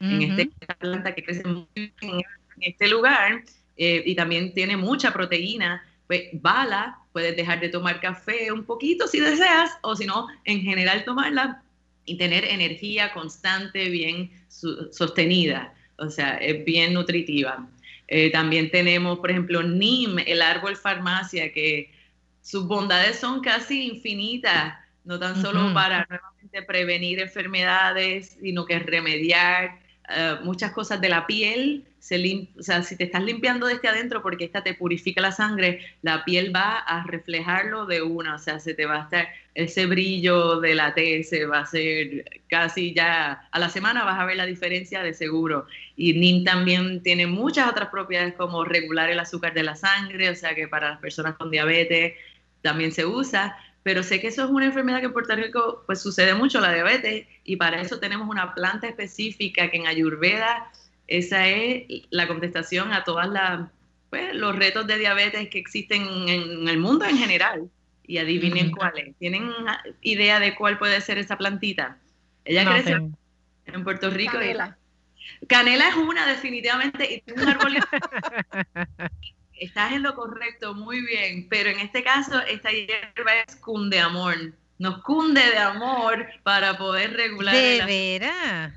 En 0.00 0.20
este, 0.20 0.50
esta 0.60 0.74
planta 0.74 1.14
que 1.14 1.22
crece 1.22 1.44
muy 1.44 1.66
bien 1.74 1.92
en 2.10 2.22
este 2.58 2.88
lugar 2.88 3.44
eh, 3.76 4.02
y 4.04 4.16
también 4.16 4.52
tiene 4.52 4.76
mucha 4.76 5.12
proteína, 5.12 5.84
pues 6.06 6.28
bala 6.34 6.98
puedes 7.12 7.36
dejar 7.36 7.60
de 7.60 7.68
tomar 7.68 8.00
café 8.00 8.52
un 8.52 8.64
poquito 8.64 9.06
si 9.06 9.20
deseas, 9.20 9.70
o 9.82 9.94
si 9.94 10.06
no, 10.06 10.26
en 10.44 10.62
general 10.62 11.04
tomarla 11.04 11.62
y 12.04 12.16
tener 12.16 12.44
energía 12.44 13.12
constante, 13.12 13.88
bien 13.88 14.30
sostenida, 14.48 15.74
o 15.98 16.10
sea, 16.10 16.36
es 16.36 16.64
bien 16.64 16.94
nutritiva. 16.94 17.68
Eh, 18.08 18.30
también 18.30 18.70
tenemos, 18.70 19.18
por 19.18 19.30
ejemplo, 19.30 19.62
NIM, 19.62 20.18
el 20.26 20.42
árbol 20.42 20.76
farmacia, 20.76 21.52
que 21.52 21.90
sus 22.42 22.66
bondades 22.66 23.18
son 23.18 23.40
casi 23.40 23.86
infinitas, 23.86 24.74
no 25.04 25.18
tan 25.18 25.40
solo 25.40 25.72
para 25.72 26.06
nuevamente 26.08 26.62
prevenir 26.62 27.20
enfermedades, 27.20 28.36
sino 28.40 28.66
que 28.66 28.78
remediar 28.78 29.81
eh, 30.08 30.36
muchas 30.42 30.72
cosas 30.72 31.00
de 31.00 31.08
la 31.08 31.26
piel, 31.26 31.84
se 32.00 32.48
o 32.58 32.62
sea, 32.62 32.82
si 32.82 32.96
te 32.96 33.04
estás 33.04 33.22
limpiando 33.22 33.68
desde 33.68 33.86
adentro 33.86 34.22
porque 34.22 34.44
esta 34.44 34.64
te 34.64 34.74
purifica 34.74 35.20
la 35.20 35.30
sangre, 35.30 35.80
la 36.02 36.24
piel 36.24 36.54
va 36.54 36.78
a 36.78 37.04
reflejarlo 37.04 37.86
de 37.86 38.02
una, 38.02 38.34
o 38.34 38.38
sea, 38.38 38.58
se 38.58 38.74
te 38.74 38.86
va 38.86 38.96
a 38.96 39.02
estar 39.04 39.28
ese 39.54 39.86
brillo 39.86 40.60
de 40.60 40.74
la 40.74 40.94
T, 40.94 41.22
se 41.22 41.46
va 41.46 41.58
a 41.58 41.62
hacer 41.62 42.24
casi 42.48 42.92
ya, 42.92 43.48
a 43.52 43.58
la 43.60 43.68
semana 43.68 44.02
vas 44.02 44.18
a 44.18 44.24
ver 44.24 44.36
la 44.36 44.46
diferencia 44.46 45.02
de 45.02 45.14
seguro. 45.14 45.66
Y 45.96 46.14
NIM 46.14 46.44
también 46.44 47.02
tiene 47.02 47.28
muchas 47.28 47.70
otras 47.70 47.88
propiedades 47.90 48.34
como 48.34 48.64
regular 48.64 49.08
el 49.10 49.20
azúcar 49.20 49.54
de 49.54 49.62
la 49.62 49.76
sangre, 49.76 50.30
o 50.30 50.34
sea 50.34 50.56
que 50.56 50.66
para 50.66 50.90
las 50.90 50.98
personas 50.98 51.36
con 51.36 51.50
diabetes 51.50 52.14
también 52.62 52.92
se 52.92 53.06
usa, 53.06 53.56
pero 53.82 54.02
sé 54.02 54.20
que 54.20 54.28
eso 54.28 54.44
es 54.44 54.50
una 54.50 54.66
enfermedad 54.66 55.00
que 55.00 55.06
en 55.06 55.12
Puerto 55.12 55.34
Rico 55.34 55.82
pues 55.86 56.00
sucede 56.00 56.34
mucho, 56.34 56.60
la 56.60 56.72
diabetes, 56.72 57.26
y 57.44 57.56
para 57.56 57.80
eso 57.80 57.98
tenemos 57.98 58.28
una 58.28 58.54
planta 58.54 58.88
específica 58.88 59.70
que 59.70 59.78
en 59.78 59.86
Ayurveda, 59.86 60.70
esa 61.08 61.48
es 61.48 61.84
la 62.10 62.28
contestación 62.28 62.92
a 62.92 63.04
todos 63.04 63.26
pues, 64.10 64.34
los 64.34 64.54
retos 64.54 64.86
de 64.86 64.98
diabetes 64.98 65.48
que 65.48 65.58
existen 65.58 66.02
en 66.28 66.68
el 66.68 66.78
mundo 66.78 67.04
en 67.04 67.18
general. 67.18 67.70
Y 68.04 68.18
adivinen 68.18 68.72
cuáles. 68.72 69.16
¿Tienen 69.18 69.50
idea 70.02 70.40
de 70.40 70.54
cuál 70.56 70.76
puede 70.76 71.00
ser 71.00 71.18
esa 71.18 71.38
plantita? 71.38 71.98
Ella 72.44 72.64
crece 72.64 72.98
en 73.66 73.84
Puerto 73.84 74.10
Rico. 74.10 74.32
Canela. 74.32 74.76
Canela 75.48 75.88
es 75.88 75.94
una, 75.94 76.26
definitivamente, 76.26 77.14
y 77.14 77.20
tiene 77.20 77.42
un 77.42 77.48
árbol 77.48 77.76
estás 79.64 79.92
en 79.92 80.02
lo 80.02 80.14
correcto, 80.14 80.74
muy 80.74 81.00
bien, 81.00 81.46
pero 81.48 81.70
en 81.70 81.78
este 81.78 82.02
caso 82.02 82.40
esta 82.42 82.70
hierba 82.70 83.34
es 83.46 83.56
cunde 83.56 83.98
amor, 84.00 84.36
nos 84.78 85.02
cunde 85.02 85.40
de 85.40 85.58
amor 85.58 86.26
para 86.42 86.76
poder 86.76 87.12
regular. 87.14 87.54
¿De 87.54 87.84
veras? 87.84 88.72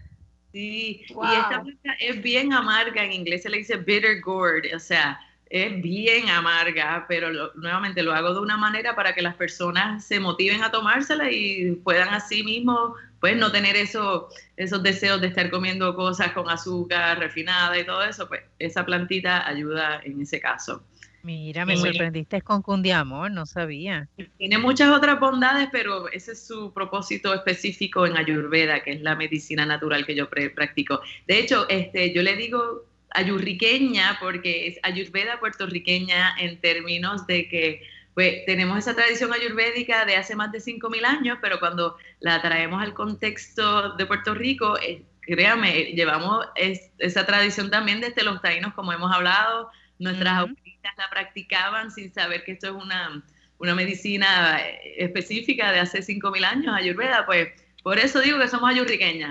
Sí, 0.51 1.05
y 1.07 1.36
esta 1.36 1.61
planta 1.61 1.93
es 1.99 2.21
bien 2.21 2.53
amarga, 2.53 3.03
en 3.03 3.11
inglés 3.11 3.43
se 3.43 3.49
le 3.49 3.57
dice 3.57 3.75
bitter 3.77 4.21
gourd, 4.21 4.63
o 4.73 4.79
sea, 4.79 5.19
es 5.49 5.81
bien 5.81 6.29
amarga, 6.29 7.05
pero 7.07 7.51
nuevamente 7.55 8.01
lo 8.03 8.13
hago 8.13 8.33
de 8.33 8.39
una 8.39 8.57
manera 8.57 8.95
para 8.95 9.13
que 9.13 9.21
las 9.21 9.36
personas 9.36 10.05
se 10.05 10.19
motiven 10.19 10.63
a 10.63 10.71
tomársela 10.71 11.29
y 11.31 11.73
puedan 11.83 12.09
así 12.09 12.43
mismo 12.43 12.95
pues 13.20 13.38
no 13.38 13.51
tener 13.51 13.76
eso, 13.76 14.30
esos 14.57 14.84
deseos 14.84 15.22
de 15.22 15.28
estar 15.28 15.49
comiendo 15.49 15.95
cosas 15.95 16.32
con 16.34 16.49
azúcar 16.49 17.20
refinada 17.20 17.78
y 17.80 17.86
todo 17.86 18.03
eso, 18.03 18.28
pues 18.28 18.41
esa 18.59 18.86
plantita 18.86 19.47
ayuda 19.47 20.01
en 20.03 20.22
ese 20.22 20.39
caso. 20.39 20.84
Mira, 21.26 21.66
me 21.66 21.76
sorprendiste 21.76 22.43
con 22.43 22.61
Cundiamor, 22.61 23.32
no 23.32 23.47
sabía. 23.47 24.07
Tiene 24.38 24.59
muchas 24.59 24.95
otras 24.95 25.20
bondades, 25.20 25.70
pero 25.72 26.07
ese 26.11 26.34
es 26.34 26.45
su 26.45 26.72
propósito 26.72 27.34
específico 27.34 28.05
en 28.05 28.16
Ayurveda, 28.16 28.84
que 28.84 28.91
es 28.91 29.01
la 29.01 29.16
medicina 29.16 29.66
natural 29.66 30.05
que 30.05 30.13
yo 30.13 30.30
practico. 30.30 31.01
De 31.26 31.39
hecho, 31.39 31.68
este, 31.68 32.13
yo 32.13 32.22
le 32.22 32.36
digo 32.36 32.86
ayurriqueña 33.09 34.18
porque 34.20 34.68
es 34.68 34.80
ayurveda 34.84 35.39
puertorriqueña 35.39 36.36
en 36.38 36.59
términos 36.59 37.26
de 37.26 37.47
que 37.47 37.82
pues 38.16 38.45
tenemos 38.45 38.80
esa 38.80 38.95
tradición 38.95 39.34
ayurvédica 39.34 40.05
de 40.05 40.16
hace 40.16 40.38
más 40.38 40.49
de 40.53 40.59
5.000 40.59 41.05
años, 41.05 41.38
pero 41.41 41.59
cuando 41.59 41.97
la 42.22 42.41
traemos 42.41 42.82
al 42.82 42.93
contexto 42.93 43.91
de 43.97 44.05
Puerto 44.05 44.34
Rico, 44.34 44.80
eh, 44.80 45.03
créame, 45.20 45.91
llevamos 45.93 46.45
esa 46.55 47.26
tradición 47.26 47.70
también 47.70 47.99
desde 47.99 48.24
los 48.24 48.41
taínos, 48.41 48.74
como 48.74 48.93
hemos 48.93 49.13
hablado, 49.13 49.70
nuestras 49.99 50.34
abuelitas 50.34 50.93
la 50.97 51.09
practicaban 51.09 51.91
sin 51.91 52.13
saber 52.13 52.45
que 52.45 52.53
esto 52.53 52.68
es 52.68 52.84
una, 52.84 53.22
una 53.57 53.76
medicina 53.76 54.61
específica 54.97 55.74
de 55.74 55.82
hace 55.82 55.99
5.000 55.99 56.45
años, 56.45 56.74
ayurveda, 56.74 57.26
pues 57.26 57.49
por 57.84 57.99
eso 57.99 58.22
digo 58.22 58.39
que 58.39 58.47
somos 58.47 58.70
ayurriqueñas, 58.70 59.30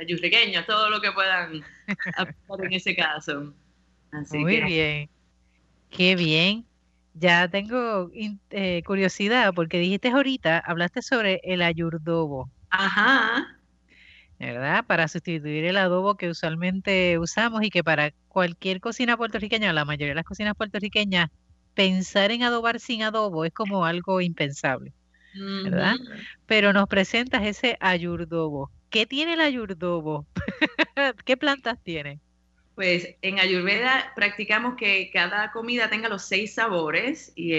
ayurriqueños, 0.00 0.66
todo 0.66 0.88
lo 0.88 1.00
que 1.00 1.10
puedan 1.10 1.64
aplicar 2.16 2.64
en 2.64 2.72
ese 2.74 2.94
caso. 2.94 3.52
Muy 4.32 4.60
bien, 4.60 5.10
qué 5.90 6.14
bien. 6.14 6.69
Ya 7.14 7.48
tengo 7.48 8.10
eh, 8.50 8.82
curiosidad 8.84 9.52
porque 9.54 9.78
dijiste 9.78 10.08
ahorita, 10.08 10.58
hablaste 10.58 11.02
sobre 11.02 11.40
el 11.42 11.62
ayurdobo. 11.62 12.50
Ajá. 12.70 13.46
¿Verdad? 14.38 14.86
Para 14.86 15.06
sustituir 15.08 15.64
el 15.66 15.76
adobo 15.76 16.16
que 16.16 16.30
usualmente 16.30 17.18
usamos 17.18 17.62
y 17.62 17.70
que 17.70 17.84
para 17.84 18.12
cualquier 18.28 18.80
cocina 18.80 19.16
puertorriqueña, 19.16 19.72
la 19.72 19.84
mayoría 19.84 20.08
de 20.08 20.14
las 20.14 20.24
cocinas 20.24 20.54
puertorriqueñas, 20.56 21.28
pensar 21.74 22.30
en 22.30 22.42
adobar 22.42 22.80
sin 22.80 23.02
adobo 23.02 23.44
es 23.44 23.52
como 23.52 23.84
algo 23.84 24.20
impensable. 24.20 24.92
¿Verdad? 25.64 25.94
Pero 26.46 26.72
nos 26.72 26.88
presentas 26.88 27.46
ese 27.46 27.76
ayurdobo. 27.80 28.70
¿Qué 28.88 29.06
tiene 29.06 29.34
el 29.34 29.40
ayurdobo? 29.40 30.26
¿Qué 31.24 31.36
plantas 31.36 31.78
tiene? 31.82 32.20
Pues 32.80 33.14
en 33.20 33.38
Ayurveda 33.38 34.10
practicamos 34.16 34.74
que 34.76 35.10
cada 35.12 35.52
comida 35.52 35.90
tenga 35.90 36.08
los 36.08 36.24
seis 36.24 36.54
sabores 36.54 37.30
y 37.36 37.52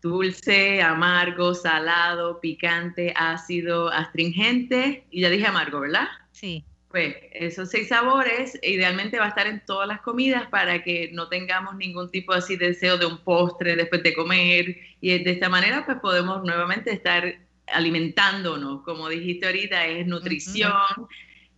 dulce, 0.00 0.80
amargo, 0.80 1.52
salado, 1.52 2.40
picante, 2.40 3.12
ácido, 3.14 3.92
astringente 3.92 5.04
y 5.10 5.20
ya 5.20 5.28
dije 5.28 5.46
amargo, 5.46 5.80
¿verdad? 5.80 6.08
Sí. 6.32 6.64
Pues 6.88 7.16
esos 7.32 7.68
seis 7.68 7.88
sabores 7.88 8.58
idealmente 8.62 9.18
va 9.18 9.26
a 9.26 9.28
estar 9.28 9.46
en 9.46 9.62
todas 9.66 9.86
las 9.86 10.00
comidas 10.00 10.46
para 10.46 10.82
que 10.82 11.10
no 11.12 11.28
tengamos 11.28 11.76
ningún 11.76 12.10
tipo 12.10 12.32
así 12.32 12.56
de 12.56 12.68
deseo 12.68 12.96
de 12.96 13.04
un 13.04 13.18
postre 13.18 13.76
después 13.76 14.02
de 14.02 14.14
comer 14.14 14.74
y 15.02 15.22
de 15.22 15.30
esta 15.32 15.50
manera 15.50 15.84
pues 15.84 15.98
podemos 16.00 16.42
nuevamente 16.44 16.90
estar 16.94 17.40
alimentándonos, 17.66 18.82
como 18.84 19.10
dijiste 19.10 19.44
ahorita, 19.44 19.84
es 19.84 20.06
nutrición, 20.06 20.72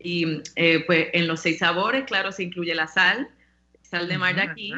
y 0.03 0.43
eh, 0.57 0.85
pues 0.87 1.09
en 1.13 1.27
los 1.27 1.41
seis 1.41 1.59
sabores, 1.59 2.05
claro, 2.05 2.33
se 2.33 2.43
incluye 2.43 2.75
la 2.75 2.87
sal, 2.87 3.29
sal 3.83 4.09
de 4.09 4.19
mar 4.19 4.35
de 4.35 4.43
aquí, 4.43 4.73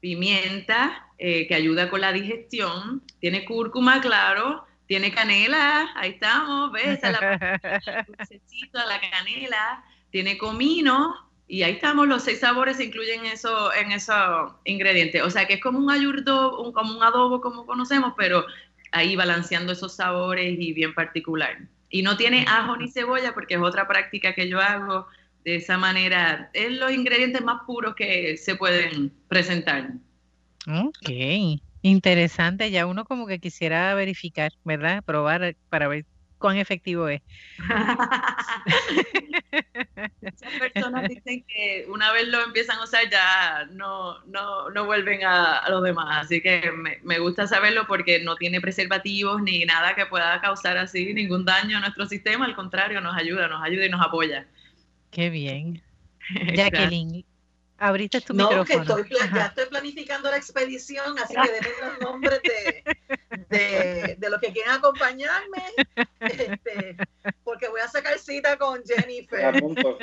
pimienta, 0.00 1.06
eh, 1.18 1.46
que 1.48 1.54
ayuda 1.54 1.90
con 1.90 2.00
la 2.00 2.12
digestión, 2.12 3.02
tiene 3.20 3.44
cúrcuma, 3.44 4.00
claro, 4.00 4.64
tiene 4.86 5.12
canela, 5.12 5.90
ahí 5.96 6.10
estamos, 6.10 6.72
¿ves? 6.72 7.00
la, 7.02 7.10
la 8.72 9.00
canela, 9.00 9.84
tiene 10.10 10.38
comino, 10.38 11.28
y 11.48 11.62
ahí 11.62 11.72
estamos, 11.72 12.06
los 12.06 12.22
seis 12.22 12.40
sabores 12.40 12.76
se 12.76 12.84
incluyen 12.84 13.24
eso, 13.24 13.72
en 13.72 13.90
esos 13.90 14.52
ingredientes. 14.64 15.22
O 15.22 15.30
sea 15.30 15.46
que 15.46 15.54
es 15.54 15.60
como 15.62 15.78
un 15.78 15.90
ayurdo, 15.90 16.60
un, 16.62 16.72
como 16.72 16.94
un 16.94 17.02
adobo 17.02 17.40
como 17.40 17.64
conocemos, 17.64 18.12
pero 18.18 18.44
ahí 18.92 19.16
balanceando 19.16 19.72
esos 19.72 19.96
sabores 19.96 20.56
y 20.58 20.72
bien 20.74 20.94
particular. 20.94 21.58
Y 21.90 22.02
no 22.02 22.16
tiene 22.16 22.44
ajo 22.48 22.76
ni 22.76 22.90
cebolla 22.90 23.32
porque 23.34 23.54
es 23.54 23.60
otra 23.60 23.88
práctica 23.88 24.34
que 24.34 24.48
yo 24.48 24.60
hago 24.60 25.06
de 25.44 25.56
esa 25.56 25.78
manera. 25.78 26.50
Es 26.52 26.72
los 26.72 26.92
ingredientes 26.92 27.42
más 27.42 27.62
puros 27.66 27.94
que 27.94 28.36
se 28.36 28.56
pueden 28.56 29.12
presentar. 29.28 29.90
Ok, 30.66 31.10
interesante. 31.82 32.70
Ya 32.70 32.86
uno 32.86 33.04
como 33.04 33.26
que 33.26 33.38
quisiera 33.38 33.94
verificar, 33.94 34.52
¿verdad? 34.64 35.02
Probar 35.04 35.56
para 35.70 35.88
ver 35.88 36.04
cuán 36.38 36.56
efectivo 36.56 37.08
es. 37.08 37.20
Muchas 40.22 40.52
personas 40.58 41.08
dicen 41.08 41.44
que 41.48 41.86
una 41.88 42.12
vez 42.12 42.28
lo 42.28 42.42
empiezan 42.42 42.78
a 42.78 42.84
usar 42.84 43.08
ya 43.10 43.66
no, 43.72 44.22
no, 44.24 44.70
no 44.70 44.86
vuelven 44.86 45.24
a, 45.24 45.58
a, 45.58 45.70
los 45.70 45.82
demás. 45.82 46.26
Así 46.26 46.40
que 46.40 46.70
me, 46.72 46.98
me, 47.02 47.18
gusta 47.18 47.46
saberlo 47.46 47.86
porque 47.86 48.20
no 48.20 48.36
tiene 48.36 48.60
preservativos 48.60 49.42
ni 49.42 49.64
nada 49.64 49.94
que 49.94 50.06
pueda 50.06 50.40
causar 50.40 50.78
así 50.78 51.12
ningún 51.12 51.44
daño 51.44 51.78
a 51.78 51.80
nuestro 51.80 52.06
sistema. 52.06 52.44
Al 52.44 52.54
contrario, 52.54 53.00
nos 53.00 53.16
ayuda, 53.16 53.48
nos 53.48 53.62
ayuda 53.62 53.86
y 53.86 53.90
nos 53.90 54.00
apoya. 54.00 54.46
Qué 55.10 55.30
bien. 55.30 55.82
Jacqueline, 56.54 57.24
Abriste 57.80 58.20
tu 58.20 58.34
no, 58.34 58.48
micrófono. 58.48 58.84
Que 58.84 59.02
estoy, 59.02 59.30
ya 59.32 59.46
estoy 59.46 59.66
planificando 59.66 60.28
la 60.30 60.36
expedición, 60.36 61.16
así 61.18 61.34
que 61.34 61.52
denme 61.52 61.68
los 61.80 62.00
nombres 62.00 62.40
de, 62.42 62.84
de, 63.48 64.16
de, 64.18 64.30
los 64.30 64.40
que 64.40 64.52
quieren 64.52 64.72
acompañarme, 64.72 65.62
este, 66.20 66.96
porque 67.44 67.68
voy 67.68 67.80
a 67.80 67.86
sacar 67.86 68.18
cita 68.18 68.56
con 68.58 68.82
Jennifer. 68.84 69.52
Me 69.52 69.58
apunto. 69.58 69.98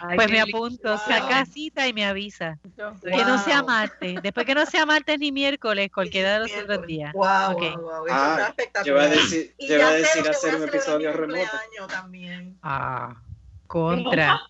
Ay, 0.00 0.16
pues 0.16 0.30
me 0.30 0.40
apunto, 0.40 0.88
wow. 0.88 0.98
saca 0.98 1.44
cita 1.44 1.86
y 1.86 1.92
me 1.92 2.06
avisa. 2.06 2.58
Wow. 2.78 3.00
Que 3.02 3.24
no 3.24 3.38
sea 3.44 3.62
martes. 3.62 4.22
Después 4.22 4.46
que 4.46 4.54
no 4.54 4.64
sea 4.64 4.86
martes 4.86 5.18
ni 5.18 5.30
miércoles, 5.30 5.90
cualquiera 5.92 6.32
de 6.32 6.38
los 6.40 6.48
miércoles. 6.48 6.78
otros 6.78 6.86
días. 6.86 7.12
Wow, 7.12 7.52
okay. 7.52 7.76
wow, 7.76 7.84
wow. 7.84 8.06
Ah, 8.10 8.54
yo 8.84 8.94
voy 8.94 9.04
a 9.04 9.08
decir, 9.08 9.54
yo 9.58 9.76
voy 9.76 9.84
a 9.84 9.90
decir 9.90 10.26
hacer 10.26 10.54
un 10.54 10.62
episodio 10.68 11.12
remoto. 11.12 11.50
También. 11.86 12.58
Ah, 12.62 13.14
contra. 13.66 14.40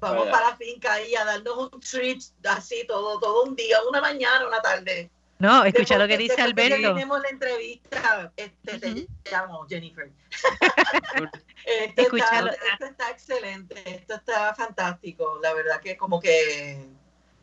Vamos 0.00 0.28
para 0.28 0.50
la 0.50 0.56
finca 0.56 0.92
ahí 0.92 1.14
a 1.14 1.24
darnos 1.24 1.72
un 1.72 1.80
treat 1.80 2.18
así 2.44 2.84
todo, 2.86 3.18
todo 3.18 3.44
un 3.44 3.56
día, 3.56 3.78
una 3.88 4.00
mañana, 4.00 4.46
una 4.46 4.60
tarde. 4.60 5.10
No, 5.38 5.64
escucha 5.64 5.96
después, 5.96 5.98
lo 5.98 6.08
que 6.08 6.18
dice 6.18 6.40
Alberto. 6.40 6.76
Que 6.76 6.82
tenemos 6.82 7.20
la 7.20 7.28
entrevista, 7.28 8.32
este, 8.36 8.76
uh 8.76 8.78
-huh. 8.78 9.08
te 9.22 9.30
llamo 9.30 9.66
Jennifer. 9.68 10.10
esto, 11.66 12.16
está, 12.16 12.38
esto, 12.38 12.84
está, 12.86 13.10
excelente, 13.10 13.82
esto 13.84 14.14
está 14.14 14.54
fantástico. 14.54 15.38
La 15.42 15.52
verdad 15.52 15.80
que 15.80 15.96
como 15.96 16.20
que 16.20 16.86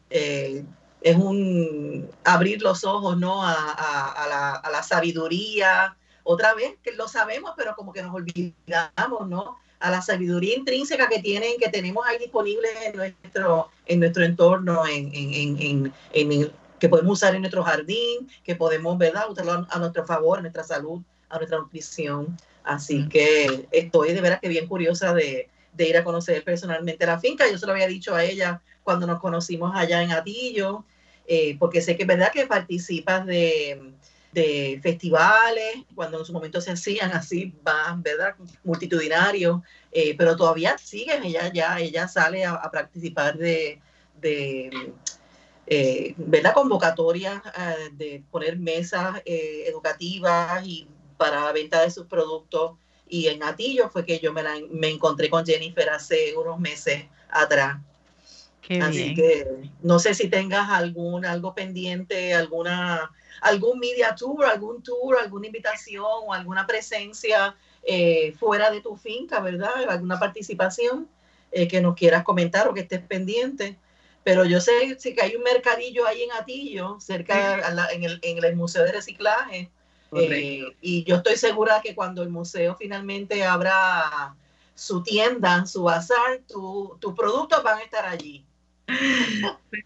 eh, 0.09 0.63
es 1.01 1.15
un 1.15 2.09
abrir 2.23 2.61
los 2.61 2.83
ojos, 2.83 3.17
¿no? 3.17 3.43
A, 3.43 3.53
a, 3.53 4.11
a, 4.23 4.27
la, 4.27 4.55
a 4.55 4.69
la 4.71 4.83
sabiduría. 4.83 5.97
Otra 6.23 6.53
vez, 6.53 6.77
que 6.83 6.91
lo 6.93 7.07
sabemos, 7.07 7.53
pero 7.57 7.75
como 7.75 7.91
que 7.91 8.03
nos 8.03 8.13
olvidamos, 8.13 9.27
¿no? 9.27 9.59
A 9.81 9.91
la 9.91 10.01
sabiduría 10.01 10.55
intrínseca 10.55 11.09
que 11.09 11.19
tienen, 11.19 11.57
que 11.59 11.69
tenemos 11.69 12.05
ahí 12.05 12.17
disponible 12.19 12.67
en 12.85 12.95
nuestro, 12.95 13.69
en 13.85 13.99
nuestro 13.99 14.23
entorno, 14.23 14.85
en, 14.87 15.11
en, 15.13 15.57
en, 15.59 15.93
en 16.13 16.51
que 16.79 16.89
podemos 16.89 17.13
usar 17.13 17.35
en 17.35 17.41
nuestro 17.41 17.63
jardín, 17.63 18.27
que 18.43 18.55
podemos, 18.55 18.97
¿verdad?, 18.97 19.29
usarlo 19.29 19.67
a, 19.69 19.79
nuestro 19.79 20.05
favor, 20.05 20.39
a 20.39 20.41
nuestra 20.41 20.63
salud, 20.63 21.01
a 21.29 21.37
nuestra 21.37 21.59
nutrición. 21.59 22.37
Así 22.63 23.07
que 23.09 23.67
estoy 23.71 24.13
de 24.13 24.21
veras 24.21 24.39
que 24.39 24.49
bien 24.49 24.67
curiosa 24.67 25.13
de, 25.13 25.49
de, 25.73 25.89
ir 25.89 25.97
a 25.97 26.03
conocer 26.03 26.43
personalmente 26.43 27.05
la 27.05 27.19
finca. 27.19 27.49
Yo 27.49 27.57
se 27.57 27.65
lo 27.65 27.73
había 27.73 27.87
dicho 27.87 28.15
a 28.15 28.23
ella 28.23 28.61
cuando 28.83 29.05
nos 29.05 29.19
conocimos 29.19 29.71
allá 29.75 30.01
en 30.01 30.11
Atillo, 30.11 30.83
eh, 31.27 31.55
porque 31.59 31.81
sé 31.81 31.95
que 31.95 32.03
es 32.03 32.07
verdad 32.07 32.31
que 32.31 32.47
participas 32.47 33.25
de, 33.25 33.93
de 34.31 34.79
festivales, 34.81 35.83
cuando 35.93 36.19
en 36.19 36.25
su 36.25 36.33
momento 36.33 36.61
se 36.61 36.71
hacían 36.71 37.11
así, 37.11 37.53
van, 37.63 38.01
¿verdad? 38.01 38.35
Multitudinarios, 38.63 39.61
eh, 39.91 40.15
pero 40.17 40.35
todavía 40.35 40.77
siguen, 40.77 41.23
ella 41.23 41.51
ya, 41.53 41.79
ella 41.79 42.07
sale 42.07 42.45
a, 42.45 42.61
participar 42.71 43.37
de, 43.37 43.81
de 44.21 44.93
eh, 45.73 46.13
¿verdad? 46.17 46.53
Convocatorias 46.53 47.41
eh, 47.57 47.89
de 47.93 48.23
poner 48.29 48.57
mesas 48.57 49.21
eh, 49.25 49.63
educativas 49.67 50.65
y 50.65 50.87
para 51.15 51.45
la 51.45 51.51
venta 51.53 51.81
de 51.81 51.91
sus 51.91 52.07
productos. 52.07 52.73
Y 53.07 53.27
en 53.27 53.43
Atillo 53.43 53.89
fue 53.89 54.05
que 54.05 54.19
yo 54.19 54.33
me, 54.33 54.43
la, 54.43 54.55
me 54.69 54.89
encontré 54.89 55.29
con 55.29 55.45
Jennifer 55.45 55.89
hace 55.89 56.35
unos 56.35 56.59
meses 56.59 57.05
atrás. 57.29 57.77
Qué 58.61 58.79
Así 58.79 59.13
bien. 59.13 59.15
que 59.15 59.47
no 59.81 59.99
sé 59.99 60.13
si 60.13 60.29
tengas 60.29 60.69
algún, 60.69 61.25
algo 61.25 61.53
pendiente, 61.53 62.33
alguna 62.33 63.11
algún 63.41 63.79
media 63.79 64.15
tour, 64.15 64.45
algún 64.45 64.81
tour, 64.83 65.17
alguna 65.17 65.47
invitación 65.47 66.05
o 66.05 66.33
alguna 66.33 66.65
presencia 66.65 67.55
eh, 67.83 68.33
fuera 68.39 68.69
de 68.69 68.81
tu 68.81 68.95
finca, 68.95 69.39
¿verdad? 69.39 69.89
Alguna 69.89 70.19
participación 70.19 71.09
eh, 71.51 71.67
que 71.67 71.81
nos 71.81 71.95
quieras 71.95 72.23
comentar 72.23 72.67
o 72.67 72.73
que 72.73 72.81
estés 72.81 73.01
pendiente. 73.01 73.77
Pero 74.23 74.45
yo 74.45 74.61
sé, 74.61 74.95
sí, 74.99 75.15
que 75.15 75.23
hay 75.23 75.35
un 75.35 75.41
mercadillo 75.41 76.05
ahí 76.05 76.21
en 76.21 76.31
Atillo, 76.33 76.99
cerca 76.99 77.55
sí. 77.67 77.73
la, 77.73 77.87
en, 77.87 78.03
el, 78.03 78.19
en, 78.21 78.43
el, 78.43 78.55
Museo 78.55 78.83
de 78.83 78.91
Reciclaje. 78.91 79.71
Eh, 80.13 80.63
y 80.81 81.03
yo 81.05 81.15
estoy 81.15 81.37
segura 81.37 81.81
que 81.81 81.95
cuando 81.95 82.21
el 82.21 82.29
museo 82.29 82.75
finalmente 82.75 83.43
abra 83.45 84.35
su 84.75 85.01
tienda, 85.01 85.65
su 85.65 85.83
bazar, 85.83 86.41
tus 86.47 86.99
tu 86.99 87.15
productos 87.15 87.63
van 87.63 87.79
a 87.79 87.81
estar 87.81 88.05
allí. 88.05 88.45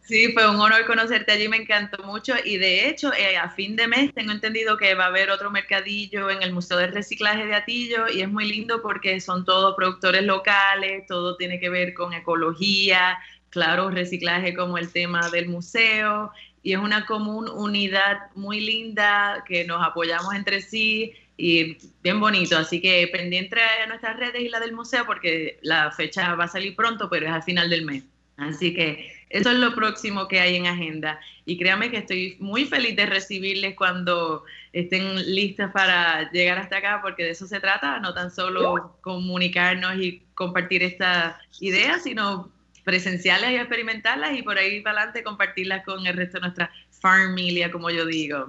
Sí, 0.02 0.32
fue 0.34 0.50
un 0.50 0.60
honor 0.60 0.86
conocerte 0.86 1.32
allí, 1.32 1.48
me 1.48 1.58
encantó 1.58 2.04
mucho. 2.04 2.34
Y 2.44 2.58
de 2.58 2.90
hecho 2.90 3.14
eh, 3.14 3.38
a 3.38 3.50
fin 3.50 3.76
de 3.76 3.88
mes 3.88 4.14
tengo 4.14 4.32
entendido 4.32 4.78
que 4.78 4.96
va 4.96 5.06
a 5.06 5.08
haber 5.08 5.30
otro 5.30 5.52
mercadillo 5.52 6.30
en 6.30 6.42
el 6.42 6.54
Museo 6.54 6.78
de 6.78 6.88
Reciclaje 6.88 7.46
de 7.46 7.56
Atillo 7.56 8.08
y 8.08 8.22
es 8.22 8.30
muy 8.30 8.48
lindo 8.48 8.82
porque 8.82 9.20
son 9.20 9.46
todos 9.46 9.76
productores 9.76 10.24
locales, 10.24 11.06
todo 11.08 11.38
tiene 11.38 11.60
que 11.60 11.70
ver 11.70 11.94
con 11.94 12.14
ecología, 12.14 13.18
claro, 13.50 13.90
reciclaje 13.90 14.54
como 14.54 14.78
el 14.78 14.92
tema 14.92 15.30
del 15.30 15.50
museo. 15.50 16.32
Y 16.64 16.74
es 16.74 16.80
una 16.80 17.06
común 17.06 17.48
unidad 17.50 18.32
muy 18.36 18.60
linda 18.60 19.44
que 19.48 19.66
nos 19.66 19.86
apoyamos 19.86 20.34
entre 20.34 20.62
sí 20.62 21.14
y 21.38 21.78
bien 22.02 22.20
bonito, 22.20 22.58
así 22.58 22.82
que 22.82 23.08
pendiente 23.12 23.60
a 23.62 23.86
nuestras 23.88 24.18
redes 24.18 24.42
y 24.42 24.50
la 24.50 24.60
del 24.60 24.74
museo 24.74 25.06
porque 25.06 25.60
la 25.62 25.92
fecha 25.92 26.34
va 26.36 26.46
a 26.46 26.48
salir 26.48 26.76
pronto, 26.76 27.10
pero 27.10 27.28
es 27.28 27.34
al 27.34 27.44
final 27.44 27.70
del 27.70 27.86
mes. 27.86 28.04
Así 28.38 28.74
que 28.74 29.12
eso 29.30 29.50
es 29.50 29.58
lo 29.58 29.74
próximo 29.74 30.28
que 30.28 30.40
hay 30.40 30.56
en 30.56 30.68
agenda. 30.68 31.20
Y 31.46 31.58
créanme 31.58 31.90
que 31.90 31.98
estoy 31.98 32.38
muy 32.40 32.66
feliz 32.66 32.96
de 32.96 33.06
recibirles 33.06 33.76
cuando 33.76 34.44
estén 34.74 35.16
listas 35.34 35.72
para 35.72 36.30
llegar 36.32 36.58
hasta 36.58 36.78
acá, 36.78 37.00
porque 37.02 37.24
de 37.24 37.32
eso 37.32 37.48
se 37.48 37.60
trata, 37.60 38.00
no 38.00 38.14
tan 38.14 38.32
solo 38.32 38.98
comunicarnos 39.02 39.96
y 39.98 40.24
compartir 40.34 40.84
estas 40.84 41.36
ideas, 41.60 42.04
sino 42.04 42.52
presenciarlas 42.84 43.52
y 43.52 43.56
experimentarlas 43.56 44.38
y 44.38 44.44
por 44.44 44.58
ahí 44.58 44.82
para 44.82 44.98
adelante 45.00 45.24
compartirlas 45.24 45.84
con 45.86 46.06
el 46.06 46.16
resto 46.16 46.38
de 46.38 46.42
nuestra 46.42 46.72
familia, 47.02 47.72
como 47.72 47.90
yo 47.90 48.06
digo. 48.06 48.46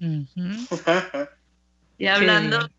Uh 0.00 0.24
-huh. 0.34 1.28
y 1.98 2.06
hablando... 2.06 2.62
Sí. 2.62 2.72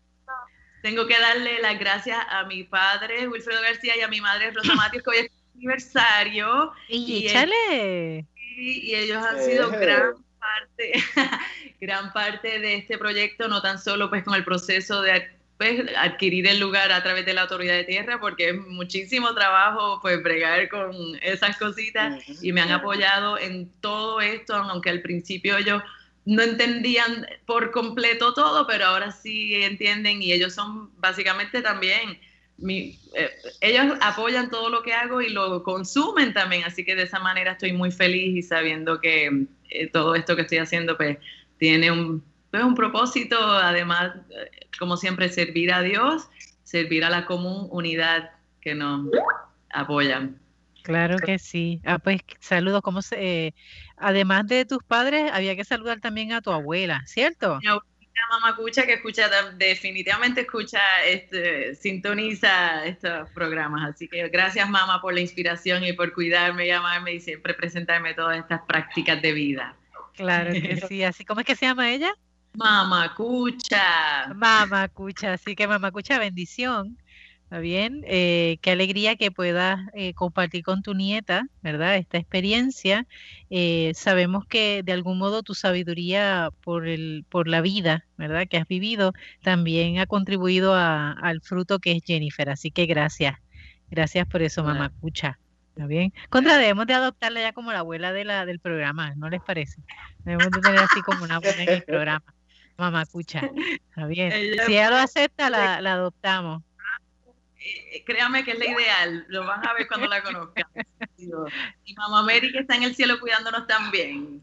Tengo 0.82 1.06
que 1.06 1.18
darle 1.20 1.60
las 1.60 1.78
gracias 1.78 2.16
a 2.30 2.44
mi 2.44 2.64
padre, 2.64 3.28
Wilfredo 3.28 3.60
García, 3.60 3.98
y 3.98 4.00
a 4.00 4.08
mi 4.08 4.22
madre, 4.22 4.50
Rosa 4.50 4.74
Matios, 4.74 5.02
que 5.02 5.10
hoy 5.10 5.30
aniversario. 5.60 6.72
Y, 6.88 6.96
y 6.96 7.26
échale. 7.26 8.26
Y, 8.56 8.90
y, 8.90 8.94
ellos 8.94 9.24
han 9.24 9.42
sido 9.42 9.72
eh. 9.72 9.78
gran 9.78 10.14
parte, 10.38 10.92
gran 11.80 12.12
parte 12.12 12.58
de 12.58 12.76
este 12.76 12.98
proyecto, 12.98 13.48
no 13.48 13.60
tan 13.62 13.78
solo 13.78 14.08
pues 14.08 14.24
con 14.24 14.34
el 14.34 14.44
proceso 14.44 15.02
de 15.02 15.28
pues, 15.58 15.82
adquirir 15.96 16.46
el 16.46 16.58
lugar 16.58 16.90
a 16.90 17.02
través 17.02 17.26
de 17.26 17.34
la 17.34 17.42
autoridad 17.42 17.74
de 17.74 17.84
tierra, 17.84 18.18
porque 18.18 18.50
es 18.50 18.56
muchísimo 18.56 19.34
trabajo 19.34 19.98
pues 20.00 20.22
bregar 20.22 20.68
con 20.68 20.94
esas 21.22 21.56
cositas 21.58 22.14
uh 22.14 22.32
-huh. 22.32 22.38
y 22.42 22.52
me 22.52 22.62
han 22.62 22.72
apoyado 22.72 23.38
en 23.38 23.70
todo 23.80 24.20
esto, 24.20 24.54
aunque 24.54 24.90
al 24.90 25.02
principio 25.02 25.56
ellos 25.58 25.82
no 26.24 26.42
entendían 26.42 27.26
por 27.46 27.70
completo 27.70 28.34
todo, 28.34 28.66
pero 28.66 28.86
ahora 28.86 29.10
sí 29.10 29.54
entienden 29.62 30.22
y 30.22 30.32
ellos 30.32 30.54
son 30.54 30.90
básicamente 30.98 31.62
también 31.62 32.18
mi, 32.60 32.98
eh, 33.14 33.30
ellos 33.60 33.96
apoyan 34.00 34.50
todo 34.50 34.68
lo 34.68 34.82
que 34.82 34.92
hago 34.92 35.20
y 35.20 35.30
lo 35.30 35.62
consumen 35.62 36.32
también, 36.32 36.64
así 36.64 36.84
que 36.84 36.94
de 36.94 37.04
esa 37.04 37.18
manera 37.18 37.52
estoy 37.52 37.72
muy 37.72 37.90
feliz 37.90 38.36
y 38.36 38.42
sabiendo 38.42 39.00
que 39.00 39.46
eh, 39.70 39.86
todo 39.88 40.14
esto 40.14 40.36
que 40.36 40.42
estoy 40.42 40.58
haciendo 40.58 40.96
pues 40.96 41.18
tiene 41.58 41.90
un, 41.90 42.22
pues, 42.50 42.62
un 42.62 42.74
propósito, 42.74 43.38
además, 43.40 44.12
eh, 44.30 44.68
como 44.78 44.96
siempre, 44.96 45.28
servir 45.28 45.72
a 45.72 45.82
Dios, 45.82 46.28
servir 46.62 47.04
a 47.04 47.10
la 47.10 47.26
común 47.26 47.68
unidad 47.70 48.30
que 48.60 48.74
nos 48.74 49.06
apoyan. 49.72 50.38
Claro 50.82 51.18
que 51.18 51.38
sí. 51.38 51.80
Ah, 51.84 51.98
pues 51.98 52.22
saludos. 52.40 52.80
¿Cómo 52.82 53.02
se, 53.02 53.46
eh, 53.46 53.54
además 53.96 54.46
de 54.46 54.64
tus 54.64 54.82
padres, 54.82 55.30
había 55.32 55.54
que 55.54 55.64
saludar 55.64 56.00
también 56.00 56.32
a 56.32 56.40
tu 56.40 56.50
abuela, 56.50 57.02
¿cierto? 57.06 57.58
Mi 57.60 57.68
abuela 57.68 57.89
mamá 58.30 58.50
escucha 58.50 58.86
que 58.86 58.94
escucha 58.94 59.28
definitivamente 59.56 60.42
escucha 60.42 60.80
este 61.04 61.74
sintoniza 61.74 62.84
estos 62.86 63.28
programas. 63.30 63.94
Así 63.94 64.08
que 64.08 64.28
gracias 64.28 64.68
mamá 64.68 65.00
por 65.00 65.14
la 65.14 65.20
inspiración 65.20 65.84
y 65.84 65.92
por 65.92 66.12
cuidarme 66.12 66.66
llamarme 66.66 67.14
y 67.14 67.20
siempre 67.20 67.54
presentarme 67.54 68.14
todas 68.14 68.38
estas 68.38 68.62
prácticas 68.62 69.20
de 69.22 69.32
vida. 69.32 69.76
Claro 70.14 70.52
que 70.52 70.80
sí. 70.88 71.02
Así 71.02 71.24
cómo 71.24 71.40
es 71.40 71.46
que 71.46 71.56
se 71.56 71.66
llama 71.66 71.90
ella 71.90 72.14
mamá 72.54 73.06
escucha 74.84 75.32
así 75.32 75.54
que 75.54 75.68
mamá 75.68 75.88
escucha 75.88 76.18
bendición 76.18 76.98
¿Está 77.50 77.58
bien? 77.58 78.04
Eh, 78.06 78.58
qué 78.62 78.70
alegría 78.70 79.16
que 79.16 79.32
puedas 79.32 79.80
eh, 79.94 80.14
compartir 80.14 80.62
con 80.62 80.82
tu 80.82 80.94
nieta, 80.94 81.48
¿verdad? 81.62 81.96
Esta 81.96 82.16
experiencia. 82.16 83.08
Eh, 83.50 83.90
sabemos 83.96 84.46
que 84.46 84.84
de 84.84 84.92
algún 84.92 85.18
modo 85.18 85.42
tu 85.42 85.56
sabiduría 85.56 86.50
por, 86.62 86.86
el, 86.86 87.24
por 87.28 87.48
la 87.48 87.60
vida, 87.60 88.06
¿verdad? 88.16 88.46
Que 88.48 88.56
has 88.56 88.68
vivido, 88.68 89.14
también 89.42 89.98
ha 89.98 90.06
contribuido 90.06 90.76
al 90.76 91.40
fruto 91.40 91.80
que 91.80 91.90
es 91.90 92.04
Jennifer. 92.04 92.48
Así 92.50 92.70
que 92.70 92.86
gracias. 92.86 93.34
Gracias 93.90 94.28
por 94.28 94.42
eso, 94.42 94.62
mamá 94.62 94.92
Cucha. 95.00 95.40
¿Está 95.70 95.86
bien? 95.86 96.12
Contra, 96.28 96.56
debemos 96.56 96.86
de 96.86 96.94
adoptarla 96.94 97.40
ya 97.40 97.52
como 97.52 97.72
la 97.72 97.80
abuela 97.80 98.12
de 98.12 98.24
la, 98.24 98.46
del 98.46 98.60
programa, 98.60 99.16
¿no 99.16 99.28
les 99.28 99.42
parece? 99.42 99.82
Debemos 100.20 100.52
de 100.52 100.60
tener 100.60 100.78
así 100.78 101.02
como 101.02 101.24
una 101.24 101.34
abuela 101.34 101.64
en 101.64 101.68
el 101.68 101.82
programa. 101.82 102.32
Mamá 102.76 103.06
Cucha. 103.06 103.50
¿Está 103.88 104.06
bien? 104.06 104.30
si 104.66 104.72
ella 104.72 104.90
lo 104.90 104.96
acepta, 104.98 105.50
la, 105.50 105.80
la 105.80 105.94
adoptamos. 105.94 106.62
Eh, 107.62 108.02
créame 108.06 108.42
que 108.42 108.52
es 108.52 108.58
la 108.58 108.66
ideal, 108.66 109.26
lo 109.28 109.44
van 109.44 109.66
a 109.66 109.74
ver 109.74 109.86
cuando 109.86 110.06
la 110.06 110.22
conozcan. 110.22 110.64
Y 111.84 111.94
mamá 111.94 112.22
Mary 112.22 112.50
que 112.50 112.60
está 112.60 112.76
en 112.76 112.84
el 112.84 112.94
cielo 112.94 113.20
cuidándonos 113.20 113.66
también. 113.66 114.42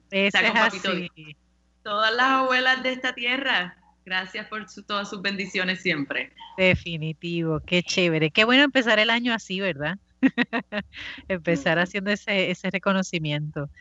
Todas 1.82 2.14
las 2.14 2.28
abuelas 2.28 2.84
de 2.84 2.94
esta 2.94 3.16
tierra, 3.16 3.76
gracias 4.06 4.48
por 4.48 4.68
todas 4.86 5.10
sus 5.10 5.24
bendiciones 5.24 5.82
siempre. 5.82 6.32
Definitivo, 6.56 7.60
qué 7.66 7.82
chévere. 7.82 8.30
Qué 8.30 8.44
bueno 8.44 8.64
empezar 8.64 9.00
el 9.00 9.10
año 9.10 9.34
así, 9.34 9.60
¿verdad? 9.60 9.98
empezar 11.28 11.80
haciendo 11.80 12.12
ese, 12.12 12.52
ese 12.52 12.70
reconocimiento. 12.70 13.72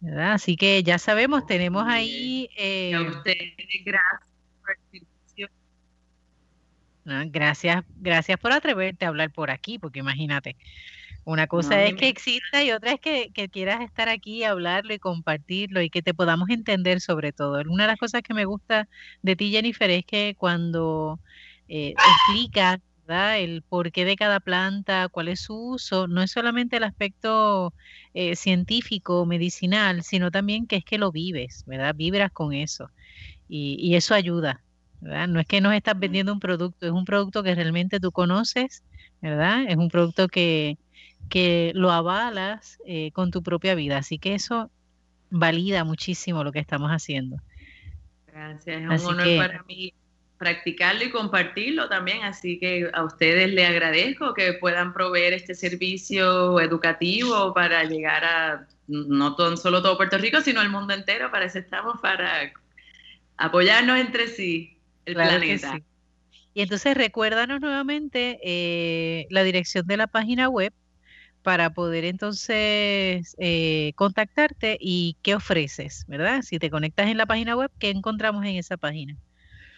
¿verdad? 0.00 0.34
Así 0.34 0.56
que 0.56 0.82
ya 0.84 0.98
sabemos, 0.98 1.46
tenemos 1.46 1.84
ahí... 1.88 2.48
Eh, 2.56 2.94
a 2.94 3.00
ustedes, 3.02 3.54
gracias 3.84 4.30
por 4.62 4.76
gracias, 7.04 7.84
gracias 7.96 8.38
por 8.38 8.52
atreverte 8.52 9.04
a 9.04 9.08
hablar 9.08 9.30
por 9.30 9.50
aquí, 9.50 9.78
porque 9.78 9.98
imagínate, 10.00 10.56
una 11.24 11.46
cosa 11.46 11.82
es 11.84 11.94
que 11.94 12.08
exista 12.08 12.62
y 12.62 12.70
otra 12.70 12.92
es 12.92 13.00
que, 13.00 13.30
quieras 13.50 13.80
estar 13.82 14.08
aquí 14.08 14.38
y 14.38 14.44
hablarlo 14.44 14.92
y 14.94 14.98
compartirlo 14.98 15.80
y 15.80 15.90
que 15.90 16.02
te 16.02 16.14
podamos 16.14 16.50
entender 16.50 17.00
sobre 17.00 17.32
todo. 17.32 17.62
Una 17.68 17.84
de 17.84 17.88
las 17.88 17.98
cosas 17.98 18.22
que 18.22 18.34
me 18.34 18.44
gusta 18.44 18.88
de 19.22 19.36
ti, 19.36 19.50
Jennifer, 19.50 19.90
es 19.90 20.04
que 20.04 20.34
cuando 20.36 21.20
eh, 21.68 21.94
explicas 21.96 22.80
el 23.06 23.62
porqué 23.62 24.04
de 24.04 24.16
cada 24.16 24.40
planta, 24.40 25.08
cuál 25.10 25.28
es 25.28 25.40
su 25.40 25.54
uso, 25.54 26.08
no 26.08 26.22
es 26.22 26.30
solamente 26.30 26.78
el 26.78 26.84
aspecto 26.84 27.74
eh, 28.14 28.34
científico, 28.36 29.26
medicinal, 29.26 30.02
sino 30.02 30.30
también 30.30 30.66
que 30.66 30.76
es 30.76 30.84
que 30.84 30.98
lo 30.98 31.12
vives, 31.12 31.64
¿verdad? 31.66 31.94
Vibras 31.94 32.32
con 32.32 32.54
eso. 32.54 32.88
y 33.48 33.94
eso 33.94 34.14
ayuda, 34.14 34.64
no 35.00 35.40
es 35.40 35.46
que 35.46 35.60
nos 35.60 35.74
estás 35.74 35.98
vendiendo 35.98 36.32
un 36.32 36.40
producto, 36.40 36.86
es 36.86 36.92
un 36.92 37.04
producto 37.04 37.42
que 37.42 37.54
realmente 37.54 38.00
tú 38.00 38.10
conoces, 38.10 38.82
¿verdad? 39.20 39.64
Es 39.68 39.76
un 39.76 39.88
producto 39.88 40.28
que, 40.28 40.78
que 41.28 41.72
lo 41.74 41.90
avalas 41.92 42.78
eh, 42.86 43.10
con 43.12 43.30
tu 43.30 43.42
propia 43.42 43.74
vida. 43.74 43.98
Así 43.98 44.18
que 44.18 44.34
eso 44.34 44.70
valida 45.30 45.84
muchísimo 45.84 46.44
lo 46.44 46.52
que 46.52 46.60
estamos 46.60 46.90
haciendo. 46.90 47.36
Gracias, 48.26 48.82
es 48.92 49.04
un 49.04 49.20
honor 49.20 49.36
para 49.36 49.62
mí 49.64 49.92
practicarlo 50.38 51.04
y 51.04 51.10
compartirlo 51.10 51.88
también. 51.88 52.22
Así 52.24 52.58
que 52.58 52.90
a 52.92 53.04
ustedes 53.04 53.52
les 53.52 53.68
agradezco 53.68 54.34
que 54.34 54.54
puedan 54.54 54.92
proveer 54.92 55.32
este 55.32 55.54
servicio 55.54 56.60
educativo 56.60 57.54
para 57.54 57.84
llegar 57.84 58.24
a 58.24 58.66
no 58.86 59.36
solo 59.56 59.82
todo 59.82 59.96
Puerto 59.96 60.18
Rico, 60.18 60.40
sino 60.40 60.60
el 60.60 60.68
mundo 60.68 60.94
entero. 60.94 61.30
Para 61.30 61.46
eso 61.46 61.58
estamos, 61.58 62.00
para 62.00 62.52
apoyarnos 63.36 63.98
entre 63.98 64.28
sí 64.28 64.73
el 65.06 65.14
planeta. 65.14 65.80
Y 66.54 66.62
entonces 66.62 66.96
recuérdanos 66.96 67.60
nuevamente 67.60 68.38
eh, 68.42 69.26
la 69.30 69.42
dirección 69.42 69.86
de 69.86 69.96
la 69.96 70.06
página 70.06 70.48
web 70.48 70.72
para 71.42 71.70
poder 71.74 72.04
entonces 72.04 73.36
eh, 73.38 73.92
contactarte 73.96 74.78
y 74.80 75.16
qué 75.22 75.34
ofreces, 75.34 76.04
¿verdad? 76.08 76.42
Si 76.42 76.58
te 76.58 76.70
conectas 76.70 77.08
en 77.08 77.18
la 77.18 77.26
página 77.26 77.56
web, 77.56 77.70
¿qué 77.78 77.90
encontramos 77.90 78.44
en 78.46 78.56
esa 78.56 78.76
página? 78.76 79.16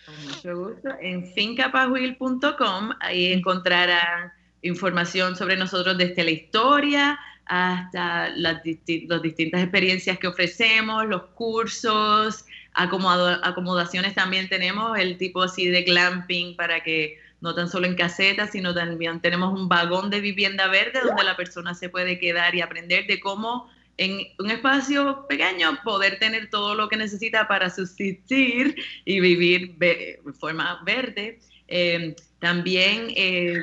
Con 0.04 0.14
mucho 0.26 0.56
gusto. 0.56 0.90
En 1.00 1.26
fincapahuil.com, 1.32 2.90
ahí 3.00 3.32
encontrarán 3.32 4.32
información 4.62 5.34
sobre 5.34 5.56
nosotros 5.56 5.98
desde 5.98 6.22
la 6.22 6.30
historia 6.30 7.18
hasta 7.46 8.28
las, 8.30 8.62
las 8.64 9.22
distintas 9.22 9.62
experiencias 9.62 10.18
que 10.18 10.28
ofrecemos, 10.28 11.06
los 11.06 11.22
cursos, 11.34 12.44
acomodaciones 12.76 14.14
también 14.14 14.48
tenemos, 14.48 14.98
el 14.98 15.16
tipo 15.16 15.42
así 15.42 15.66
de 15.68 15.82
glamping 15.82 16.56
para 16.56 16.82
que 16.82 17.18
no 17.40 17.54
tan 17.54 17.68
solo 17.68 17.86
en 17.86 17.94
casetas, 17.94 18.50
sino 18.52 18.74
también 18.74 19.20
tenemos 19.20 19.58
un 19.58 19.68
vagón 19.68 20.10
de 20.10 20.20
vivienda 20.20 20.68
verde 20.68 21.00
donde 21.04 21.24
la 21.24 21.36
persona 21.36 21.74
se 21.74 21.88
puede 21.88 22.18
quedar 22.18 22.54
y 22.54 22.60
aprender 22.60 23.06
de 23.06 23.20
cómo 23.20 23.70
en 23.98 24.26
un 24.38 24.50
espacio 24.50 25.26
pequeño 25.28 25.78
poder 25.82 26.18
tener 26.18 26.50
todo 26.50 26.74
lo 26.74 26.88
que 26.88 26.96
necesita 26.96 27.48
para 27.48 27.70
subsistir 27.70 28.76
y 29.04 29.20
vivir 29.20 29.76
de 29.78 30.20
forma 30.38 30.82
verde. 30.84 31.38
Em, 31.68 32.14
también 32.38 33.08
eh, 33.16 33.62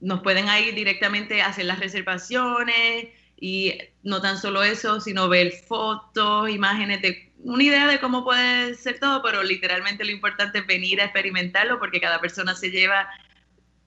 nos 0.00 0.22
pueden 0.22 0.46
ir 0.64 0.74
directamente 0.74 1.42
a 1.42 1.48
hacer 1.48 1.64
las 1.64 1.80
reservaciones 1.80 3.08
y 3.38 3.74
no 4.02 4.22
tan 4.22 4.38
solo 4.38 4.62
eso, 4.62 5.00
sino 5.00 5.28
ver 5.28 5.52
fotos, 5.66 6.48
imágenes 6.48 7.02
de 7.02 7.25
una 7.38 7.62
idea 7.62 7.86
de 7.86 8.00
cómo 8.00 8.24
puede 8.24 8.74
ser 8.74 8.98
todo, 8.98 9.22
pero 9.22 9.42
literalmente 9.42 10.04
lo 10.04 10.10
importante 10.10 10.58
es 10.58 10.66
venir 10.66 11.00
a 11.00 11.04
experimentarlo 11.04 11.78
porque 11.78 12.00
cada 12.00 12.20
persona 12.20 12.54
se 12.54 12.70
lleva 12.70 13.08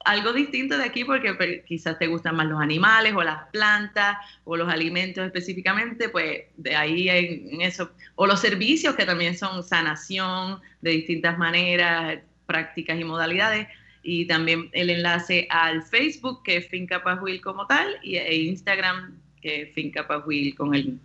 algo 0.05 0.31
distinto 0.33 0.77
de 0.77 0.85
aquí 0.85 1.03
porque 1.03 1.33
pues, 1.33 1.63
quizás 1.65 1.99
te 1.99 2.07
gustan 2.07 2.35
más 2.35 2.47
los 2.47 2.61
animales 2.61 3.13
o 3.15 3.23
las 3.23 3.47
plantas 3.49 4.17
o 4.45 4.55
los 4.55 4.69
alimentos 4.69 5.25
específicamente, 5.25 6.09
pues 6.09 6.43
de 6.57 6.75
ahí 6.75 7.09
en, 7.09 7.61
eso, 7.61 7.91
o 8.15 8.25
los 8.25 8.39
servicios 8.39 8.95
que 8.95 9.05
también 9.05 9.37
son 9.37 9.63
sanación 9.63 10.59
de 10.81 10.91
distintas 10.91 11.37
maneras, 11.37 12.19
prácticas 12.45 12.99
y 12.99 13.03
modalidades, 13.03 13.67
y 14.01 14.25
también 14.25 14.69
el 14.71 14.89
enlace 14.89 15.47
al 15.49 15.83
Facebook 15.83 16.43
que 16.43 16.57
es 16.57 16.67
Finca 16.69 17.03
Pajuil 17.03 17.41
como 17.41 17.67
tal 17.67 17.97
y 18.01 18.15
e 18.15 18.35
Instagram 18.35 19.19
que 19.41 19.63
es 19.63 19.73
Finca 19.73 20.07
Pajuil 20.07 20.55
con 20.55 20.73
el 20.73 20.99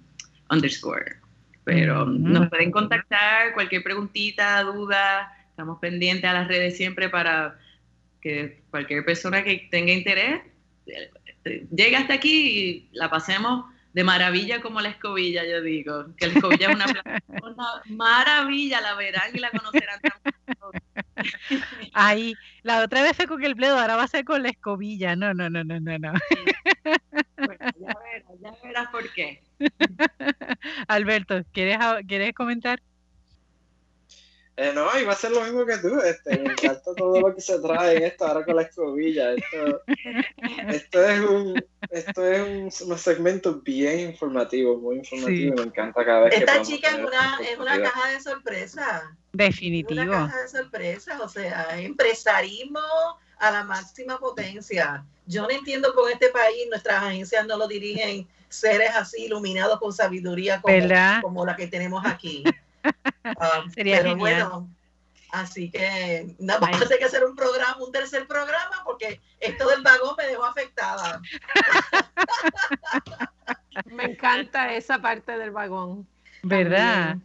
underscore. 0.50 1.23
Pero 1.64 2.04
nos 2.04 2.48
pueden 2.50 2.70
contactar, 2.70 3.54
cualquier 3.54 3.82
preguntita, 3.82 4.62
duda, 4.62 5.32
estamos 5.48 5.78
pendientes 5.78 6.28
a 6.28 6.34
las 6.34 6.48
redes 6.48 6.76
siempre 6.76 7.08
para 7.08 7.58
que 8.20 8.60
cualquier 8.70 9.04
persona 9.04 9.42
que 9.42 9.68
tenga 9.70 9.92
interés 9.92 10.42
eh, 10.86 11.66
llegue 11.70 11.96
hasta 11.96 12.14
aquí 12.14 12.58
y 12.58 12.88
la 12.92 13.10
pasemos 13.10 13.64
de 13.94 14.02
maravilla 14.02 14.60
como 14.60 14.80
la 14.80 14.88
escobilla, 14.88 15.44
yo 15.44 15.62
digo. 15.62 16.06
Que 16.16 16.26
la 16.26 16.34
escobilla 16.34 16.68
es 16.68 16.74
una, 16.74 16.86
una 17.42 17.82
maravilla, 17.86 18.80
la 18.80 18.94
verán 18.94 19.30
y 19.32 19.38
la 19.38 19.50
conocerán 19.50 20.00
también. 20.00 20.34
Ahí, 21.94 22.34
la 22.62 22.82
otra 22.82 23.02
vez 23.02 23.16
fue 23.16 23.28
con 23.28 23.42
el 23.44 23.54
bledo, 23.54 23.78
ahora 23.78 23.94
va 23.94 24.02
a 24.02 24.08
ser 24.08 24.24
con 24.24 24.42
la 24.42 24.48
escobilla. 24.48 25.14
No, 25.14 25.32
no, 25.32 25.48
no, 25.48 25.62
no, 25.62 25.78
no, 25.78 25.98
no. 25.98 26.12
Bueno, 27.36 27.56
ya 27.80 27.94
verás, 28.02 28.40
ya 28.40 28.54
verás 28.64 28.88
por 28.88 29.12
qué. 29.12 29.40
Alberto, 30.88 31.44
¿quieres, 31.52 31.78
¿quieres 32.08 32.34
comentar? 32.34 32.82
Eh, 34.56 34.70
no, 34.72 34.88
iba 35.00 35.12
a 35.12 35.16
ser 35.16 35.32
lo 35.32 35.40
mismo 35.40 35.66
que 35.66 35.78
tú. 35.78 35.98
Este, 36.00 36.38
me 36.38 36.52
encanta 36.52 36.94
todo 36.96 37.20
lo 37.20 37.34
que 37.34 37.40
se 37.40 37.58
trae 37.58 37.96
en 37.96 38.02
esto 38.04 38.26
ahora 38.26 38.44
con 38.44 38.54
la 38.54 38.62
escobilla. 38.62 39.32
Esto, 39.32 39.82
esto 40.68 41.04
es 41.04 41.20
un, 41.20 41.64
esto 41.90 42.24
es 42.24 42.80
un, 42.82 42.98
segmento 42.98 43.60
bien 43.60 44.10
informativo, 44.10 44.78
muy 44.78 44.98
informativo. 44.98 45.56
Me 45.56 45.62
encanta 45.62 46.04
cada 46.04 46.20
vez 46.20 46.34
Esta 46.34 46.62
chica 46.62 46.88
es 46.88 46.94
una, 46.94 47.38
es 47.42 47.58
una 47.58 47.82
caja 47.82 48.10
de 48.10 48.20
sorpresa. 48.20 49.16
Definitivo. 49.32 50.02
Una 50.02 50.28
caja 50.28 50.42
de 50.42 50.48
sorpresa, 50.48 51.18
o 51.20 51.28
sea, 51.28 51.80
empresarismo 51.80 52.80
a 53.38 53.50
la 53.50 53.64
máxima 53.64 54.20
potencia. 54.20 55.04
Yo 55.26 55.42
no 55.42 55.50
entiendo 55.50 55.92
con 55.94 56.12
este 56.12 56.28
país 56.28 56.66
nuestras 56.68 57.02
agencias 57.02 57.44
no 57.46 57.56
lo 57.56 57.66
dirigen 57.66 58.28
seres 58.48 58.90
así 58.94 59.24
iluminados 59.24 59.80
con 59.80 59.92
sabiduría 59.92 60.60
como, 60.62 60.76
como 61.22 61.44
la 61.44 61.56
que 61.56 61.66
tenemos 61.66 62.04
aquí. 62.06 62.44
Ah, 63.24 63.64
Sería 63.74 63.98
pero 63.98 64.16
bueno, 64.16 64.70
así 65.30 65.70
que 65.70 66.34
nada 66.38 66.60
más 66.60 66.90
hay 66.90 66.98
que 66.98 67.04
hacer 67.04 67.24
un 67.24 67.34
programa, 67.34 67.82
un 67.82 67.92
tercer 67.92 68.26
programa, 68.26 68.82
porque 68.84 69.20
esto 69.40 69.68
del 69.68 69.82
vagón 69.82 70.14
me 70.16 70.26
dejó 70.26 70.44
afectada. 70.44 71.20
me 73.86 74.04
encanta 74.04 74.74
esa 74.74 75.00
parte 75.00 75.36
del 75.38 75.50
vagón. 75.50 76.06
¿Verdad? 76.42 77.16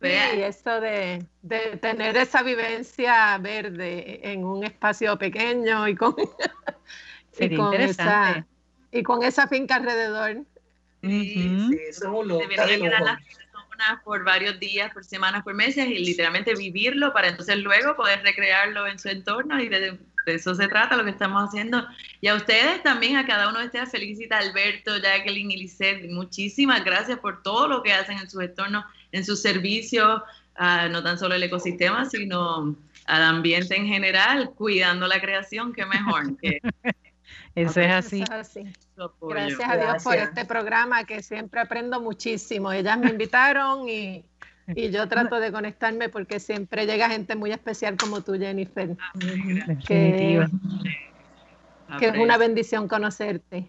Sí, 0.00 0.10
esto 0.10 0.80
de, 0.80 1.26
de, 1.42 1.76
tener 1.78 2.16
esa 2.16 2.42
vivencia 2.42 3.36
verde 3.38 4.20
en 4.22 4.44
un 4.44 4.64
espacio 4.64 5.18
pequeño 5.18 5.88
y 5.88 5.96
con, 5.96 6.14
y 7.38 7.56
con 7.56 7.74
esa 7.74 8.46
y 8.90 9.02
con 9.02 9.22
esa 9.22 9.48
finca 9.48 9.76
alrededor. 9.76 10.44
Sí, 11.02 11.34
sí, 11.34 11.78
eso 11.88 12.04
es 12.04 12.04
un 12.04 12.28
por 14.04 14.24
varios 14.24 14.58
días, 14.58 14.92
por 14.92 15.04
semanas, 15.04 15.42
por 15.42 15.54
meses 15.54 15.86
y 15.86 15.98
literalmente 15.98 16.54
vivirlo 16.54 17.12
para 17.12 17.28
entonces 17.28 17.56
luego 17.58 17.96
poder 17.96 18.22
recrearlo 18.22 18.86
en 18.86 18.98
su 18.98 19.08
entorno 19.08 19.60
y 19.60 19.68
de 19.68 19.98
eso 20.26 20.54
se 20.54 20.68
trata 20.68 20.96
lo 20.96 21.04
que 21.04 21.10
estamos 21.10 21.48
haciendo. 21.48 21.86
Y 22.20 22.28
a 22.28 22.34
ustedes 22.34 22.82
también, 22.82 23.16
a 23.16 23.26
cada 23.26 23.48
uno 23.48 23.58
de 23.58 23.66
ustedes, 23.66 23.90
felicita 23.90 24.38
Alberto, 24.38 24.96
Jacqueline 24.96 25.50
y 25.50 25.56
Lisette. 25.58 26.10
Muchísimas 26.10 26.84
gracias 26.84 27.18
por 27.18 27.42
todo 27.42 27.68
lo 27.68 27.82
que 27.82 27.92
hacen 27.92 28.18
en 28.18 28.30
sus 28.30 28.42
entornos, 28.42 28.84
en 29.12 29.24
sus 29.24 29.42
servicios, 29.42 30.22
no 30.58 31.02
tan 31.02 31.18
solo 31.18 31.34
el 31.34 31.42
ecosistema, 31.42 32.06
sino 32.06 32.76
al 33.06 33.22
ambiente 33.22 33.76
en 33.76 33.86
general, 33.86 34.50
cuidando 34.56 35.06
la 35.06 35.20
creación, 35.20 35.72
qué 35.72 35.84
mejor. 35.84 36.38
Que, 36.38 36.60
Eso 37.54 37.80
es 37.80 37.90
así. 37.90 38.24
Gracias 39.20 39.68
a 39.68 39.76
Dios 39.76 40.02
por 40.02 40.16
este 40.16 40.44
programa 40.44 41.04
que 41.04 41.22
siempre 41.22 41.60
aprendo 41.60 42.00
muchísimo. 42.00 42.72
Ellas 42.72 42.98
me 42.98 43.10
invitaron 43.10 43.88
y, 43.88 44.24
y 44.74 44.90
yo 44.90 45.08
trato 45.08 45.38
de 45.38 45.52
conectarme 45.52 46.08
porque 46.08 46.40
siempre 46.40 46.86
llega 46.86 47.08
gente 47.08 47.36
muy 47.36 47.52
especial 47.52 47.96
como 47.96 48.22
tú, 48.22 48.34
Jennifer. 48.34 48.96
Que, 49.86 50.46
que 51.98 52.06
es 52.08 52.18
una 52.18 52.38
bendición 52.38 52.88
conocerte. 52.88 53.68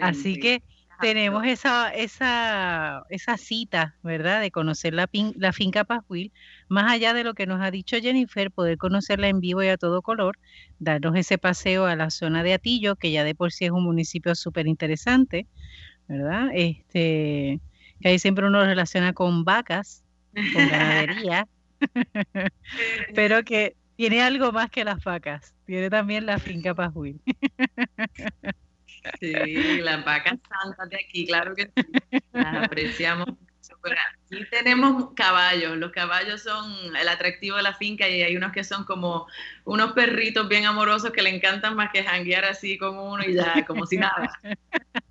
Así 0.00 0.40
que 0.40 0.62
tenemos 1.02 1.44
esa, 1.44 1.90
esa, 1.90 3.04
esa 3.10 3.36
cita, 3.36 3.96
¿verdad? 4.02 4.40
De 4.40 4.50
conocer 4.50 4.94
la, 4.94 5.10
la 5.36 5.52
finca 5.52 5.84
Pascuil, 5.84 6.32
más 6.72 6.90
allá 6.90 7.12
de 7.12 7.22
lo 7.22 7.34
que 7.34 7.46
nos 7.46 7.60
ha 7.60 7.70
dicho 7.70 7.98
Jennifer, 8.00 8.50
poder 8.50 8.78
conocerla 8.78 9.28
en 9.28 9.40
vivo 9.40 9.62
y 9.62 9.68
a 9.68 9.76
todo 9.76 10.00
color, 10.00 10.38
darnos 10.78 11.14
ese 11.16 11.36
paseo 11.36 11.84
a 11.84 11.96
la 11.96 12.10
zona 12.10 12.42
de 12.42 12.54
Atillo, 12.54 12.96
que 12.96 13.12
ya 13.12 13.24
de 13.24 13.34
por 13.34 13.52
sí 13.52 13.66
es 13.66 13.70
un 13.70 13.84
municipio 13.84 14.34
súper 14.34 14.66
interesante, 14.66 15.46
¿verdad? 16.08 16.48
Este, 16.54 17.60
que 18.00 18.08
ahí 18.08 18.18
siempre 18.18 18.46
uno 18.46 18.64
relaciona 18.64 19.12
con 19.12 19.44
vacas, 19.44 20.02
con 20.32 20.68
ganadería, 20.68 21.46
pero 23.14 23.44
que 23.44 23.76
tiene 23.96 24.22
algo 24.22 24.50
más 24.50 24.70
que 24.70 24.84
las 24.84 25.04
vacas, 25.04 25.54
tiene 25.66 25.90
también 25.90 26.24
la 26.24 26.38
finca 26.38 26.74
Pascuil. 26.74 27.20
Sí, 29.20 29.32
las 29.82 30.04
vacas 30.04 30.38
santas 30.48 30.88
de 30.88 30.96
aquí, 30.96 31.26
claro 31.26 31.54
que 31.54 31.64
sí. 31.64 32.18
Las 32.32 32.64
apreciamos. 32.64 33.28
Aquí 34.32 34.44
tenemos 34.50 35.10
caballos. 35.14 35.76
Los 35.76 35.92
caballos 35.92 36.42
son 36.42 36.96
el 36.96 37.08
atractivo 37.08 37.56
de 37.56 37.62
la 37.62 37.74
finca 37.74 38.08
y 38.08 38.22
hay 38.22 38.34
unos 38.36 38.52
que 38.52 38.64
son 38.64 38.84
como 38.84 39.26
unos 39.64 39.92
perritos 39.92 40.48
bien 40.48 40.64
amorosos 40.64 41.10
que 41.10 41.22
le 41.22 41.34
encantan 41.34 41.76
más 41.76 41.90
que 41.92 42.02
janguear 42.02 42.46
así 42.46 42.78
con 42.78 42.96
uno 42.96 43.22
y 43.24 43.34
ya, 43.34 43.64
como 43.66 43.84
si 43.84 43.98
nada. 43.98 44.32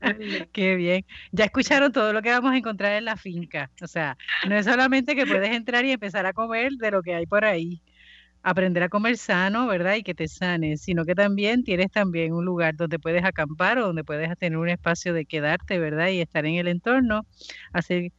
Qué 0.54 0.76
bien. 0.76 1.06
Ya 1.32 1.46
escucharon 1.46 1.92
todo 1.92 2.14
lo 2.14 2.22
que 2.22 2.32
vamos 2.32 2.52
a 2.52 2.58
encontrar 2.58 2.94
en 2.94 3.06
la 3.06 3.16
finca. 3.16 3.70
O 3.82 3.88
sea, 3.88 4.18
no 4.48 4.56
es 4.56 4.66
solamente 4.66 5.16
que 5.16 5.28
puedes 5.28 5.52
entrar 5.52 5.86
y 5.86 5.92
empezar 5.92 6.26
a 6.26 6.34
comer 6.34 6.72
de 6.74 6.92
lo 6.92 7.04
que 7.04 7.14
hay 7.14 7.28
por 7.28 7.46
ahí 7.46 7.82
aprender 8.44 8.84
a 8.84 8.90
comer 8.90 9.18
sano, 9.18 9.68
¿verdad? 9.68 9.96
Y 9.96 10.04
que 10.04 10.16
te 10.16 10.28
sanes, 10.28 10.82
sino 10.82 11.06
que 11.06 11.16
también 11.16 11.64
tienes 11.64 11.92
también 11.92 12.34
un 12.34 12.46
lugar 12.46 12.76
donde 12.76 13.00
puedes 13.00 13.24
acampar 13.24 13.78
o 13.78 13.88
donde 13.88 14.04
puedes 14.04 14.36
tener 14.38 14.58
un 14.58 14.70
espacio 14.70 15.14
de 15.14 15.26
quedarte, 15.26 15.80
¿verdad? 15.80 16.08
Y 16.08 16.22
estar 16.22 16.46
en 16.46 16.56
el 16.56 16.68
entorno, 16.68 17.26
hacer, 17.72 18.12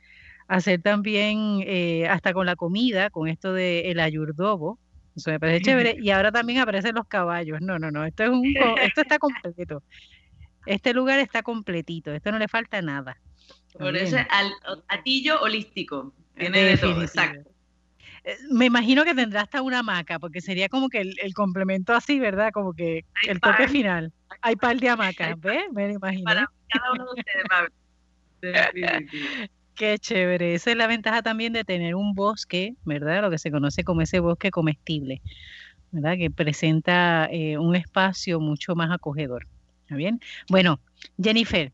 hacer 0.49 0.83
también 0.83 1.63
eh, 1.67 2.07
hasta 2.09 2.33
con 2.33 2.47
la 2.47 2.57
comida, 2.57 3.11
con 3.11 3.29
esto 3.29 3.53
del 3.53 3.87
el 3.87 4.01
ayurdobo, 4.01 4.79
eso 5.17 5.31
me 5.31 5.41
parece 5.41 5.63
chévere. 5.63 5.97
Y 6.03 6.11
ahora 6.11 6.33
también 6.33 6.61
aparecen 6.61 6.95
los 6.95 7.07
caballos. 7.07 7.61
No, 7.61 7.79
no, 7.79 7.91
no, 7.91 8.05
esto, 8.05 8.25
es 8.25 8.31
un, 8.31 8.47
esto 8.83 9.03
está 9.03 9.19
completo. 9.19 9.83
Este 10.67 10.95
lugar 10.95 11.19
está 11.19 11.43
completito, 11.43 12.13
esto 12.13 12.31
no 12.31 12.39
le 12.39 12.49
falta 12.49 12.81
nada. 12.83 13.19
Por 13.79 13.97
eso 13.97 14.17
al, 14.17 14.53
atillo 14.89 15.41
holístico, 15.41 16.13
tiene 16.37 16.63
de 16.63 16.77
todo, 16.77 17.03
exacto. 17.03 17.51
Eh, 18.25 18.37
me 18.53 18.67
imagino 18.67 19.05
que 19.05 19.15
tendrá 19.15 19.41
hasta 19.41 19.63
una 19.63 19.81
hamaca, 19.81 20.21
porque 20.21 20.41
sería 20.41 20.69
como 20.69 20.89
que 20.89 21.01
el, 21.01 21.35
complemento 21.35 21.93
así, 21.93 22.21
¿verdad? 22.21 22.53
Como 22.53 22.73
que 22.75 23.05
el 23.27 23.41
toque 23.41 23.67
final. 23.67 24.13
Hay 24.41 24.55
par 24.57 24.79
de 24.79 24.89
hamacas, 24.89 25.41
¿ves? 25.41 25.65
Me 25.73 25.93
imagino. 25.93 26.25
Para 26.25 26.47
cada 26.69 26.93
uno 26.93 27.07
de 27.13 27.21
ustedes, 27.21 27.45
Qué 29.83 29.99
chévere. 29.99 30.55
Esa 30.55 30.71
es 30.71 30.77
la 30.77 30.87
ventaja 30.87 31.23
también 31.23 31.53
de 31.53 31.65
tener 31.65 31.97
un 31.97 32.15
bosque, 32.15 32.77
¿verdad? 32.85 33.21
Lo 33.21 33.31
que 33.33 33.39
se 33.39 33.51
conoce 33.51 33.83
como 33.83 34.01
ese 34.03 34.21
bosque 34.21 34.53
comestible, 34.53 35.21
¿verdad? 35.91 36.17
Que 36.17 36.31
presenta 36.31 37.27
eh, 37.33 37.59
un 37.59 37.75
espacio 37.75 38.39
mucho 38.39 38.77
más 38.77 38.93
acogedor. 38.93 39.49
¿Está 39.81 39.97
bien? 39.97 40.21
Bueno, 40.49 40.79
Jennifer, 41.21 41.73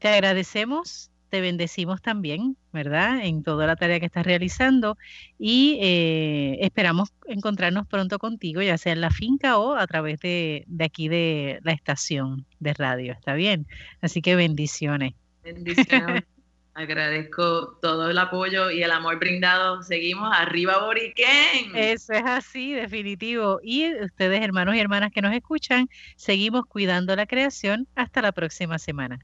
te 0.00 0.08
agradecemos 0.08 1.10
te 1.30 1.40
bendecimos 1.40 2.02
también, 2.02 2.58
¿verdad? 2.74 3.24
En 3.24 3.42
toda 3.42 3.66
la 3.66 3.76
tarea 3.76 4.00
que 4.00 4.06
estás 4.06 4.26
realizando 4.26 4.98
y 5.38 5.78
eh, 5.80 6.58
esperamos 6.60 7.14
encontrarnos 7.26 7.86
pronto 7.86 8.18
contigo, 8.18 8.60
ya 8.60 8.76
sea 8.76 8.92
en 8.92 9.00
la 9.00 9.10
finca 9.10 9.56
o 9.56 9.76
a 9.76 9.86
través 9.86 10.20
de, 10.20 10.66
aquí 10.78 11.08
de 11.08 11.60
la 11.62 11.72
estación 11.72 12.44
de 12.58 12.74
radio, 12.74 13.14
¿está 13.14 13.32
bien? 13.32 13.66
Así 14.02 14.20
que 14.20 14.36
bendiciones. 14.36 15.14
Bendiciones. 15.42 16.24
Agradezco 16.80 17.78
todo 17.82 18.10
el 18.10 18.18
apoyo 18.18 18.70
y 18.70 18.82
el 18.82 18.90
amor 18.90 19.18
brindado. 19.18 19.82
Seguimos 19.82 20.34
arriba, 20.34 20.78
Boriquén. 20.78 21.74
Eso 21.74 22.14
es 22.14 22.22
así, 22.24 22.72
definitivo. 22.72 23.60
Y 23.62 23.94
ustedes, 24.02 24.42
hermanos 24.42 24.74
y 24.74 24.80
hermanas 24.80 25.12
que 25.12 25.20
nos 25.20 25.34
escuchan, 25.34 25.88
seguimos 26.16 26.64
cuidando 26.66 27.14
la 27.16 27.26
creación. 27.26 27.86
Hasta 27.94 28.22
la 28.22 28.32
próxima 28.32 28.78
semana. 28.78 29.20